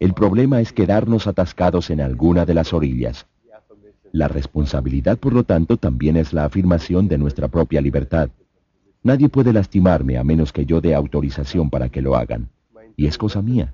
El 0.00 0.14
problema 0.14 0.60
es 0.60 0.72
quedarnos 0.72 1.28
atascados 1.28 1.90
en 1.90 2.00
alguna 2.00 2.44
de 2.44 2.54
las 2.54 2.72
orillas. 2.72 3.26
La 4.10 4.26
responsabilidad, 4.26 5.18
por 5.18 5.32
lo 5.32 5.44
tanto, 5.44 5.76
también 5.76 6.16
es 6.16 6.32
la 6.32 6.44
afirmación 6.44 7.06
de 7.06 7.18
nuestra 7.18 7.48
propia 7.48 7.80
libertad. 7.80 8.30
Nadie 9.04 9.28
puede 9.28 9.52
lastimarme 9.52 10.18
a 10.18 10.24
menos 10.24 10.52
que 10.52 10.66
yo 10.66 10.80
dé 10.80 10.94
autorización 10.94 11.70
para 11.70 11.88
que 11.88 12.02
lo 12.02 12.16
hagan. 12.16 12.48
Y 12.96 13.06
es 13.06 13.16
cosa 13.16 13.42
mía. 13.42 13.70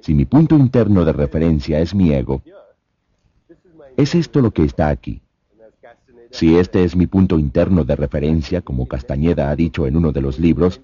Si 0.00 0.14
mi 0.14 0.24
punto 0.24 0.56
interno 0.56 1.04
de 1.04 1.12
referencia 1.12 1.80
es 1.80 1.94
mi 1.94 2.12
ego, 2.12 2.42
Es 3.96 4.14
esto 4.14 4.40
lo 4.40 4.52
que 4.52 4.62
está 4.62 4.90
aquí. 4.90 5.20
Si 6.30 6.56
este 6.56 6.84
es 6.84 6.94
mi 6.94 7.06
punto 7.06 7.38
interno 7.38 7.84
de 7.84 7.96
referencia, 7.96 8.60
como 8.60 8.86
Castañeda 8.86 9.50
ha 9.50 9.56
dicho 9.56 9.86
en 9.86 9.96
uno 9.96 10.12
de 10.12 10.20
los 10.20 10.38
libros, 10.38 10.80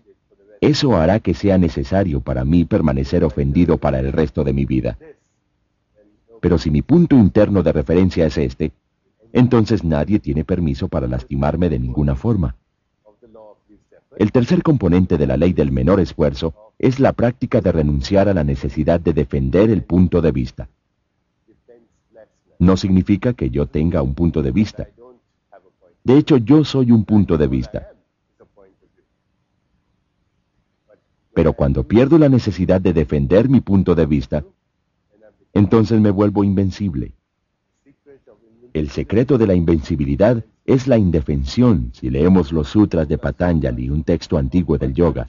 eso 0.60 0.96
hará 0.96 1.20
que 1.20 1.34
sea 1.34 1.58
necesario 1.58 2.20
para 2.20 2.44
mí 2.44 2.64
permanecer 2.64 3.22
ofendido 3.22 3.78
para 3.78 4.00
el 4.00 4.12
resto 4.12 4.42
de 4.42 4.52
mi 4.52 4.64
vida. 4.64 4.98
Pero 6.40 6.58
si 6.58 6.70
mi 6.70 6.82
punto 6.82 7.16
interno 7.16 7.62
de 7.62 7.72
referencia 7.72 8.26
es 8.26 8.36
este, 8.38 8.72
entonces 9.32 9.84
nadie 9.84 10.18
tiene 10.18 10.44
permiso 10.44 10.88
para 10.88 11.06
lastimarme 11.06 11.68
de 11.68 11.78
ninguna 11.78 12.16
forma. 12.16 12.56
El 14.16 14.32
tercer 14.32 14.62
componente 14.62 15.18
de 15.18 15.26
la 15.26 15.36
ley 15.36 15.52
del 15.52 15.72
menor 15.72 16.00
esfuerzo 16.00 16.72
es 16.78 17.00
la 17.00 17.12
práctica 17.12 17.60
de 17.60 17.72
renunciar 17.72 18.28
a 18.28 18.34
la 18.34 18.44
necesidad 18.44 19.00
de 19.00 19.12
defender 19.12 19.70
el 19.70 19.82
punto 19.82 20.20
de 20.20 20.32
vista. 20.32 20.68
No 22.58 22.76
significa 22.76 23.32
que 23.32 23.50
yo 23.50 23.66
tenga 23.66 24.02
un 24.02 24.14
punto 24.14 24.42
de 24.42 24.52
vista. 24.52 24.88
De 26.04 26.16
hecho, 26.16 26.36
yo 26.36 26.64
soy 26.64 26.92
un 26.92 27.04
punto 27.04 27.36
de 27.36 27.46
vista. 27.48 27.90
Pero 31.34 31.52
cuando 31.54 31.82
pierdo 31.82 32.18
la 32.18 32.28
necesidad 32.28 32.80
de 32.80 32.92
defender 32.92 33.48
mi 33.48 33.60
punto 33.60 33.94
de 33.94 34.06
vista, 34.06 34.44
entonces 35.52 36.00
me 36.00 36.10
vuelvo 36.10 36.44
invencible. 36.44 37.12
El 38.72 38.90
secreto 38.90 39.38
de 39.38 39.46
la 39.46 39.54
invencibilidad 39.54 40.44
es 40.64 40.86
la 40.86 40.96
indefensión, 40.96 41.90
si 41.92 42.10
leemos 42.10 42.52
los 42.52 42.68
sutras 42.68 43.06
de 43.08 43.18
Patanjali, 43.18 43.90
un 43.90 44.02
texto 44.02 44.38
antiguo 44.38 44.78
del 44.78 44.94
yoga. 44.94 45.26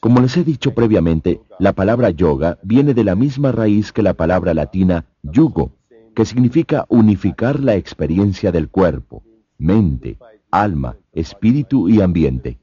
Como 0.00 0.20
les 0.20 0.36
he 0.36 0.44
dicho 0.44 0.72
previamente, 0.72 1.40
la 1.58 1.72
palabra 1.72 2.10
yoga 2.10 2.58
viene 2.62 2.94
de 2.94 3.02
la 3.02 3.16
misma 3.16 3.50
raíz 3.50 3.92
que 3.92 4.02
la 4.02 4.14
palabra 4.14 4.54
latina 4.54 5.06
yugo, 5.22 5.72
que 6.14 6.24
significa 6.24 6.86
unificar 6.88 7.58
la 7.60 7.74
experiencia 7.74 8.52
del 8.52 8.68
cuerpo, 8.68 9.22
mente, 9.58 10.18
alma, 10.50 10.96
espíritu 11.12 11.88
y 11.88 12.00
ambiente. 12.00 12.58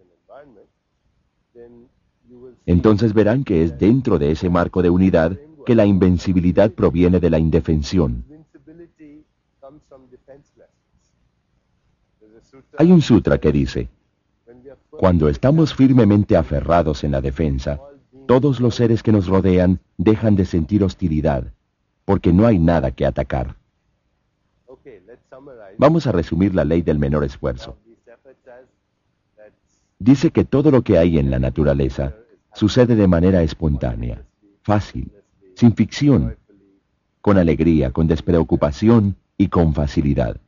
Entonces 2.65 3.13
verán 3.13 3.43
que 3.43 3.63
es 3.63 3.77
dentro 3.77 4.17
de 4.17 4.31
ese 4.31 4.49
marco 4.49 4.81
de 4.81 4.89
unidad 4.89 5.37
que 5.65 5.75
la 5.75 5.85
invencibilidad 5.85 6.71
proviene 6.71 7.19
de 7.19 7.29
la 7.29 7.39
indefensión. 7.39 8.23
Hay 12.77 12.91
un 12.91 13.01
sutra 13.01 13.37
que 13.37 13.51
dice, 13.51 13.89
cuando 14.89 15.27
estamos 15.27 15.73
firmemente 15.73 16.35
aferrados 16.37 17.03
en 17.03 17.11
la 17.11 17.21
defensa, 17.21 17.79
todos 18.27 18.59
los 18.59 18.75
seres 18.75 19.03
que 19.03 19.11
nos 19.11 19.27
rodean 19.27 19.79
dejan 19.97 20.35
de 20.35 20.45
sentir 20.45 20.83
hostilidad, 20.83 21.51
porque 22.05 22.31
no 22.31 22.45
hay 22.45 22.59
nada 22.59 22.91
que 22.91 23.05
atacar. 23.05 23.55
Vamos 25.77 26.07
a 26.07 26.11
resumir 26.11 26.53
la 26.53 26.63
ley 26.63 26.81
del 26.81 26.99
menor 26.99 27.23
esfuerzo. 27.23 27.77
Dice 29.99 30.31
que 30.31 30.45
todo 30.45 30.69
lo 30.69 30.83
que 30.83 30.97
hay 30.97 31.17
en 31.17 31.31
la 31.31 31.39
naturaleza 31.39 32.15
sucede 32.53 32.95
de 32.95 33.07
manera 33.07 33.41
espontánea, 33.41 34.25
fácil, 34.61 35.11
sin 35.55 35.73
ficción, 35.75 36.37
con 37.21 37.37
alegría, 37.37 37.91
con 37.91 38.07
despreocupación 38.07 39.15
y 39.37 39.47
con 39.47 39.73
facilidad. 39.73 40.42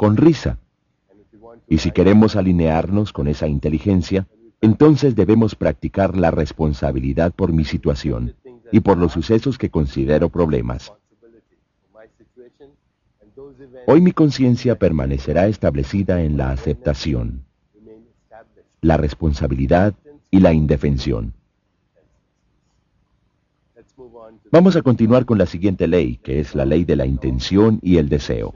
Con 0.00 0.16
risa. 0.16 0.56
Y 1.68 1.76
si 1.76 1.90
queremos 1.90 2.34
alinearnos 2.34 3.12
con 3.12 3.28
esa 3.28 3.48
inteligencia, 3.48 4.26
entonces 4.62 5.14
debemos 5.14 5.54
practicar 5.54 6.16
la 6.16 6.30
responsabilidad 6.30 7.34
por 7.34 7.52
mi 7.52 7.66
situación 7.66 8.34
y 8.72 8.80
por 8.80 8.96
los 8.96 9.12
sucesos 9.12 9.58
que 9.58 9.68
considero 9.68 10.30
problemas. 10.30 10.90
Hoy 13.86 14.00
mi 14.00 14.12
conciencia 14.12 14.78
permanecerá 14.78 15.48
establecida 15.48 16.22
en 16.22 16.38
la 16.38 16.50
aceptación, 16.50 17.44
la 18.80 18.96
responsabilidad 18.96 19.92
y 20.30 20.40
la 20.40 20.54
indefensión. 20.54 21.34
Vamos 24.50 24.76
a 24.76 24.80
continuar 24.80 25.26
con 25.26 25.36
la 25.36 25.44
siguiente 25.44 25.86
ley, 25.86 26.16
que 26.16 26.40
es 26.40 26.54
la 26.54 26.64
ley 26.64 26.86
de 26.86 26.96
la 26.96 27.04
intención 27.04 27.80
y 27.82 27.98
el 27.98 28.08
deseo. 28.08 28.54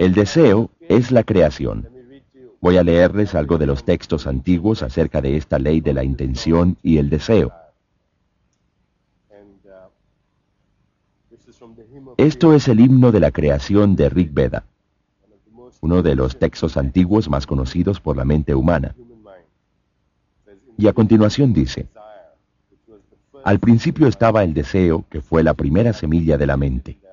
El 0.00 0.14
deseo 0.14 0.70
es 0.88 1.10
la 1.10 1.24
creación. 1.24 1.86
Voy 2.62 2.78
a 2.78 2.82
leerles 2.82 3.34
algo 3.34 3.58
de 3.58 3.66
los 3.66 3.84
textos 3.84 4.26
antiguos 4.26 4.82
acerca 4.82 5.20
de 5.20 5.36
esta 5.36 5.58
ley 5.58 5.82
de 5.82 5.92
la 5.92 6.02
intención 6.02 6.78
y 6.82 6.96
el 6.96 7.10
deseo. 7.10 7.52
Esto 12.16 12.54
es 12.54 12.66
el 12.68 12.80
himno 12.80 13.12
de 13.12 13.20
la 13.20 13.30
creación 13.30 13.94
de 13.94 14.08
Rig 14.08 14.32
Veda, 14.32 14.64
uno 15.82 16.00
de 16.00 16.14
los 16.14 16.38
textos 16.38 16.78
antiguos 16.78 17.28
más 17.28 17.46
conocidos 17.46 18.00
por 18.00 18.16
la 18.16 18.24
mente 18.24 18.54
humana. 18.54 18.96
Y 20.78 20.88
a 20.88 20.94
continuación 20.94 21.52
dice, 21.52 21.88
al 23.44 23.58
principio 23.58 24.06
estaba 24.06 24.44
el 24.44 24.54
deseo, 24.54 25.04
que 25.10 25.20
fue 25.20 25.42
la 25.42 25.52
primera 25.52 25.92
semilla 25.92 26.38
de 26.38 26.46
la 26.46 26.56
mente. 26.56 27.09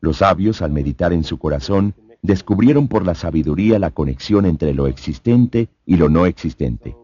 Los 0.00 0.18
sabios, 0.18 0.62
al 0.62 0.72
meditar 0.72 1.12
en 1.12 1.24
su 1.24 1.38
corazón, 1.38 1.94
descubrieron 2.22 2.88
por 2.88 3.04
la 3.04 3.14
sabiduría 3.14 3.78
la 3.78 3.90
conexión 3.90 4.46
entre 4.46 4.74
lo 4.74 4.86
existente 4.86 5.68
y 5.86 5.96
lo 5.96 6.08
no 6.08 6.26
existente. 6.26 6.96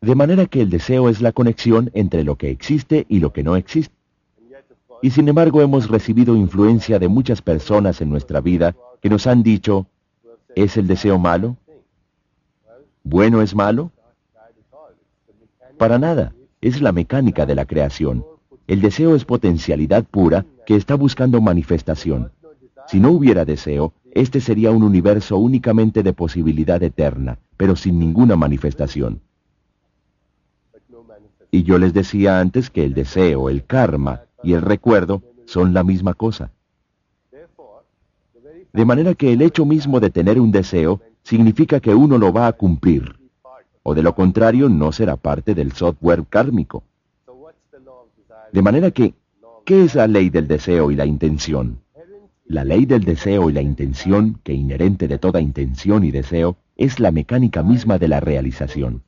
De 0.00 0.14
manera 0.14 0.46
que 0.46 0.60
el 0.60 0.70
deseo 0.70 1.08
es 1.08 1.20
la 1.20 1.32
conexión 1.32 1.90
entre 1.94 2.22
lo 2.22 2.36
que 2.36 2.50
existe 2.50 3.06
y 3.08 3.20
lo 3.20 3.32
que 3.32 3.42
no 3.42 3.56
existe. 3.56 3.94
Y 5.02 5.10
sin 5.10 5.28
embargo 5.28 5.60
hemos 5.60 5.88
recibido 5.88 6.36
influencia 6.36 6.98
de 6.98 7.08
muchas 7.08 7.42
personas 7.42 8.00
en 8.00 8.10
nuestra 8.10 8.40
vida 8.40 8.74
que 9.00 9.10
nos 9.10 9.26
han 9.26 9.42
dicho, 9.42 9.86
¿es 10.54 10.76
el 10.76 10.86
deseo 10.86 11.18
malo? 11.18 11.56
¿Bueno 13.02 13.42
es 13.42 13.54
malo? 13.54 13.92
Para 15.78 15.98
nada, 15.98 16.32
es 16.60 16.80
la 16.80 16.92
mecánica 16.92 17.44
de 17.46 17.54
la 17.54 17.66
creación. 17.66 18.24
El 18.66 18.80
deseo 18.80 19.14
es 19.14 19.24
potencialidad 19.24 20.04
pura 20.04 20.44
que 20.66 20.74
está 20.74 20.96
buscando 20.96 21.40
manifestación. 21.40 22.32
Si 22.88 22.98
no 22.98 23.10
hubiera 23.10 23.44
deseo, 23.44 23.92
este 24.12 24.40
sería 24.40 24.70
un 24.70 24.82
universo 24.82 25.36
únicamente 25.36 26.02
de 26.02 26.12
posibilidad 26.12 26.82
eterna, 26.82 27.38
pero 27.56 27.76
sin 27.76 27.98
ninguna 27.98 28.34
manifestación. 28.36 29.20
Y 31.50 31.62
yo 31.62 31.78
les 31.78 31.94
decía 31.94 32.40
antes 32.40 32.70
que 32.70 32.84
el 32.84 32.94
deseo, 32.94 33.48
el 33.48 33.64
karma, 33.64 34.22
y 34.42 34.54
el 34.54 34.62
recuerdo 34.62 35.22
son 35.46 35.72
la 35.72 35.84
misma 35.84 36.14
cosa. 36.14 36.50
De 38.72 38.84
manera 38.84 39.14
que 39.14 39.32
el 39.32 39.42
hecho 39.42 39.64
mismo 39.64 40.00
de 40.00 40.10
tener 40.10 40.40
un 40.40 40.50
deseo 40.50 41.00
significa 41.22 41.80
que 41.80 41.94
uno 41.94 42.18
lo 42.18 42.32
va 42.32 42.46
a 42.46 42.52
cumplir, 42.52 43.16
o 43.82 43.94
de 43.94 44.02
lo 44.02 44.14
contrario 44.14 44.68
no 44.68 44.92
será 44.92 45.16
parte 45.16 45.54
del 45.54 45.72
software 45.72 46.24
kármico. 46.28 46.84
De 48.52 48.62
manera 48.62 48.90
que, 48.90 49.14
¿qué 49.64 49.84
es 49.84 49.94
la 49.94 50.06
ley 50.06 50.30
del 50.30 50.48
deseo 50.48 50.90
y 50.90 50.96
la 50.96 51.06
intención? 51.06 51.80
La 52.44 52.64
ley 52.64 52.86
del 52.86 53.02
deseo 53.04 53.50
y 53.50 53.52
la 53.52 53.62
intención, 53.62 54.38
que 54.44 54.52
inherente 54.52 55.08
de 55.08 55.18
toda 55.18 55.40
intención 55.40 56.04
y 56.04 56.12
deseo, 56.12 56.56
es 56.76 57.00
la 57.00 57.10
mecánica 57.10 57.62
misma 57.62 57.98
de 57.98 58.08
la 58.08 58.20
realización. 58.20 59.02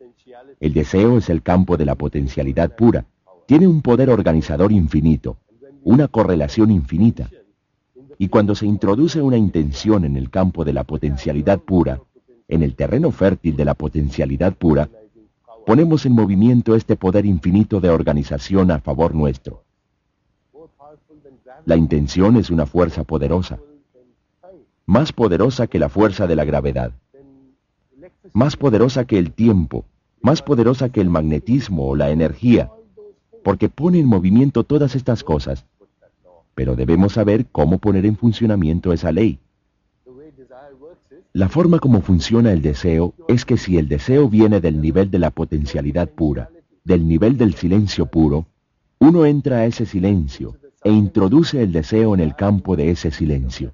El 0.61 0.75
deseo 0.75 1.19
es 1.19 1.31
el 1.31 1.43
campo 1.43 1.77
de 1.77 1.85
la 1.85 1.95
potencialidad 1.95 2.75
pura, 2.75 3.07
tiene 3.47 3.67
un 3.69 3.81
poder 3.81 4.11
organizador 4.11 4.73
infinito, 4.73 5.39
una 5.85 6.09
correlación 6.09 6.71
infinita. 6.71 7.31
Y 8.19 8.29
cuando 8.29 8.55
se 8.55 8.67
introduce 8.67 9.23
una 9.23 9.37
intención 9.37 10.05
en 10.05 10.17
el 10.17 10.31
campo 10.31 10.65
de 10.65 10.73
la 10.73 10.83
potencialidad 10.83 11.61
pura, 11.61 12.01
en 12.49 12.63
el 12.63 12.75
terreno 12.75 13.13
fértil 13.13 13.57
de 13.57 13.65
la 13.65 13.75
potencialidad 13.75 14.55
pura, 14.55 14.89
ponemos 15.69 16.07
en 16.07 16.15
movimiento 16.15 16.75
este 16.75 16.97
poder 16.97 17.27
infinito 17.27 17.79
de 17.79 17.91
organización 17.91 18.71
a 18.71 18.79
favor 18.79 19.15
nuestro. 19.15 19.65
La 21.67 21.77
intención 21.77 22.39
es 22.39 22.49
una 22.49 22.65
fuerza 22.65 23.05
poderosa, 23.05 23.59
más 24.87 25.13
poderosa 25.13 25.67
que 25.67 25.79
la 25.79 25.91
fuerza 25.91 26.27
de 26.27 26.37
la 26.37 26.47
gravedad, 26.47 26.93
más 28.33 28.57
poderosa 28.57 29.05
que 29.05 29.19
el 29.19 29.33
tiempo, 29.33 29.85
más 30.23 30.41
poderosa 30.41 30.89
que 30.89 31.03
el 31.03 31.11
magnetismo 31.11 31.89
o 31.89 31.97
la 31.97 32.09
energía, 32.13 32.71
porque 33.45 33.69
pone 33.69 33.99
en 33.99 34.07
movimiento 34.07 34.65
todas 34.65 34.97
estas 34.97 35.23
cosas. 35.23 35.67
Pero 36.55 36.77
debemos 36.77 37.13
saber 37.13 37.45
cómo 37.45 37.77
poner 37.77 38.07
en 38.07 38.17
funcionamiento 38.17 38.95
esa 38.95 39.13
ley. 39.13 39.39
La 41.39 41.49
forma 41.49 41.79
como 41.79 42.01
funciona 42.01 42.51
el 42.51 42.63
deseo 42.63 43.15
es 43.29 43.45
que 43.45 43.57
si 43.59 43.79
el 43.79 43.87
deseo 43.87 44.29
viene 44.29 44.61
del 44.61 44.81
nivel 44.81 45.09
de 45.09 45.21
la 45.21 45.31
potencialidad 45.31 46.09
pura, 46.09 46.51
del 46.83 47.07
nivel 47.07 47.37
del 47.37 47.55
silencio 47.55 48.07
puro, 48.07 48.47
uno 48.99 49.25
entra 49.25 49.59
a 49.59 49.65
ese 49.65 49.87
silencio 49.87 50.57
e 50.83 50.91
introduce 50.91 51.63
el 51.63 51.71
deseo 51.71 52.13
en 52.15 52.19
el 52.19 52.35
campo 52.35 52.75
de 52.75 52.91
ese 52.91 53.13
silencio. 53.13 53.73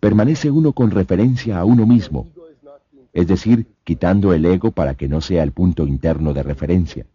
Permanece 0.00 0.50
uno 0.50 0.72
con 0.72 0.90
referencia 0.90 1.60
a 1.60 1.64
uno 1.64 1.86
mismo, 1.86 2.26
es 3.12 3.28
decir, 3.28 3.68
quitando 3.84 4.32
el 4.32 4.44
ego 4.44 4.72
para 4.72 4.96
que 4.96 5.06
no 5.06 5.20
sea 5.20 5.44
el 5.44 5.52
punto 5.52 5.86
interno 5.86 6.34
de 6.34 6.42
referencia. 6.42 7.06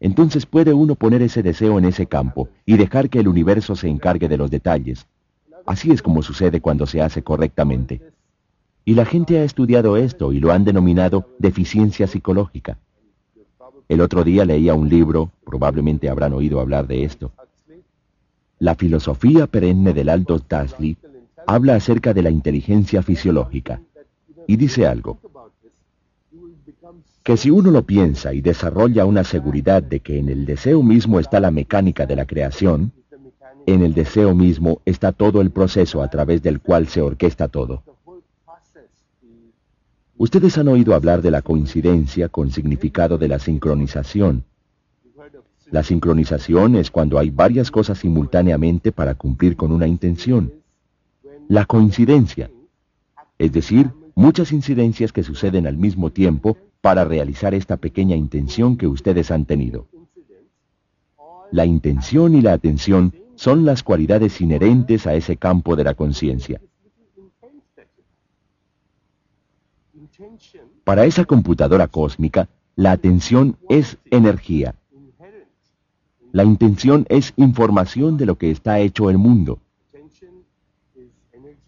Entonces 0.00 0.46
puede 0.46 0.72
uno 0.72 0.96
poner 0.96 1.22
ese 1.22 1.44
deseo 1.44 1.78
en 1.78 1.84
ese 1.84 2.06
campo 2.06 2.48
y 2.64 2.76
dejar 2.76 3.08
que 3.08 3.20
el 3.20 3.28
universo 3.28 3.76
se 3.76 3.86
encargue 3.86 4.28
de 4.28 4.36
los 4.36 4.50
detalles. 4.50 5.06
Así 5.66 5.90
es 5.90 6.00
como 6.00 6.22
sucede 6.22 6.60
cuando 6.60 6.86
se 6.86 7.02
hace 7.02 7.22
correctamente. 7.22 8.00
Y 8.84 8.94
la 8.94 9.04
gente 9.04 9.38
ha 9.38 9.44
estudiado 9.44 9.96
esto 9.96 10.32
y 10.32 10.38
lo 10.38 10.52
han 10.52 10.64
denominado 10.64 11.28
deficiencia 11.38 12.06
psicológica. 12.06 12.78
El 13.88 14.00
otro 14.00 14.24
día 14.24 14.44
leía 14.44 14.74
un 14.74 14.88
libro, 14.88 15.32
probablemente 15.44 16.08
habrán 16.08 16.32
oído 16.32 16.60
hablar 16.60 16.86
de 16.86 17.04
esto. 17.04 17.32
La 18.58 18.74
filosofía 18.74 19.46
perenne 19.46 19.92
del 19.92 20.08
Aldo 20.08 20.38
Tasli 20.38 20.96
habla 21.46 21.76
acerca 21.76 22.14
de 22.14 22.22
la 22.22 22.30
inteligencia 22.30 23.02
fisiológica 23.02 23.80
y 24.46 24.56
dice 24.56 24.86
algo, 24.86 25.18
que 27.22 27.36
si 27.36 27.50
uno 27.50 27.72
lo 27.72 27.82
piensa 27.82 28.32
y 28.34 28.40
desarrolla 28.40 29.04
una 29.04 29.24
seguridad 29.24 29.82
de 29.82 30.00
que 30.00 30.18
en 30.18 30.28
el 30.28 30.46
deseo 30.46 30.82
mismo 30.82 31.18
está 31.18 31.40
la 31.40 31.50
mecánica 31.50 32.06
de 32.06 32.14
la 32.14 32.24
creación, 32.24 32.92
en 33.66 33.82
el 33.82 33.94
deseo 33.94 34.34
mismo 34.34 34.80
está 34.84 35.12
todo 35.12 35.40
el 35.40 35.50
proceso 35.50 36.00
a 36.00 36.08
través 36.08 36.40
del 36.42 36.60
cual 36.60 36.86
se 36.86 37.02
orquesta 37.02 37.48
todo. 37.48 37.82
Ustedes 40.16 40.56
han 40.56 40.68
oído 40.68 40.94
hablar 40.94 41.20
de 41.20 41.30
la 41.30 41.42
coincidencia 41.42 42.28
con 42.28 42.50
significado 42.50 43.18
de 43.18 43.28
la 43.28 43.38
sincronización. 43.38 44.44
La 45.70 45.82
sincronización 45.82 46.76
es 46.76 46.90
cuando 46.90 47.18
hay 47.18 47.30
varias 47.30 47.70
cosas 47.70 47.98
simultáneamente 47.98 48.92
para 48.92 49.14
cumplir 49.16 49.56
con 49.56 49.72
una 49.72 49.86
intención. 49.86 50.52
La 51.48 51.66
coincidencia, 51.66 52.50
es 53.36 53.52
decir, 53.52 53.90
muchas 54.14 54.52
incidencias 54.52 55.12
que 55.12 55.24
suceden 55.24 55.66
al 55.66 55.76
mismo 55.76 56.10
tiempo 56.10 56.56
para 56.80 57.04
realizar 57.04 57.52
esta 57.52 57.76
pequeña 57.76 58.14
intención 58.14 58.76
que 58.76 58.86
ustedes 58.86 59.30
han 59.32 59.44
tenido. 59.44 59.88
La 61.50 61.66
intención 61.66 62.34
y 62.34 62.40
la 62.42 62.52
atención 62.52 63.12
son 63.36 63.64
las 63.64 63.82
cualidades 63.82 64.40
inherentes 64.40 65.06
a 65.06 65.14
ese 65.14 65.36
campo 65.36 65.76
de 65.76 65.84
la 65.84 65.94
conciencia. 65.94 66.60
Para 70.84 71.04
esa 71.04 71.24
computadora 71.24 71.88
cósmica, 71.88 72.48
la 72.74 72.92
atención 72.92 73.56
es 73.68 73.98
energía. 74.10 74.74
La 76.32 76.44
intención 76.44 77.06
es 77.08 77.32
información 77.36 78.16
de 78.16 78.26
lo 78.26 78.36
que 78.36 78.50
está 78.50 78.80
hecho 78.80 79.08
el 79.10 79.18
mundo. 79.18 79.60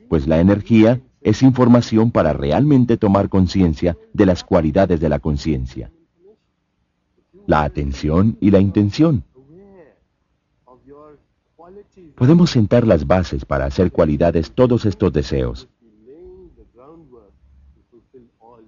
Pues 0.08 0.26
la 0.26 0.40
energía 0.40 1.00
es 1.20 1.42
información 1.42 2.10
para 2.10 2.32
realmente 2.32 2.96
tomar 2.96 3.28
conciencia 3.28 3.96
de 4.12 4.26
las 4.26 4.44
cualidades 4.44 5.00
de 5.00 5.08
la 5.08 5.18
conciencia. 5.18 5.90
La 7.46 7.64
atención 7.64 8.36
y 8.40 8.50
la 8.50 8.60
intención. 8.60 9.24
Podemos 12.14 12.50
sentar 12.50 12.86
las 12.86 13.06
bases 13.06 13.44
para 13.44 13.66
hacer 13.66 13.92
cualidades 13.92 14.52
todos 14.52 14.84
estos 14.86 15.12
deseos. 15.12 15.68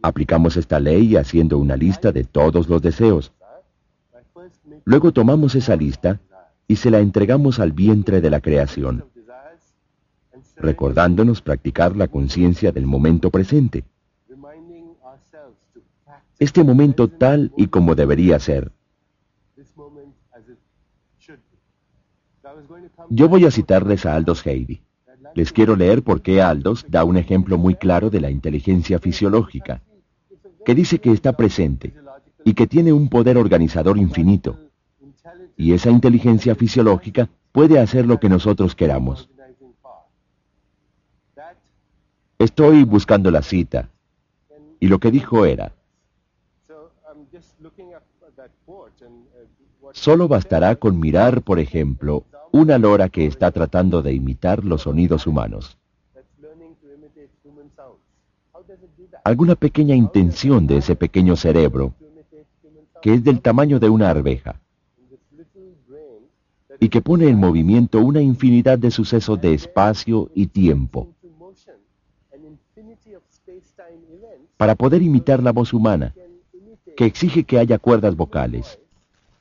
Aplicamos 0.02 0.56
esta 0.56 0.80
ley 0.80 1.16
haciendo 1.16 1.58
una 1.58 1.76
lista 1.76 2.12
de 2.12 2.24
todos 2.24 2.68
los 2.68 2.80
deseos. 2.80 3.32
Luego 4.84 5.12
tomamos 5.12 5.54
esa 5.54 5.76
lista 5.76 6.20
y 6.66 6.76
se 6.76 6.90
la 6.90 7.00
entregamos 7.00 7.58
al 7.58 7.72
vientre 7.72 8.20
de 8.20 8.30
la 8.30 8.40
creación 8.40 9.04
recordándonos 10.60 11.40
practicar 11.42 11.96
la 11.96 12.08
conciencia 12.08 12.72
del 12.72 12.86
momento 12.86 13.30
presente. 13.30 13.84
Este 16.38 16.64
momento 16.64 17.08
tal 17.08 17.52
y 17.56 17.66
como 17.66 17.94
debería 17.94 18.38
ser. 18.38 18.72
Yo 23.08 23.28
voy 23.28 23.44
a 23.44 23.50
citarles 23.50 24.06
a 24.06 24.14
Aldous 24.14 24.46
Heidi. 24.46 24.80
Les 25.34 25.52
quiero 25.52 25.76
leer 25.76 26.02
por 26.02 26.22
qué 26.22 26.42
Aldous 26.42 26.84
da 26.88 27.04
un 27.04 27.16
ejemplo 27.16 27.58
muy 27.58 27.74
claro 27.74 28.10
de 28.10 28.20
la 28.20 28.30
inteligencia 28.30 28.98
fisiológica, 28.98 29.82
que 30.64 30.74
dice 30.74 30.98
que 30.98 31.12
está 31.12 31.32
presente 31.36 31.94
y 32.44 32.54
que 32.54 32.66
tiene 32.66 32.92
un 32.92 33.08
poder 33.08 33.36
organizador 33.36 33.98
infinito. 33.98 34.58
Y 35.56 35.72
esa 35.72 35.90
inteligencia 35.90 36.54
fisiológica 36.54 37.28
puede 37.52 37.78
hacer 37.78 38.06
lo 38.06 38.18
que 38.18 38.28
nosotros 38.28 38.74
queramos. 38.74 39.28
Estoy 42.38 42.84
buscando 42.84 43.30
la 43.30 43.42
cita. 43.42 43.90
Y 44.80 44.88
lo 44.88 44.98
que 44.98 45.10
dijo 45.10 45.44
era, 45.44 45.74
solo 49.92 50.26
bastará 50.26 50.76
con 50.76 50.98
mirar, 50.98 51.42
por 51.42 51.58
ejemplo, 51.58 52.24
una 52.52 52.78
lora 52.78 53.08
que 53.08 53.26
está 53.26 53.50
tratando 53.50 54.02
de 54.02 54.12
imitar 54.12 54.64
los 54.64 54.82
sonidos 54.82 55.26
humanos. 55.26 55.76
Alguna 59.24 59.54
pequeña 59.54 59.94
intención 59.94 60.66
de 60.66 60.78
ese 60.78 60.96
pequeño 60.96 61.36
cerebro, 61.36 61.94
que 63.02 63.14
es 63.14 63.24
del 63.24 63.40
tamaño 63.40 63.78
de 63.78 63.88
una 63.88 64.10
arveja, 64.10 64.60
y 66.78 66.88
que 66.88 67.02
pone 67.02 67.28
en 67.28 67.38
movimiento 67.38 68.00
una 68.00 68.22
infinidad 68.22 68.78
de 68.78 68.90
sucesos 68.90 69.40
de 69.40 69.52
espacio 69.54 70.30
y 70.34 70.46
tiempo 70.46 71.08
para 74.56 74.74
poder 74.74 75.00
imitar 75.00 75.42
la 75.42 75.52
voz 75.52 75.72
humana, 75.72 76.14
que 76.96 77.06
exige 77.06 77.44
que 77.44 77.58
haya 77.58 77.78
cuerdas 77.78 78.14
vocales, 78.14 78.78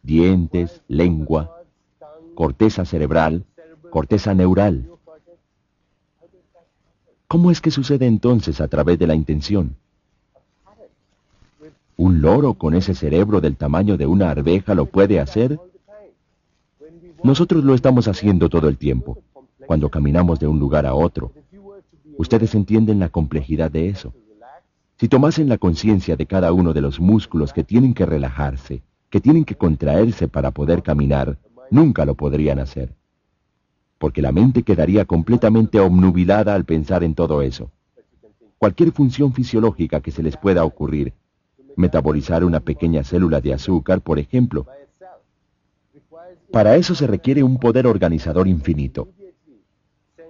dientes, 0.01 0.82
lengua, 0.88 1.59
corteza 2.39 2.85
cerebral, 2.85 3.43
corteza 3.89 4.33
neural. 4.33 4.89
¿Cómo 7.27 7.51
es 7.51 7.59
que 7.59 7.69
sucede 7.69 8.07
entonces 8.07 8.61
a 8.61 8.69
través 8.69 8.97
de 8.97 9.07
la 9.07 9.13
intención? 9.13 9.75
¿Un 11.97 12.21
loro 12.21 12.53
con 12.53 12.75
ese 12.75 12.95
cerebro 12.95 13.41
del 13.41 13.57
tamaño 13.57 13.97
de 13.97 14.05
una 14.05 14.31
arveja 14.31 14.73
lo 14.73 14.85
puede 14.85 15.19
hacer? 15.19 15.59
Nosotros 17.25 17.65
lo 17.65 17.75
estamos 17.75 18.07
haciendo 18.07 18.47
todo 18.47 18.69
el 18.69 18.77
tiempo, 18.77 19.17
cuando 19.67 19.89
caminamos 19.89 20.39
de 20.39 20.47
un 20.47 20.59
lugar 20.59 20.85
a 20.85 20.93
otro. 20.93 21.33
Ustedes 22.17 22.55
entienden 22.55 22.99
la 22.99 23.09
complejidad 23.09 23.69
de 23.69 23.89
eso. 23.89 24.13
Si 24.97 25.09
tomasen 25.09 25.49
la 25.49 25.57
conciencia 25.57 26.15
de 26.15 26.25
cada 26.25 26.53
uno 26.53 26.71
de 26.71 26.79
los 26.79 27.01
músculos 27.01 27.51
que 27.51 27.65
tienen 27.65 27.93
que 27.93 28.05
relajarse, 28.05 28.81
que 29.09 29.19
tienen 29.19 29.43
que 29.43 29.55
contraerse 29.55 30.29
para 30.29 30.51
poder 30.51 30.83
caminar, 30.83 31.37
nunca 31.72 32.05
lo 32.05 32.15
podrían 32.15 32.59
hacer. 32.59 32.93
Porque 33.97 34.22
la 34.22 34.32
mente 34.32 34.63
quedaría 34.63 35.05
completamente 35.05 35.80
obnubilada 35.80 36.55
al 36.55 36.65
pensar 36.65 37.03
en 37.03 37.15
todo 37.15 37.41
eso. 37.41 37.72
Cualquier 38.57 38.91
función 38.91 39.34
fisiológica 39.34 40.01
que 40.01 40.11
se 40.11 40.24
les 40.24 40.38
pueda 40.38 40.63
ocurrir, 40.65 41.13
metabolizar 41.76 42.43
una 42.43 42.59
pequeña 42.59 43.03
célula 43.03 43.41
de 43.41 43.53
azúcar, 43.53 44.01
por 44.01 44.20
ejemplo, 44.20 44.67
para 46.51 46.76
eso 46.76 46.95
se 46.95 47.07
requiere 47.07 47.43
un 47.43 47.59
poder 47.59 47.86
organizador 47.86 48.47
infinito. 48.47 49.09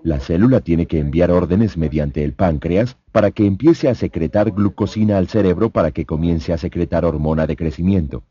La 0.04 0.20
célula 0.20 0.62
tiene 0.62 0.86
que 0.86 1.00
enviar 1.00 1.32
órdenes 1.32 1.78
mediante 1.78 2.24
el 2.24 2.34
páncreas 2.34 2.98
para 3.12 3.32
que 3.32 3.46
empiece 3.46 3.90
a 3.90 3.96
secretar 3.96 4.52
glucosina 4.52 5.18
al 5.18 5.28
cerebro 5.28 5.70
para 5.70 5.92
que 5.92 6.06
comience 6.06 6.54
a 6.54 6.58
secretar 6.58 7.04
hormona 7.06 7.48
de 7.48 7.56
crecimiento. 7.56 8.24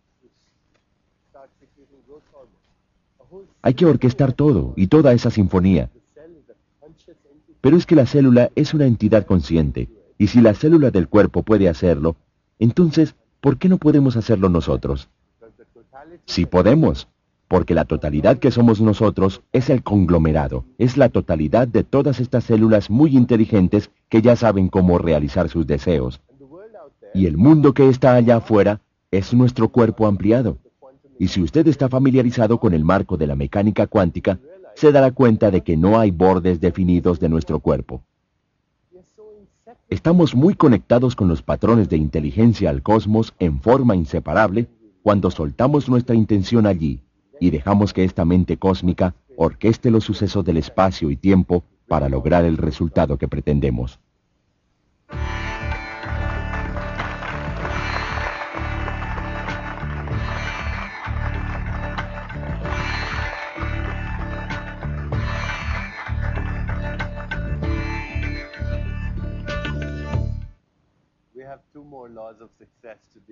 Hay 3.63 3.75
que 3.75 3.87
orquestar 3.87 4.33
todo 4.33 4.73
y 4.77 4.87
toda 4.87 5.13
esa 5.13 5.31
sinfonía. 5.31 5.91
Pero 7.61 7.77
es 7.77 7.87
que 7.87 7.97
la 7.97 8.07
célula 8.07 8.51
es 8.55 8.73
una 8.75 8.87
entidad 8.87 9.27
consciente, 9.27 9.89
y 10.17 10.29
si 10.29 10.41
la 10.41 10.55
célula 10.55 10.91
del 10.91 11.09
cuerpo 11.09 11.43
puede 11.43 11.69
hacerlo, 11.69 12.17
entonces, 12.59 13.15
¿por 13.41 13.59
qué 13.59 13.69
no 13.69 13.79
podemos 13.79 14.17
hacerlo 14.17 14.49
nosotros? 14.49 15.09
Si 16.27 16.47
podemos, 16.47 17.09
porque 17.49 17.75
la 17.75 17.85
totalidad 17.85 18.39
que 18.39 18.51
somos 18.51 18.81
nosotros 18.81 19.43
es 19.53 19.71
el 19.71 19.83
conglomerado, 19.83 20.65
es 20.77 20.97
la 20.97 21.09
totalidad 21.09 21.67
de 21.67 21.83
todas 21.83 22.21
estas 22.21 22.45
células 22.45 22.91
muy 22.91 23.17
inteligentes 23.17 23.91
que 24.09 24.23
ya 24.23 24.37
saben 24.37 24.69
cómo 24.69 24.99
realizar 24.99 25.49
sus 25.49 25.67
deseos. 25.67 26.21
Y 27.15 27.27
el 27.27 27.37
mundo 27.37 27.73
que 27.73 27.89
está 27.89 28.15
allá 28.15 28.37
afuera 28.37 28.81
es 29.11 29.33
nuestro 29.33 29.71
cuerpo 29.71 30.07
ampliado. 30.07 30.59
Y 31.19 31.29
si 31.29 31.43
usted 31.43 31.67
está 31.67 31.89
familiarizado 31.89 32.59
con 32.59 32.75
el 32.75 32.85
marco 32.85 33.17
de 33.17 33.27
la 33.27 33.35
mecánica 33.35 33.87
cuántica, 33.87 34.39
se 34.75 34.93
dará 34.93 35.11
cuenta 35.11 35.51
de 35.51 35.63
que 35.63 35.77
no 35.77 35.99
hay 35.99 36.11
bordes 36.13 36.61
definidos 36.61 37.19
de 37.19 37.29
nuestro 37.29 37.59
cuerpo. 37.59 38.03
Estamos 39.89 40.35
muy 40.35 40.55
conectados 40.55 41.17
con 41.17 41.29
los 41.29 41.43
patrones 41.43 41.89
de 41.89 41.97
inteligencia 41.97 42.71
al 42.71 42.83
cosmos 42.83 43.35
en 43.39 43.61
forma 43.61 43.97
inseparable 43.97 44.69
cuando 45.03 45.31
soltamos 45.31 45.89
nuestra 45.89 46.15
intención 46.15 46.67
allí 46.67 47.01
y 47.41 47.51
dejamos 47.51 47.93
que 47.93 48.05
esta 48.05 48.25
mente 48.25 48.59
cósmica 48.59 49.15
orqueste 49.37 49.91
los 49.91 50.05
sucesos 50.05 50.45
del 50.45 50.59
espacio 50.59 51.11
y 51.11 51.17
tiempo 51.17 51.65
para 51.87 52.09
lograr 52.09 52.45
el 52.45 52.57
resultado 52.57 53.17
que 53.17 53.29
pretendemos. 53.29 53.99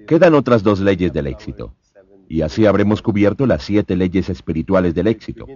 Quedan 0.07 0.35
otras 0.35 0.63
dos 0.63 0.81
leyes 0.81 1.13
del 1.13 1.27
éxito. 1.27 1.75
Y 2.29 2.43
así 2.43 2.67
habremos 2.67 3.03
cubierto 3.03 3.47
las 3.47 3.63
siete 3.63 3.95
leyes 3.95 4.29
espirituales 4.29 4.95
del 4.95 5.07
éxito, 5.07 5.47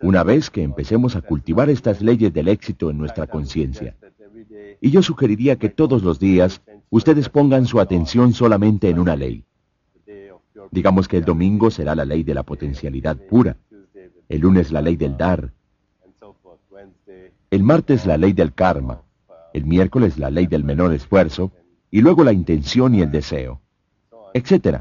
una 0.00 0.22
vez 0.22 0.48
que 0.48 0.62
empecemos 0.62 1.16
a 1.16 1.22
cultivar 1.22 1.68
estas 1.70 2.00
leyes 2.00 2.32
del 2.32 2.48
éxito 2.48 2.90
en 2.90 2.98
nuestra 2.98 3.26
conciencia. 3.26 3.96
Y 4.80 4.90
yo 4.90 5.02
sugeriría 5.02 5.56
que 5.56 5.70
todos 5.70 6.02
los 6.02 6.20
días 6.20 6.62
ustedes 6.90 7.28
pongan 7.28 7.66
su 7.66 7.80
atención 7.80 8.32
solamente 8.32 8.88
en 8.88 9.00
una 9.00 9.16
ley. 9.16 9.44
Digamos 10.70 11.08
que 11.08 11.16
el 11.16 11.24
domingo 11.24 11.70
será 11.70 11.94
la 11.94 12.04
ley 12.04 12.22
de 12.22 12.34
la 12.34 12.42
potencialidad 12.44 13.16
pura, 13.16 13.56
el 14.28 14.40
lunes 14.40 14.70
la 14.70 14.82
ley 14.82 14.96
del 14.96 15.16
dar, 15.16 15.52
el 17.50 17.62
martes 17.62 18.06
la 18.06 18.16
ley 18.16 18.32
del 18.32 18.52
karma, 18.52 19.02
el 19.52 19.64
miércoles 19.64 20.18
la 20.18 20.30
ley 20.30 20.46
del 20.46 20.64
menor 20.64 20.92
esfuerzo, 20.92 21.52
y 21.94 22.00
luego 22.00 22.24
la 22.24 22.32
intención 22.32 22.92
y 22.96 23.02
el 23.02 23.12
deseo, 23.12 23.60
etc. 24.32 24.80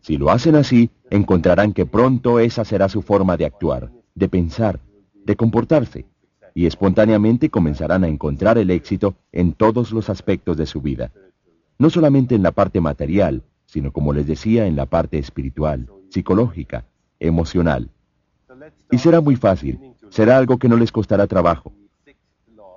Si 0.00 0.16
lo 0.16 0.32
hacen 0.32 0.56
así, 0.56 0.90
encontrarán 1.10 1.72
que 1.72 1.86
pronto 1.86 2.40
esa 2.40 2.64
será 2.64 2.88
su 2.88 3.02
forma 3.02 3.36
de 3.36 3.44
actuar, 3.44 3.92
de 4.16 4.28
pensar, 4.28 4.80
de 5.14 5.36
comportarse, 5.36 6.06
y 6.54 6.66
espontáneamente 6.66 7.50
comenzarán 7.50 8.02
a 8.02 8.08
encontrar 8.08 8.58
el 8.58 8.68
éxito 8.72 9.14
en 9.30 9.52
todos 9.52 9.92
los 9.92 10.10
aspectos 10.10 10.56
de 10.56 10.66
su 10.66 10.80
vida, 10.80 11.12
no 11.78 11.88
solamente 11.88 12.34
en 12.34 12.42
la 12.42 12.50
parte 12.50 12.80
material, 12.80 13.44
sino 13.66 13.92
como 13.92 14.12
les 14.12 14.26
decía, 14.26 14.66
en 14.66 14.74
la 14.74 14.86
parte 14.86 15.18
espiritual, 15.18 15.88
psicológica, 16.08 16.84
emocional. 17.20 17.90
Y 18.90 18.98
será 18.98 19.20
muy 19.20 19.36
fácil, 19.36 19.78
será 20.10 20.36
algo 20.36 20.58
que 20.58 20.68
no 20.68 20.76
les 20.76 20.90
costará 20.90 21.28
trabajo. 21.28 21.72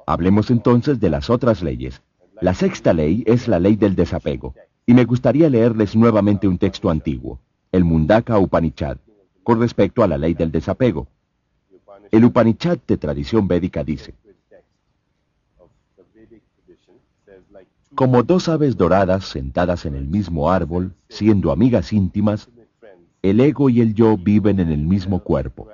Hablemos 0.05 0.51
entonces 0.51 0.99
de 0.99 1.09
las 1.09 1.31
otras 1.31 1.63
leyes. 1.63 2.03
La 2.41 2.53
sexta 2.53 2.93
ley 2.93 3.23
es 3.25 3.47
la 3.47 3.59
ley 3.59 3.75
del 3.75 3.95
desapego. 3.95 4.53
Y 4.85 4.93
me 4.93 5.05
gustaría 5.05 5.49
leerles 5.49 5.95
nuevamente 5.95 6.47
un 6.47 6.57
texto 6.57 6.89
antiguo, 6.89 7.39
el 7.71 7.83
Mundaka 7.83 8.39
Upanishad, 8.39 8.97
con 9.43 9.59
respecto 9.59 10.03
a 10.03 10.07
la 10.07 10.17
ley 10.17 10.33
del 10.33 10.51
desapego. 10.51 11.07
El 12.11 12.23
Upanishad 12.25 12.77
de 12.87 12.97
tradición 12.97 13.47
védica 13.47 13.83
dice, 13.83 14.13
como 17.95 18.21
dos 18.21 18.47
aves 18.47 18.77
doradas 18.77 19.25
sentadas 19.25 19.87
en 19.87 19.95
el 19.95 20.07
mismo 20.07 20.51
árbol, 20.51 20.93
siendo 21.09 21.51
amigas 21.51 21.91
íntimas, 21.91 22.47
el 23.23 23.39
ego 23.39 23.69
y 23.69 23.81
el 23.81 23.95
yo 23.95 24.17
viven 24.17 24.59
en 24.59 24.71
el 24.71 24.85
mismo 24.85 25.23
cuerpo. 25.23 25.67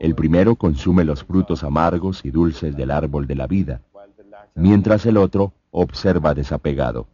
El 0.00 0.14
primero 0.14 0.56
consume 0.56 1.04
los 1.04 1.24
frutos 1.24 1.62
amargos 1.62 2.24
y 2.24 2.30
dulces 2.30 2.74
del 2.74 2.90
árbol 2.90 3.26
de 3.26 3.34
la 3.34 3.46
vida, 3.46 3.82
mientras 4.54 5.04
el 5.04 5.18
otro 5.18 5.52
observa 5.70 6.32
desapegado. 6.32 7.06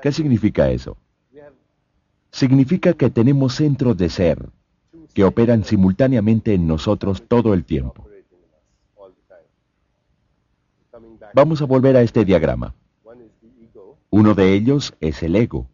¿Qué 0.00 0.12
significa 0.12 0.70
eso? 0.70 0.96
Significa 2.30 2.92
que 2.92 3.10
tenemos 3.10 3.56
centros 3.56 3.96
de 3.96 4.08
ser 4.08 4.50
que 5.14 5.24
operan 5.24 5.64
simultáneamente 5.64 6.54
en 6.54 6.68
nosotros 6.68 7.24
todo 7.26 7.54
el 7.54 7.64
tiempo. 7.64 8.06
Vamos 11.34 11.60
a 11.60 11.64
volver 11.64 11.96
a 11.96 12.02
este 12.02 12.24
diagrama. 12.24 12.72
Uno 14.10 14.34
de 14.34 14.52
ellos 14.54 14.94
es 15.00 15.24
el 15.24 15.34
ego, 15.34 15.66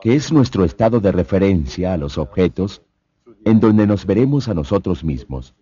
que 0.00 0.14
es 0.14 0.30
nuestro 0.30 0.64
estado 0.64 1.00
de 1.00 1.10
referencia 1.10 1.92
a 1.92 1.96
los 1.96 2.18
objetos 2.18 2.82
en 3.44 3.60
donde 3.60 3.86
nos 3.86 4.06
veremos 4.06 4.48
a 4.48 4.54
nosotros 4.54 5.04
mismos. 5.04 5.54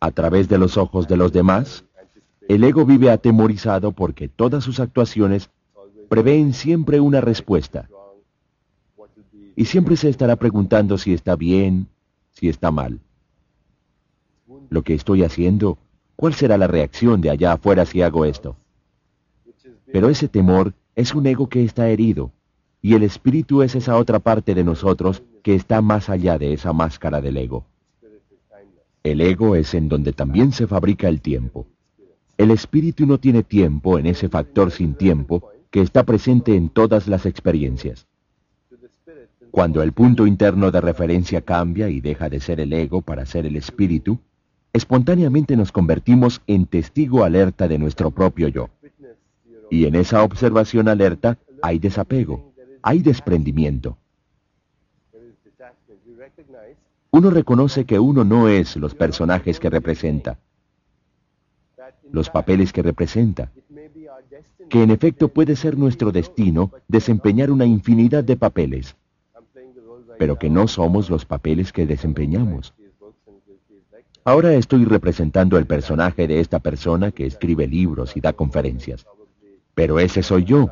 A 0.00 0.10
través 0.10 0.48
de 0.48 0.58
los 0.58 0.76
ojos 0.76 1.08
de 1.08 1.16
los 1.16 1.32
demás, 1.32 1.84
el 2.48 2.64
ego 2.64 2.84
vive 2.84 3.10
atemorizado 3.10 3.92
porque 3.92 4.28
todas 4.28 4.64
sus 4.64 4.80
actuaciones 4.80 5.50
prevén 6.08 6.52
siempre 6.52 7.00
una 7.00 7.20
respuesta. 7.20 7.88
Y 9.56 9.66
siempre 9.66 9.96
se 9.96 10.08
estará 10.08 10.36
preguntando 10.36 10.98
si 10.98 11.14
está 11.14 11.36
bien, 11.36 11.86
si 12.32 12.48
está 12.48 12.70
mal. 12.70 13.00
Lo 14.68 14.82
que 14.82 14.94
estoy 14.94 15.22
haciendo, 15.22 15.78
¿cuál 16.16 16.34
será 16.34 16.58
la 16.58 16.66
reacción 16.66 17.20
de 17.20 17.30
allá 17.30 17.52
afuera 17.52 17.86
si 17.86 18.02
hago 18.02 18.24
esto? 18.24 18.56
Pero 19.86 20.08
ese 20.08 20.28
temor 20.28 20.74
es 20.96 21.14
un 21.14 21.26
ego 21.26 21.48
que 21.48 21.62
está 21.62 21.88
herido, 21.88 22.32
y 22.82 22.94
el 22.94 23.04
espíritu 23.04 23.62
es 23.62 23.74
esa 23.74 23.96
otra 23.96 24.18
parte 24.18 24.54
de 24.54 24.64
nosotros 24.64 25.22
que 25.44 25.54
está 25.54 25.82
más 25.82 26.08
allá 26.08 26.38
de 26.38 26.54
esa 26.54 26.72
máscara 26.72 27.20
del 27.20 27.36
ego. 27.36 27.66
El 29.02 29.20
ego 29.20 29.56
es 29.56 29.74
en 29.74 29.90
donde 29.90 30.14
también 30.14 30.52
se 30.52 30.66
fabrica 30.66 31.06
el 31.06 31.20
tiempo. 31.20 31.66
El 32.38 32.50
espíritu 32.50 33.04
no 33.06 33.18
tiene 33.18 33.42
tiempo 33.42 33.98
en 33.98 34.06
ese 34.06 34.30
factor 34.30 34.70
sin 34.70 34.94
tiempo 34.94 35.50
que 35.70 35.82
está 35.82 36.04
presente 36.04 36.56
en 36.56 36.70
todas 36.70 37.08
las 37.08 37.26
experiencias. 37.26 38.06
Cuando 39.50 39.82
el 39.82 39.92
punto 39.92 40.26
interno 40.26 40.70
de 40.70 40.80
referencia 40.80 41.42
cambia 41.42 41.90
y 41.90 42.00
deja 42.00 42.30
de 42.30 42.40
ser 42.40 42.58
el 42.58 42.72
ego 42.72 43.02
para 43.02 43.26
ser 43.26 43.44
el 43.44 43.56
espíritu, 43.56 44.18
espontáneamente 44.72 45.58
nos 45.58 45.72
convertimos 45.72 46.40
en 46.46 46.64
testigo 46.64 47.22
alerta 47.22 47.68
de 47.68 47.78
nuestro 47.78 48.10
propio 48.10 48.48
yo. 48.48 48.70
Y 49.70 49.84
en 49.84 49.94
esa 49.94 50.22
observación 50.22 50.88
alerta 50.88 51.36
hay 51.60 51.78
desapego, 51.78 52.54
hay 52.82 53.00
desprendimiento. 53.00 53.98
Uno 57.14 57.30
reconoce 57.30 57.84
que 57.84 58.00
uno 58.00 58.24
no 58.24 58.48
es 58.48 58.76
los 58.76 58.94
personajes 58.96 59.60
que 59.60 59.70
representa, 59.70 60.38
los 62.10 62.28
papeles 62.28 62.72
que 62.72 62.82
representa, 62.82 63.52
que 64.68 64.82
en 64.82 64.90
efecto 64.90 65.28
puede 65.28 65.54
ser 65.54 65.78
nuestro 65.78 66.10
destino 66.10 66.72
desempeñar 66.88 67.52
una 67.52 67.66
infinidad 67.66 68.24
de 68.24 68.36
papeles, 68.36 68.96
pero 70.18 70.38
que 70.40 70.50
no 70.50 70.66
somos 70.66 71.08
los 71.08 71.24
papeles 71.24 71.72
que 71.72 71.86
desempeñamos. 71.86 72.74
Ahora 74.24 74.54
estoy 74.54 74.84
representando 74.84 75.56
el 75.56 75.66
personaje 75.66 76.26
de 76.26 76.40
esta 76.40 76.58
persona 76.58 77.12
que 77.12 77.26
escribe 77.26 77.68
libros 77.68 78.16
y 78.16 78.20
da 78.20 78.32
conferencias, 78.32 79.06
pero 79.76 80.00
ese 80.00 80.24
soy 80.24 80.42
yo, 80.42 80.70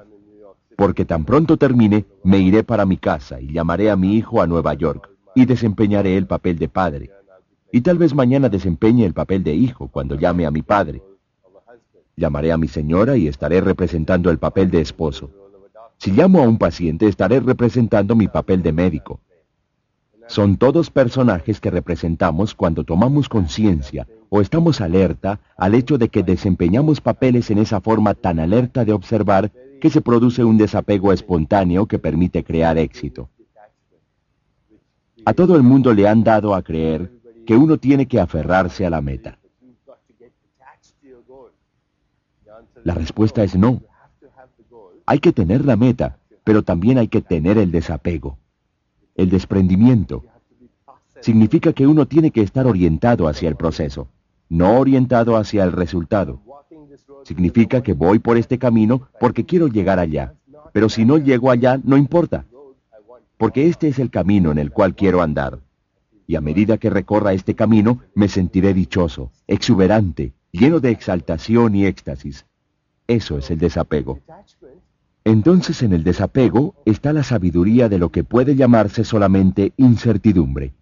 porque 0.76 1.04
tan 1.04 1.24
pronto 1.24 1.56
termine, 1.56 2.04
me 2.24 2.38
iré 2.38 2.64
para 2.64 2.84
mi 2.84 2.96
casa 2.96 3.40
y 3.40 3.52
llamaré 3.52 3.90
a 3.90 3.96
mi 3.96 4.16
hijo 4.16 4.42
a 4.42 4.48
Nueva 4.48 4.74
York 4.74 5.11
y 5.35 5.47
desempeñaré 5.47 6.16
el 6.16 6.26
papel 6.26 6.59
de 6.59 6.68
padre. 6.68 7.11
Y 7.70 7.80
tal 7.80 7.99
vez 7.99 8.14
mañana 8.14 8.49
desempeñe 8.49 9.05
el 9.05 9.14
papel 9.14 9.43
de 9.43 9.55
hijo 9.55 9.89
cuando 9.89 10.16
llame 10.16 10.47
a 10.47 10.51
mi 10.51 10.62
padre. 10.62 11.03
Llamaré 12.16 12.53
a 12.53 12.59
mi 12.59 12.68
señora 12.68 13.16
y 13.16 13.28
estaré 13.28 13.61
representando 13.61 14.30
el 14.30 14.39
papel 14.39 14.70
de 14.70 14.80
esposo. 14.80 15.30
Si 15.97 16.11
llamo 16.11 16.43
a 16.43 16.49
un 16.49 16.59
paciente, 16.59 17.07
estaré 17.07 17.41
representando 17.41 18.14
mi 18.14 18.28
papel 18.28 18.62
de 18.62 18.72
médico. 18.72 19.20
Son 20.26 20.57
todos 20.57 20.91
personajes 20.91 21.61
que 21.61 21.70
representamos 21.70 22.55
cuando 22.55 22.85
tomamos 22.85 23.28
conciencia 23.28 24.07
o 24.28 24.41
estamos 24.41 24.80
alerta 24.80 25.41
al 25.57 25.74
hecho 25.74 25.99
de 25.99 26.09
que 26.09 26.22
desempeñamos 26.22 27.01
papeles 27.01 27.51
en 27.51 27.59
esa 27.59 27.80
forma 27.80 28.14
tan 28.14 28.39
alerta 28.39 28.85
de 28.85 28.93
observar 28.93 29.51
que 29.80 29.91
se 29.91 30.01
produce 30.01 30.45
un 30.45 30.59
desapego 30.59 31.12
espontáneo 31.12 31.87
que 31.87 31.99
permite 31.99 32.45
crear 32.45 32.78
éxito. 32.78 33.28
A 35.24 35.34
todo 35.34 35.54
el 35.54 35.62
mundo 35.62 35.92
le 35.92 36.08
han 36.08 36.24
dado 36.24 36.54
a 36.54 36.62
creer 36.62 37.12
que 37.46 37.56
uno 37.56 37.78
tiene 37.78 38.06
que 38.06 38.18
aferrarse 38.18 38.84
a 38.84 38.90
la 38.90 39.00
meta. 39.00 39.38
La 42.82 42.94
respuesta 42.94 43.44
es 43.44 43.54
no. 43.54 43.82
Hay 45.06 45.20
que 45.20 45.32
tener 45.32 45.64
la 45.64 45.76
meta, 45.76 46.18
pero 46.42 46.62
también 46.62 46.98
hay 46.98 47.06
que 47.06 47.22
tener 47.22 47.56
el 47.58 47.70
desapego. 47.70 48.38
El 49.14 49.30
desprendimiento 49.30 50.24
significa 51.20 51.72
que 51.72 51.86
uno 51.86 52.06
tiene 52.06 52.32
que 52.32 52.42
estar 52.42 52.66
orientado 52.66 53.28
hacia 53.28 53.48
el 53.48 53.54
proceso, 53.54 54.08
no 54.48 54.78
orientado 54.78 55.36
hacia 55.36 55.62
el 55.62 55.70
resultado. 55.70 56.40
Significa 57.24 57.80
que 57.82 57.92
voy 57.92 58.18
por 58.18 58.38
este 58.38 58.58
camino 58.58 59.08
porque 59.20 59.44
quiero 59.44 59.68
llegar 59.68 60.00
allá, 60.00 60.34
pero 60.72 60.88
si 60.88 61.04
no 61.04 61.18
llego 61.18 61.50
allá, 61.52 61.78
no 61.84 61.96
importa 61.96 62.44
porque 63.43 63.66
este 63.66 63.88
es 63.88 63.99
el 63.99 64.09
camino 64.09 64.53
en 64.53 64.59
el 64.59 64.70
cual 64.70 64.95
quiero 64.95 65.20
andar. 65.20 65.59
Y 66.28 66.36
a 66.36 66.40
medida 66.40 66.78
que 66.78 66.90
recorra 66.90 67.32
este 67.32 67.57
camino, 67.57 67.99
me 68.14 68.28
sentiré 68.28 68.72
dichoso, 68.72 69.32
exuberante, 69.49 70.32
lleno 70.53 70.78
de 70.78 70.93
exaltación 70.93 71.74
y 71.74 71.84
éxtasis. 71.84 72.47
Eso 73.09 73.38
es 73.38 73.51
el 73.51 73.59
desapego. 73.59 74.20
Entonces 75.24 75.82
en 75.82 75.93
el 75.93 76.05
desapego 76.05 76.76
está 76.84 77.12
la 77.12 77.24
sabiduría 77.24 77.88
de 77.88 77.99
lo 77.99 78.11
que 78.12 78.22
puede 78.22 78.55
llamarse 78.55 79.03
solamente 79.03 79.72
incertidumbre. 79.76 80.72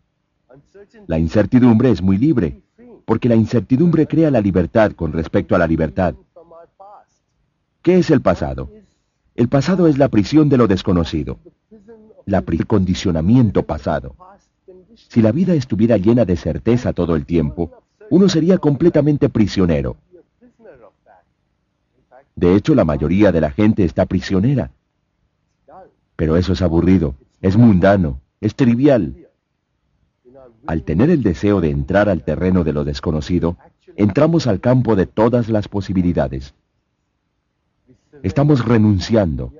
La 1.06 1.18
incertidumbre 1.18 1.90
es 1.90 2.02
muy 2.02 2.18
libre, 2.18 2.60
porque 3.06 3.30
la 3.30 3.36
incertidumbre 3.36 4.06
crea 4.06 4.30
la 4.30 4.42
libertad 4.42 4.92
con 4.92 5.14
respecto 5.14 5.56
a 5.56 5.58
la 5.58 5.66
libertad. 5.66 6.14
¿Qué 7.80 7.96
es 7.96 8.10
el 8.10 8.20
pasado? 8.20 8.70
El 9.34 9.48
pasado 9.48 9.86
es 9.86 9.96
la 9.96 10.10
prisión 10.10 10.50
de 10.50 10.58
lo 10.58 10.66
desconocido 10.66 11.38
la 12.26 12.42
condicionamiento 12.66 13.62
pasado. 13.64 14.14
Si 15.08 15.22
la 15.22 15.32
vida 15.32 15.54
estuviera 15.54 15.96
llena 15.96 16.24
de 16.24 16.36
certeza 16.36 16.92
todo 16.92 17.16
el 17.16 17.26
tiempo, 17.26 17.70
Uno 18.10 18.28
sería 18.28 18.58
completamente 18.58 19.28
prisionero. 19.28 19.96
De 22.34 22.56
hecho, 22.56 22.74
la 22.74 22.84
mayoría 22.84 23.30
de 23.30 23.40
la 23.40 23.52
gente 23.52 23.84
está 23.84 24.04
prisionera. 24.04 24.72
Pero 26.16 26.36
eso 26.36 26.52
es 26.54 26.60
aburrido, 26.60 27.14
es 27.40 27.56
mundano, 27.56 28.20
es 28.40 28.56
trivial. 28.56 29.28
Al 30.66 30.82
tener 30.82 31.08
el 31.10 31.22
deseo 31.22 31.60
de 31.60 31.70
entrar 31.70 32.08
al 32.08 32.24
terreno 32.24 32.64
de 32.64 32.72
lo 32.72 32.84
desconocido, 32.84 33.56
entramos 33.96 34.46
al 34.46 34.60
campo 34.60 34.96
de 34.96 35.06
todas 35.06 35.48
las 35.48 35.68
posibilidades. 35.68 36.52
Estamos 38.22 38.64
renunciando, 38.64 39.52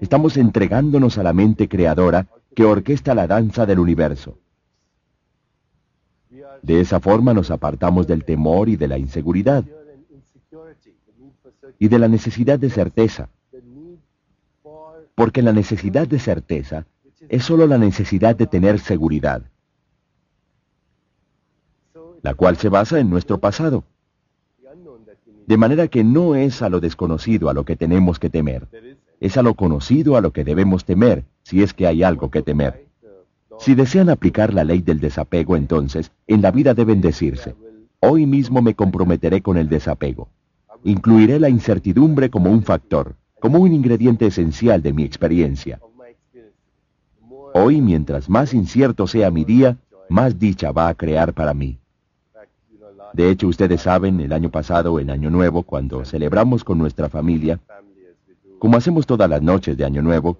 estamos 0.00 0.36
entregándonos 0.36 1.18
a 1.18 1.22
la 1.22 1.32
mente 1.32 1.68
creadora 1.68 2.26
que 2.54 2.64
orquesta 2.64 3.14
la 3.14 3.26
danza 3.26 3.66
del 3.66 3.78
universo. 3.78 4.38
De 6.62 6.80
esa 6.80 7.00
forma 7.00 7.34
nos 7.34 7.50
apartamos 7.50 8.06
del 8.06 8.24
temor 8.24 8.68
y 8.68 8.76
de 8.76 8.88
la 8.88 8.98
inseguridad 8.98 9.64
y 11.78 11.88
de 11.88 11.98
la 11.98 12.08
necesidad 12.08 12.58
de 12.58 12.70
certeza, 12.70 13.28
porque 15.14 15.42
la 15.42 15.52
necesidad 15.52 16.08
de 16.08 16.18
certeza 16.18 16.86
es 17.28 17.44
sólo 17.44 17.66
la 17.66 17.78
necesidad 17.78 18.36
de 18.36 18.46
tener 18.46 18.78
seguridad, 18.78 19.42
la 22.22 22.34
cual 22.34 22.56
se 22.56 22.68
basa 22.68 22.98
en 22.98 23.10
nuestro 23.10 23.38
pasado. 23.38 23.84
De 25.46 25.56
manera 25.56 25.86
que 25.86 26.02
no 26.02 26.34
es 26.34 26.62
a 26.62 26.68
lo 26.68 26.80
desconocido 26.80 27.48
a 27.48 27.54
lo 27.54 27.64
que 27.64 27.76
tenemos 27.76 28.18
que 28.18 28.30
temer, 28.30 28.66
es 29.20 29.36
a 29.36 29.42
lo 29.42 29.54
conocido 29.54 30.16
a 30.16 30.20
lo 30.20 30.32
que 30.32 30.44
debemos 30.44 30.84
temer, 30.84 31.24
si 31.42 31.62
es 31.62 31.72
que 31.72 31.86
hay 31.86 32.02
algo 32.02 32.30
que 32.30 32.42
temer. 32.42 32.86
Si 33.58 33.74
desean 33.74 34.10
aplicar 34.10 34.52
la 34.52 34.64
ley 34.64 34.82
del 34.82 35.00
desapego, 35.00 35.56
entonces, 35.56 36.10
en 36.26 36.42
la 36.42 36.50
vida 36.50 36.74
deben 36.74 37.00
decirse, 37.00 37.54
hoy 38.00 38.26
mismo 38.26 38.60
me 38.60 38.74
comprometeré 38.74 39.40
con 39.40 39.56
el 39.56 39.68
desapego. 39.68 40.28
Incluiré 40.84 41.40
la 41.40 41.48
incertidumbre 41.48 42.30
como 42.30 42.50
un 42.50 42.62
factor, 42.62 43.14
como 43.40 43.58
un 43.58 43.72
ingrediente 43.72 44.26
esencial 44.26 44.82
de 44.82 44.92
mi 44.92 45.04
experiencia. 45.04 45.80
Hoy, 47.54 47.80
mientras 47.80 48.28
más 48.28 48.52
incierto 48.52 49.06
sea 49.06 49.30
mi 49.30 49.44
día, 49.44 49.78
más 50.10 50.38
dicha 50.38 50.72
va 50.72 50.88
a 50.88 50.94
crear 50.94 51.32
para 51.32 51.54
mí. 51.54 51.78
De 53.14 53.30
hecho, 53.30 53.48
ustedes 53.48 53.80
saben, 53.80 54.20
el 54.20 54.32
año 54.32 54.50
pasado, 54.50 55.00
en 55.00 55.10
Año 55.10 55.30
Nuevo, 55.30 55.62
cuando 55.62 56.04
celebramos 56.04 56.64
con 56.64 56.76
nuestra 56.76 57.08
familia, 57.08 57.60
como 58.58 58.76
hacemos 58.76 59.06
todas 59.06 59.28
las 59.28 59.42
noches 59.42 59.76
de 59.76 59.84
Año 59.84 60.02
Nuevo, 60.02 60.38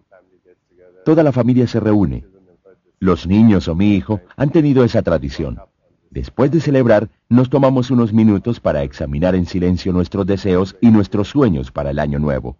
toda 1.04 1.22
la 1.22 1.32
familia 1.32 1.66
se 1.66 1.80
reúne. 1.80 2.24
Los 2.98 3.26
niños 3.26 3.68
o 3.68 3.74
mi 3.74 3.94
hijo 3.94 4.20
han 4.36 4.50
tenido 4.50 4.84
esa 4.84 5.02
tradición. 5.02 5.58
Después 6.10 6.50
de 6.50 6.60
celebrar, 6.60 7.10
nos 7.28 7.50
tomamos 7.50 7.90
unos 7.90 8.12
minutos 8.12 8.58
para 8.60 8.82
examinar 8.82 9.34
en 9.34 9.46
silencio 9.46 9.92
nuestros 9.92 10.26
deseos 10.26 10.76
y 10.80 10.90
nuestros 10.90 11.28
sueños 11.28 11.70
para 11.70 11.90
el 11.90 11.98
Año 11.98 12.18
Nuevo. 12.18 12.56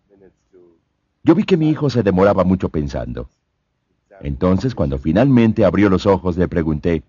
Yo 1.24 1.34
vi 1.34 1.44
que 1.44 1.56
mi 1.56 1.70
hijo 1.70 1.88
se 1.88 2.02
demoraba 2.02 2.44
mucho 2.44 2.68
pensando. 2.68 3.28
Entonces, 4.20 4.74
cuando 4.74 4.98
finalmente 4.98 5.64
abrió 5.64 5.88
los 5.88 6.06
ojos, 6.06 6.36
le 6.36 6.48
pregunté, 6.48 7.02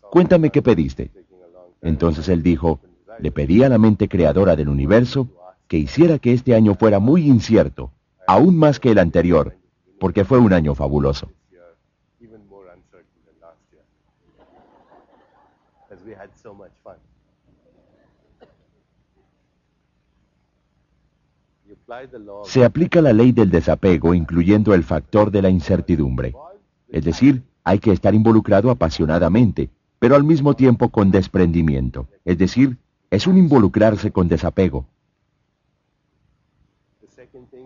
cuéntame 0.00 0.50
qué 0.50 0.62
pediste. 0.62 1.10
Entonces 1.82 2.28
él 2.28 2.42
dijo, 2.42 2.80
le 3.18 3.30
pedí 3.30 3.62
a 3.62 3.68
la 3.68 3.78
mente 3.78 4.08
creadora 4.08 4.56
del 4.56 4.68
universo 4.68 5.28
que 5.68 5.76
hiciera 5.76 6.18
que 6.18 6.32
este 6.32 6.54
año 6.54 6.74
fuera 6.74 6.98
muy 6.98 7.26
incierto, 7.26 7.92
aún 8.26 8.56
más 8.56 8.80
que 8.80 8.90
el 8.90 8.98
anterior, 8.98 9.56
porque 10.00 10.24
fue 10.24 10.38
un 10.38 10.52
año 10.52 10.74
fabuloso. 10.74 11.30
Se 22.44 22.64
aplica 22.64 23.00
la 23.00 23.12
ley 23.14 23.32
del 23.32 23.50
desapego 23.50 24.12
incluyendo 24.12 24.74
el 24.74 24.84
factor 24.84 25.30
de 25.30 25.42
la 25.42 25.48
incertidumbre. 25.48 26.34
Es 26.88 27.04
decir, 27.04 27.42
hay 27.64 27.78
que 27.78 27.92
estar 27.92 28.14
involucrado 28.14 28.70
apasionadamente, 28.70 29.70
pero 29.98 30.14
al 30.14 30.24
mismo 30.24 30.54
tiempo 30.54 30.90
con 30.90 31.10
desprendimiento. 31.10 32.08
Es 32.24 32.38
decir, 32.38 32.76
es 33.10 33.26
un 33.26 33.38
involucrarse 33.38 34.10
con 34.10 34.28
desapego. 34.28 34.86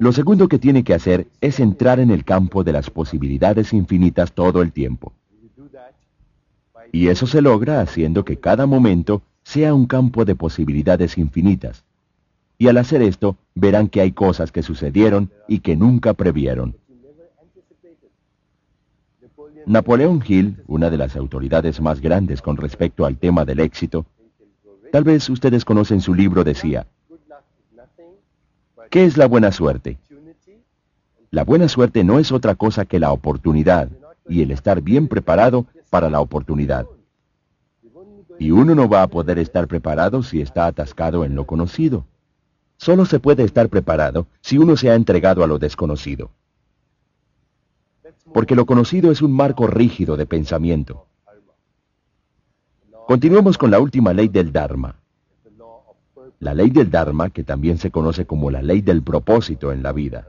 Lo 0.03 0.11
segundo 0.11 0.48
que 0.48 0.59
tiene 0.59 0.82
que 0.82 0.94
hacer 0.94 1.28
es 1.40 1.61
entrar 1.61 2.00
en 2.00 2.11
el 2.11 2.24
campo 2.24 2.64
de 2.64 2.72
las 2.72 2.90
posibilidades 2.90 3.72
infinitas 3.72 4.32
todo 4.32 4.61
el 4.61 4.72
tiempo. 4.72 5.12
Y 6.90 7.07
eso 7.07 7.28
se 7.28 7.40
logra 7.40 7.80
haciendo 7.80 8.24
que 8.24 8.36
cada 8.36 8.66
momento 8.66 9.22
sea 9.44 9.72
un 9.72 9.86
campo 9.86 10.24
de 10.24 10.34
posibilidades 10.34 11.18
infinitas. 11.18 11.84
Y 12.59 12.66
al 12.66 12.78
hacer 12.78 13.00
esto, 13.00 13.36
verán 13.55 13.86
que 13.86 14.00
hay 14.00 14.11
cosas 14.11 14.50
que 14.50 14.64
sucedieron 14.64 15.30
y 15.46 15.61
que 15.61 15.76
nunca 15.76 16.14
previeron. 16.14 16.74
Napoleón 19.66 20.20
Hill, 20.26 20.64
una 20.66 20.90
de 20.90 20.98
las 20.98 21.14
autoridades 21.14 21.80
más 21.80 22.00
grandes 22.00 22.42
con 22.42 22.57
respecto 22.57 23.07
al 23.07 23.18
tema 23.18 23.44
del 23.44 23.61
éxito, 23.61 24.05
tal 24.90 25.05
vez 25.05 25.30
ustedes 25.30 25.64
conocen 25.64 26.00
su 26.00 26.12
libro, 26.12 26.42
decía, 26.42 26.88
¿qué 28.93 29.05
es 29.05 29.16
la 29.16 29.26
buena 29.26 29.51
suerte? 29.51 29.99
La 31.32 31.43
buena 31.43 31.66
suerte 31.68 32.05
no 32.05 32.20
es 32.20 32.30
otra 32.30 32.55
cosa 32.55 32.84
que 32.84 33.01
la 33.01 33.11
oportunidad 33.11 33.88
y 34.28 34.43
el 34.43 34.53
estar 34.53 34.82
bien 34.82 35.09
preparado 35.09 35.66
para 35.90 36.09
la 36.09 36.20
oportunidad. 36.20 36.86
Y 38.38 38.53
uno 38.53 38.76
no 38.76 38.88
va 38.88 39.03
a 39.03 39.09
poder 39.09 39.40
estar 39.40 39.66
preparado 39.66 40.22
si 40.22 40.40
está 40.40 40.66
atascado 40.66 41.24
en 41.24 41.34
lo 41.34 41.47
conocido. 41.47 42.07
Solo 42.76 43.05
se 43.05 43.18
puede 43.18 43.43
estar 43.43 43.68
preparado 43.68 44.28
si 44.43 44.59
uno 44.59 44.76
se 44.76 44.90
ha 44.90 44.95
entregado 44.95 45.43
a 45.43 45.49
lo 45.49 45.59
desconocido 45.59 46.30
porque 48.32 48.55
lo 48.55 48.66
conocido 48.66 49.12
es 49.12 49.22
un 49.22 49.32
marco 49.32 49.66
rígido 49.66 50.16
de 50.16 50.26
pensamiento. 50.26 51.07
Continuemos 53.07 53.59
con 53.59 53.70
la 53.70 53.80
última 53.80 54.12
ley 54.12 54.28
del 54.28 54.53
Dharma. 54.53 55.01
La 56.43 56.55
ley 56.55 56.70
del 56.70 56.90
Dharma, 56.90 57.30
que 57.30 57.45
también 57.45 57.78
se 57.78 57.93
conoce 57.93 58.26
como 58.26 58.51
la 58.51 58.62
ley 58.62 58.80
del 58.80 59.01
propósito 59.01 59.70
en 59.70 59.80
la 59.80 59.93
vida. 59.93 60.26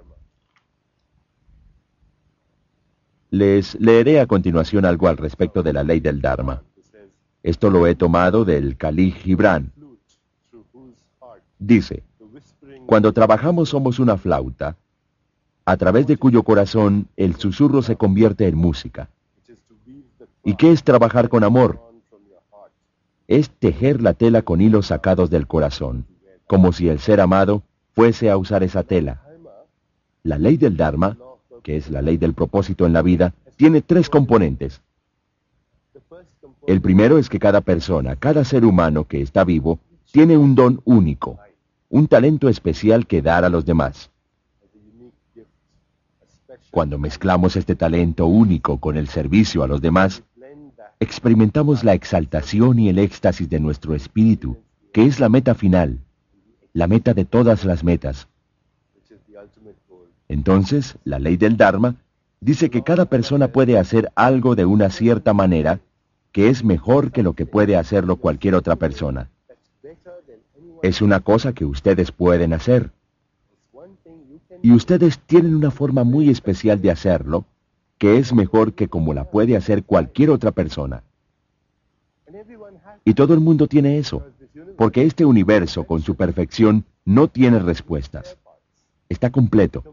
Les 3.31 3.73
leeré 3.81 4.19
a 4.19 4.27
continuación 4.27 4.85
algo 4.85 5.07
al 5.07 5.17
respecto 5.17 5.63
de 5.63 5.73
la 5.73 5.81
ley 5.81 6.01
del 6.01 6.21
Dharma. 6.21 6.61
Esto 7.41 7.71
lo 7.71 7.87
he 7.87 7.95
tomado 7.95 8.45
del 8.45 8.77
Kali 8.77 9.09
Gibran. 9.09 9.71
Dice, 11.57 12.03
cuando 12.85 13.11
trabajamos 13.11 13.69
somos 13.69 13.97
una 13.97 14.15
flauta 14.15 14.77
a 15.65 15.77
través 15.77 16.05
de 16.05 16.17
cuyo 16.17 16.43
corazón 16.43 17.07
el 17.17 17.37
susurro 17.37 17.81
se 17.81 17.95
convierte 17.95 18.47
en 18.47 18.55
música. 18.55 19.09
¿Y 20.43 20.57
qué 20.57 20.71
es 20.73 20.83
trabajar 20.83 21.27
con 21.27 21.43
amor? 21.43 21.82
Es 23.33 23.49
tejer 23.49 23.99
la 23.99 24.13
tela 24.13 24.43
con 24.43 24.61
hilos 24.61 24.85
sacados 24.85 25.31
del 25.31 25.47
corazón, 25.47 26.05
como 26.45 26.71
si 26.71 26.87
el 26.87 26.99
ser 26.99 27.19
amado 27.19 27.63
fuese 27.93 28.29
a 28.29 28.37
usar 28.37 28.61
esa 28.61 28.83
tela. 28.83 29.23
La 30.21 30.37
ley 30.37 30.55
del 30.55 30.77
Dharma, 30.77 31.17
que 31.63 31.75
es 31.75 31.89
la 31.89 32.03
ley 32.03 32.17
del 32.17 32.35
propósito 32.35 32.85
en 32.85 32.93
la 32.93 33.01
vida, 33.01 33.33
tiene 33.55 33.81
tres 33.81 34.07
componentes. 34.07 34.81
El 36.67 36.79
primero 36.79 37.17
es 37.17 37.27
que 37.27 37.39
cada 37.39 37.61
persona, 37.61 38.15
cada 38.17 38.43
ser 38.43 38.65
humano 38.65 39.05
que 39.05 39.23
está 39.23 39.43
vivo, 39.43 39.79
tiene 40.11 40.37
un 40.37 40.53
don 40.53 40.81
único, 40.85 41.39
un 41.89 42.07
talento 42.07 42.49
especial 42.49 43.07
que 43.07 43.23
dar 43.23 43.45
a 43.45 43.49
los 43.49 43.65
demás. 43.65 44.11
Cuando 46.69 46.99
mezclamos 46.99 47.55
este 47.55 47.75
talento 47.75 48.27
único 48.27 48.79
con 48.79 48.95
el 48.95 49.07
servicio 49.07 49.63
a 49.63 49.67
los 49.67 49.81
demás, 49.81 50.21
experimentamos 51.03 51.83
la 51.83 51.93
exaltación 51.93 52.79
y 52.79 52.89
el 52.89 52.97
éxtasis 52.97 53.49
de 53.49 53.59
nuestro 53.59 53.93
espíritu, 53.93 54.57
que 54.91 55.05
es 55.05 55.19
la 55.19 55.29
meta 55.29 55.53
final, 55.53 55.99
la 56.73 56.87
meta 56.87 57.13
de 57.13 57.25
todas 57.25 57.65
las 57.65 57.83
metas. 57.83 58.27
Entonces, 60.27 60.97
la 61.03 61.19
ley 61.19 61.37
del 61.37 61.57
Dharma 61.57 61.95
dice 62.39 62.69
que 62.69 62.83
cada 62.83 63.05
persona 63.05 63.49
puede 63.49 63.77
hacer 63.77 64.11
algo 64.15 64.55
de 64.55 64.65
una 64.65 64.89
cierta 64.89 65.33
manera 65.33 65.79
que 66.31 66.49
es 66.49 66.63
mejor 66.63 67.11
que 67.11 67.23
lo 67.23 67.33
que 67.33 67.45
puede 67.45 67.77
hacerlo 67.77 68.17
cualquier 68.17 68.55
otra 68.55 68.75
persona. 68.75 69.29
Es 70.81 71.01
una 71.01 71.19
cosa 71.19 71.53
que 71.53 71.63
ustedes 71.63 72.11
pueden 72.11 72.53
hacer. 72.53 72.91
Y 74.61 74.71
ustedes 74.71 75.19
tienen 75.19 75.55
una 75.55 75.71
forma 75.71 76.03
muy 76.03 76.29
especial 76.29 76.81
de 76.81 76.89
hacerlo, 76.89 77.45
que 78.03 78.17
es 78.17 78.33
mejor 78.33 78.73
que 78.73 78.89
como 78.89 79.13
la 79.13 79.31
puede 79.31 79.55
hacer 79.55 79.85
cualquier 79.85 80.29
otra 80.29 80.51
persona. 80.51 81.03
Y 83.05 83.13
todo 83.13 83.33
el 83.33 83.39
mundo 83.39 83.69
tiene 83.69 83.97
eso, 83.97 84.25
porque 84.77 85.03
este 85.03 85.23
universo 85.23 85.85
con 85.85 86.01
su 86.01 86.15
perfección 86.15 86.83
no 87.05 87.29
tiene 87.29 87.59
respuestas. 87.59 88.37
Está 89.07 89.29
completo. 89.29 89.85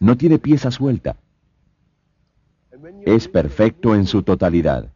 No 0.00 0.18
tiene 0.18 0.38
pieza 0.38 0.70
suelta. 0.70 1.16
Es 3.06 3.26
perfecto 3.26 3.94
en 3.94 4.04
su 4.04 4.22
totalidad. 4.22 4.92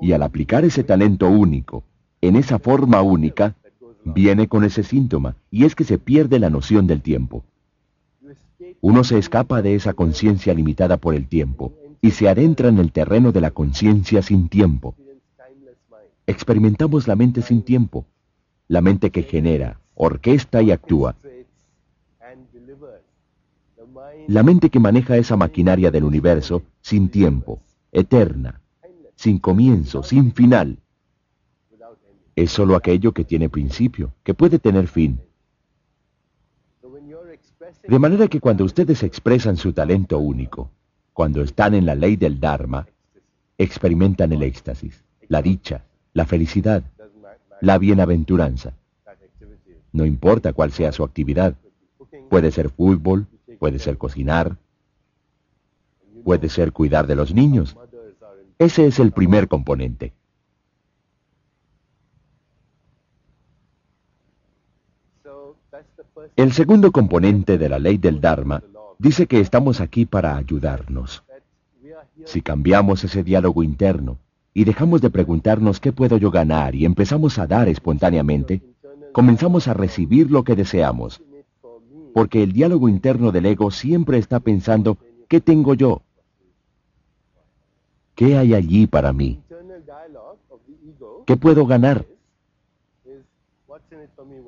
Y 0.00 0.10
al 0.10 0.24
aplicar 0.24 0.64
ese 0.64 0.82
talento 0.82 1.28
único, 1.28 1.84
en 2.20 2.34
esa 2.34 2.58
forma 2.58 3.02
única, 3.02 3.54
viene 4.04 4.48
con 4.48 4.64
ese 4.64 4.82
síntoma, 4.82 5.36
y 5.48 5.64
es 5.64 5.76
que 5.76 5.84
se 5.84 5.98
pierde 6.00 6.40
la 6.40 6.50
noción 6.50 6.88
del 6.88 7.02
tiempo. 7.02 7.44
Uno 8.84 9.04
se 9.04 9.16
escapa 9.16 9.62
de 9.62 9.76
esa 9.76 9.94
conciencia 9.94 10.52
limitada 10.54 10.96
por 10.96 11.14
el 11.14 11.28
tiempo 11.28 11.72
y 12.00 12.10
se 12.10 12.28
adentra 12.28 12.68
en 12.68 12.78
el 12.78 12.90
terreno 12.90 13.30
de 13.30 13.40
la 13.40 13.52
conciencia 13.52 14.22
sin 14.22 14.48
tiempo. 14.48 14.96
Experimentamos 16.26 17.06
la 17.06 17.14
mente 17.14 17.42
sin 17.42 17.62
tiempo, 17.62 18.06
la 18.66 18.80
mente 18.80 19.10
que 19.12 19.22
genera, 19.22 19.78
orquesta 19.94 20.62
y 20.62 20.72
actúa. 20.72 21.14
La 24.26 24.42
mente 24.42 24.68
que 24.68 24.80
maneja 24.80 25.16
esa 25.16 25.36
maquinaria 25.36 25.92
del 25.92 26.02
universo 26.02 26.64
sin 26.80 27.08
tiempo, 27.08 27.60
eterna, 27.92 28.62
sin 29.14 29.38
comienzo, 29.38 30.02
sin 30.02 30.32
final. 30.32 30.80
Es 32.34 32.50
sólo 32.50 32.74
aquello 32.74 33.12
que 33.12 33.24
tiene 33.24 33.48
principio, 33.48 34.12
que 34.24 34.34
puede 34.34 34.58
tener 34.58 34.88
fin. 34.88 35.20
De 37.86 37.98
manera 37.98 38.28
que 38.28 38.40
cuando 38.40 38.64
ustedes 38.64 39.02
expresan 39.02 39.56
su 39.56 39.72
talento 39.72 40.18
único, 40.18 40.70
cuando 41.12 41.42
están 41.42 41.74
en 41.74 41.84
la 41.84 41.94
ley 41.94 42.16
del 42.16 42.38
Dharma, 42.38 42.86
experimentan 43.58 44.32
el 44.32 44.42
éxtasis, 44.42 45.04
la 45.28 45.42
dicha, 45.42 45.84
la 46.12 46.24
felicidad, 46.24 46.82
la 47.60 47.78
bienaventuranza. 47.78 48.74
No 49.92 50.06
importa 50.06 50.52
cuál 50.52 50.72
sea 50.72 50.92
su 50.92 51.04
actividad. 51.04 51.54
Puede 52.30 52.50
ser 52.50 52.70
fútbol, 52.70 53.26
puede 53.58 53.78
ser 53.78 53.98
cocinar, 53.98 54.56
puede 56.24 56.48
ser 56.48 56.72
cuidar 56.72 57.06
de 57.06 57.16
los 57.16 57.34
niños. 57.34 57.76
Ese 58.58 58.86
es 58.86 58.98
el 58.98 59.12
primer 59.12 59.48
componente. 59.48 60.12
El 66.36 66.52
segundo 66.52 66.92
componente 66.92 67.58
de 67.58 67.68
la 67.68 67.78
ley 67.78 67.98
del 67.98 68.20
Dharma 68.20 68.62
dice 68.98 69.26
que 69.26 69.40
estamos 69.40 69.80
aquí 69.80 70.06
para 70.06 70.36
ayudarnos. 70.36 71.24
Si 72.24 72.40
cambiamos 72.40 73.04
ese 73.04 73.22
diálogo 73.22 73.62
interno 73.62 74.18
y 74.54 74.64
dejamos 74.64 75.00
de 75.00 75.10
preguntarnos 75.10 75.80
qué 75.80 75.92
puedo 75.92 76.16
yo 76.18 76.30
ganar 76.30 76.74
y 76.74 76.84
empezamos 76.84 77.38
a 77.38 77.46
dar 77.46 77.68
espontáneamente, 77.68 78.62
comenzamos 79.12 79.68
a 79.68 79.74
recibir 79.74 80.30
lo 80.30 80.44
que 80.44 80.54
deseamos. 80.54 81.22
Porque 82.14 82.42
el 82.42 82.52
diálogo 82.52 82.88
interno 82.88 83.32
del 83.32 83.46
ego 83.46 83.70
siempre 83.70 84.18
está 84.18 84.40
pensando, 84.40 84.98
¿qué 85.28 85.40
tengo 85.40 85.74
yo? 85.74 86.02
¿Qué 88.14 88.36
hay 88.36 88.54
allí 88.54 88.86
para 88.86 89.12
mí? 89.12 89.40
¿Qué 91.26 91.36
puedo 91.36 91.66
ganar? 91.66 92.06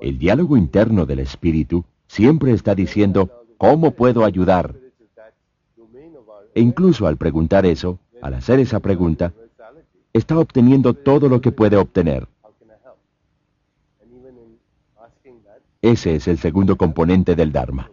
El 0.00 0.18
diálogo 0.18 0.56
interno 0.56 1.06
del 1.06 1.20
espíritu 1.20 1.84
siempre 2.06 2.52
está 2.52 2.74
diciendo, 2.74 3.30
¿cómo 3.58 3.92
puedo 3.92 4.24
ayudar? 4.24 4.74
E 6.54 6.60
incluso 6.60 7.06
al 7.06 7.16
preguntar 7.16 7.66
eso, 7.66 7.98
al 8.22 8.34
hacer 8.34 8.60
esa 8.60 8.80
pregunta, 8.80 9.32
está 10.12 10.38
obteniendo 10.38 10.94
todo 10.94 11.28
lo 11.28 11.40
que 11.40 11.52
puede 11.52 11.76
obtener. 11.76 12.28
Ese 15.82 16.14
es 16.14 16.28
el 16.28 16.38
segundo 16.38 16.76
componente 16.76 17.34
del 17.34 17.52
Dharma. 17.52 17.90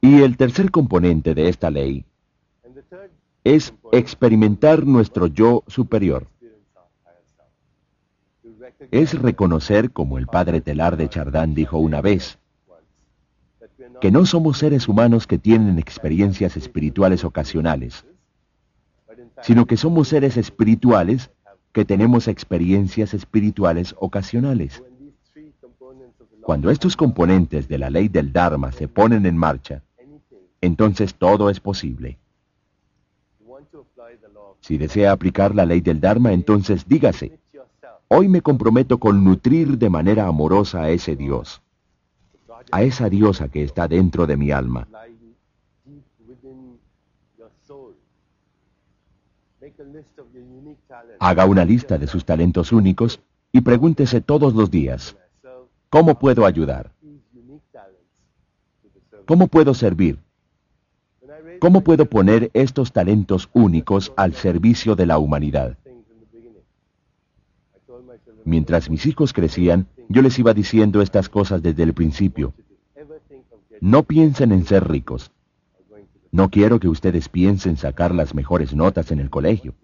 Y 0.00 0.22
el 0.22 0.36
tercer 0.36 0.70
componente 0.70 1.34
de 1.34 1.48
esta 1.48 1.70
ley 1.70 2.04
es 3.44 3.74
experimentar 3.92 4.86
nuestro 4.86 5.26
yo 5.26 5.62
superior. 5.68 6.26
Es 8.90 9.18
reconocer, 9.20 9.92
como 9.92 10.18
el 10.18 10.26
padre 10.26 10.60
Telar 10.60 10.96
de 10.96 11.08
Chardán 11.08 11.54
dijo 11.54 11.78
una 11.78 12.00
vez, 12.00 12.38
que 14.00 14.10
no 14.10 14.24
somos 14.24 14.58
seres 14.58 14.88
humanos 14.88 15.26
que 15.26 15.38
tienen 15.38 15.78
experiencias 15.78 16.56
espirituales 16.56 17.24
ocasionales, 17.24 18.06
sino 19.42 19.66
que 19.66 19.76
somos 19.76 20.08
seres 20.08 20.36
espirituales 20.38 21.30
que 21.72 21.84
tenemos 21.84 22.26
experiencias 22.26 23.12
espirituales 23.12 23.94
ocasionales. 23.98 24.82
Cuando 26.42 26.70
estos 26.70 26.96
componentes 26.96 27.68
de 27.68 27.78
la 27.78 27.90
ley 27.90 28.08
del 28.08 28.32
Dharma 28.32 28.72
se 28.72 28.88
ponen 28.88 29.26
en 29.26 29.36
marcha, 29.36 29.82
entonces 30.60 31.14
todo 31.14 31.50
es 31.50 31.60
posible. 31.60 32.18
Si 34.60 34.78
desea 34.78 35.12
aplicar 35.12 35.54
la 35.54 35.66
ley 35.66 35.80
del 35.80 36.00
Dharma, 36.00 36.32
entonces 36.32 36.86
dígase, 36.88 37.39
hoy 38.12 38.28
me 38.28 38.42
comprometo 38.42 38.98
con 38.98 39.24
nutrir 39.24 39.78
de 39.78 39.88
manera 39.88 40.26
amorosa 40.26 40.82
a 40.82 40.90
ese 40.90 41.16
Dios 41.16 41.62
a 42.70 42.82
esa 42.82 43.08
diosa 43.08 43.48
que 43.48 43.62
está 43.62 43.88
dentro 43.88 44.26
de 44.26 44.36
mi 44.36 44.50
alma. 44.50 44.86
Haga 51.18 51.46
una 51.46 51.64
lista 51.64 51.98
de 51.98 52.06
sus 52.06 52.24
talentos 52.24 52.72
únicos 52.72 53.20
y 53.52 53.60
pregúntese 53.62 54.20
todos 54.20 54.54
los 54.54 54.70
días, 54.70 55.16
¿cómo 55.88 56.18
puedo 56.18 56.46
ayudar? 56.46 56.92
¿Cómo 59.26 59.46
puedo 59.48 59.74
servir? 59.74 60.18
¿Cómo 61.60 61.82
puedo 61.82 62.06
poner 62.06 62.50
estos 62.54 62.92
talentos 62.92 63.48
únicos 63.52 64.12
al 64.16 64.34
servicio 64.34 64.96
de 64.96 65.06
la 65.06 65.18
humanidad? 65.18 65.76
Mientras 68.44 68.90
mis 68.90 69.06
hijos 69.06 69.32
crecían, 69.32 69.86
yo 70.08 70.22
les 70.22 70.38
iba 70.38 70.54
diciendo 70.54 71.02
estas 71.02 71.28
cosas 71.28 71.62
desde 71.62 71.82
el 71.82 71.94
principio. 71.94 72.52
No 73.80 74.02
piensen 74.02 74.52
en 74.52 74.66
ser 74.66 74.88
ricos. 74.88 75.30
No 76.32 76.50
quiero 76.50 76.78
que 76.78 76.88
ustedes 76.88 77.28
piensen 77.28 77.76
sacar 77.76 78.14
las 78.14 78.34
mejores 78.34 78.74
notas 78.74 79.10
en 79.10 79.20
el 79.20 79.30
colegio 79.30 79.74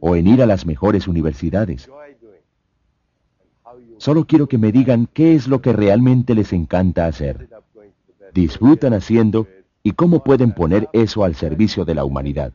o 0.00 0.16
en 0.16 0.26
ir 0.26 0.42
a 0.42 0.46
las 0.46 0.66
mejores 0.66 1.08
universidades. 1.08 1.88
Solo 3.98 4.26
quiero 4.26 4.46
que 4.46 4.58
me 4.58 4.72
digan 4.72 5.08
qué 5.12 5.34
es 5.34 5.46
lo 5.46 5.60
que 5.60 5.72
realmente 5.72 6.34
les 6.34 6.52
encanta 6.52 7.06
hacer. 7.06 7.48
Disfrutan 8.32 8.92
haciendo 8.94 9.46
y 9.82 9.92
cómo 9.92 10.24
pueden 10.24 10.52
poner 10.52 10.88
eso 10.92 11.24
al 11.24 11.34
servicio 11.34 11.84
de 11.84 11.94
la 11.94 12.04
humanidad. 12.04 12.52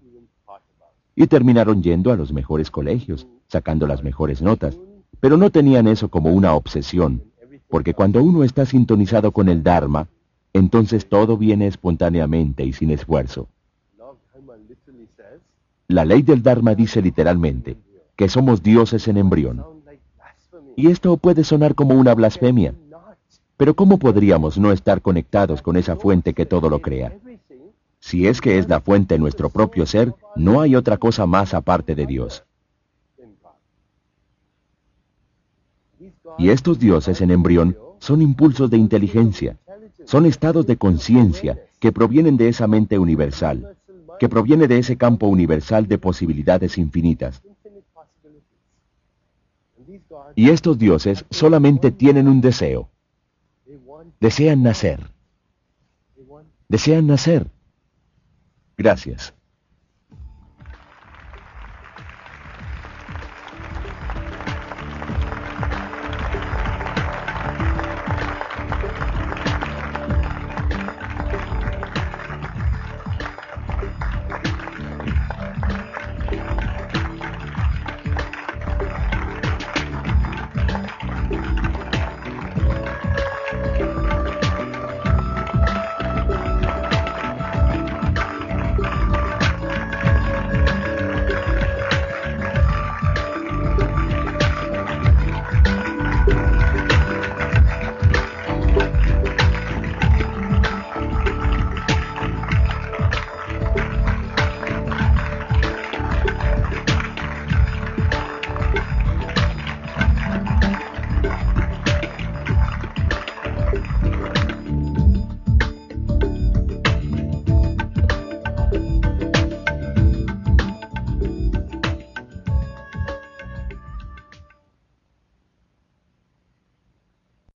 Y 1.15 1.27
terminaron 1.27 1.83
yendo 1.83 2.11
a 2.11 2.15
los 2.15 2.33
mejores 2.33 2.71
colegios, 2.71 3.27
sacando 3.47 3.87
las 3.87 4.03
mejores 4.03 4.41
notas, 4.41 4.77
pero 5.19 5.37
no 5.37 5.49
tenían 5.49 5.87
eso 5.87 6.09
como 6.09 6.31
una 6.31 6.53
obsesión, 6.53 7.23
porque 7.67 7.93
cuando 7.93 8.23
uno 8.23 8.43
está 8.43 8.65
sintonizado 8.65 9.31
con 9.31 9.49
el 9.49 9.63
Dharma, 9.63 10.07
entonces 10.53 11.07
todo 11.07 11.37
viene 11.37 11.67
espontáneamente 11.67 12.63
y 12.63 12.73
sin 12.73 12.91
esfuerzo. 12.91 13.47
La 15.87 16.05
ley 16.05 16.21
del 16.21 16.43
Dharma 16.43 16.75
dice 16.75 17.01
literalmente 17.01 17.77
que 18.15 18.29
somos 18.29 18.61
dioses 18.61 19.07
en 19.07 19.17
embrión. 19.17 19.65
Y 20.75 20.87
esto 20.87 21.17
puede 21.17 21.43
sonar 21.43 21.73
como 21.73 21.95
una 21.95 22.13
blasfemia, 22.13 22.73
pero 23.57 23.75
¿cómo 23.75 23.97
podríamos 23.97 24.57
no 24.57 24.71
estar 24.71 25.01
conectados 25.01 25.61
con 25.61 25.77
esa 25.77 25.95
fuente 25.95 26.33
que 26.33 26.45
todo 26.45 26.69
lo 26.69 26.81
crea? 26.81 27.17
Si 27.99 28.27
es 28.27 28.39
que 28.39 28.57
es 28.57 28.69
la 28.69 28.79
fuente 28.79 29.15
de 29.15 29.19
nuestro 29.19 29.49
propio 29.49 29.85
ser, 29.85 30.13
no 30.35 30.61
hay 30.61 30.75
otra 30.75 30.97
cosa 30.97 31.25
más 31.25 31.53
aparte 31.53 31.95
de 31.95 32.05
Dios. 32.05 32.45
Y 36.37 36.49
estos 36.49 36.79
dioses 36.79 37.21
en 37.21 37.31
embrión 37.31 37.77
son 37.99 38.21
impulsos 38.21 38.69
de 38.69 38.77
inteligencia, 38.77 39.57
son 40.05 40.25
estados 40.25 40.65
de 40.65 40.77
conciencia 40.77 41.61
que 41.79 41.91
provienen 41.91 42.37
de 42.37 42.49
esa 42.49 42.67
mente 42.67 42.97
universal, 42.97 43.77
que 44.19 44.29
proviene 44.29 44.67
de 44.67 44.79
ese 44.79 44.97
campo 44.97 45.27
universal 45.27 45.87
de 45.87 45.97
posibilidades 45.97 46.77
infinitas. 46.77 47.41
Y 50.35 50.49
estos 50.49 50.77
dioses 50.77 51.25
solamente 51.29 51.91
tienen 51.91 52.27
un 52.27 52.41
deseo. 52.41 52.89
Desean 54.19 54.63
nacer. 54.63 55.09
Desean 56.67 57.07
nacer. 57.07 57.47
Gracias. 58.77 59.33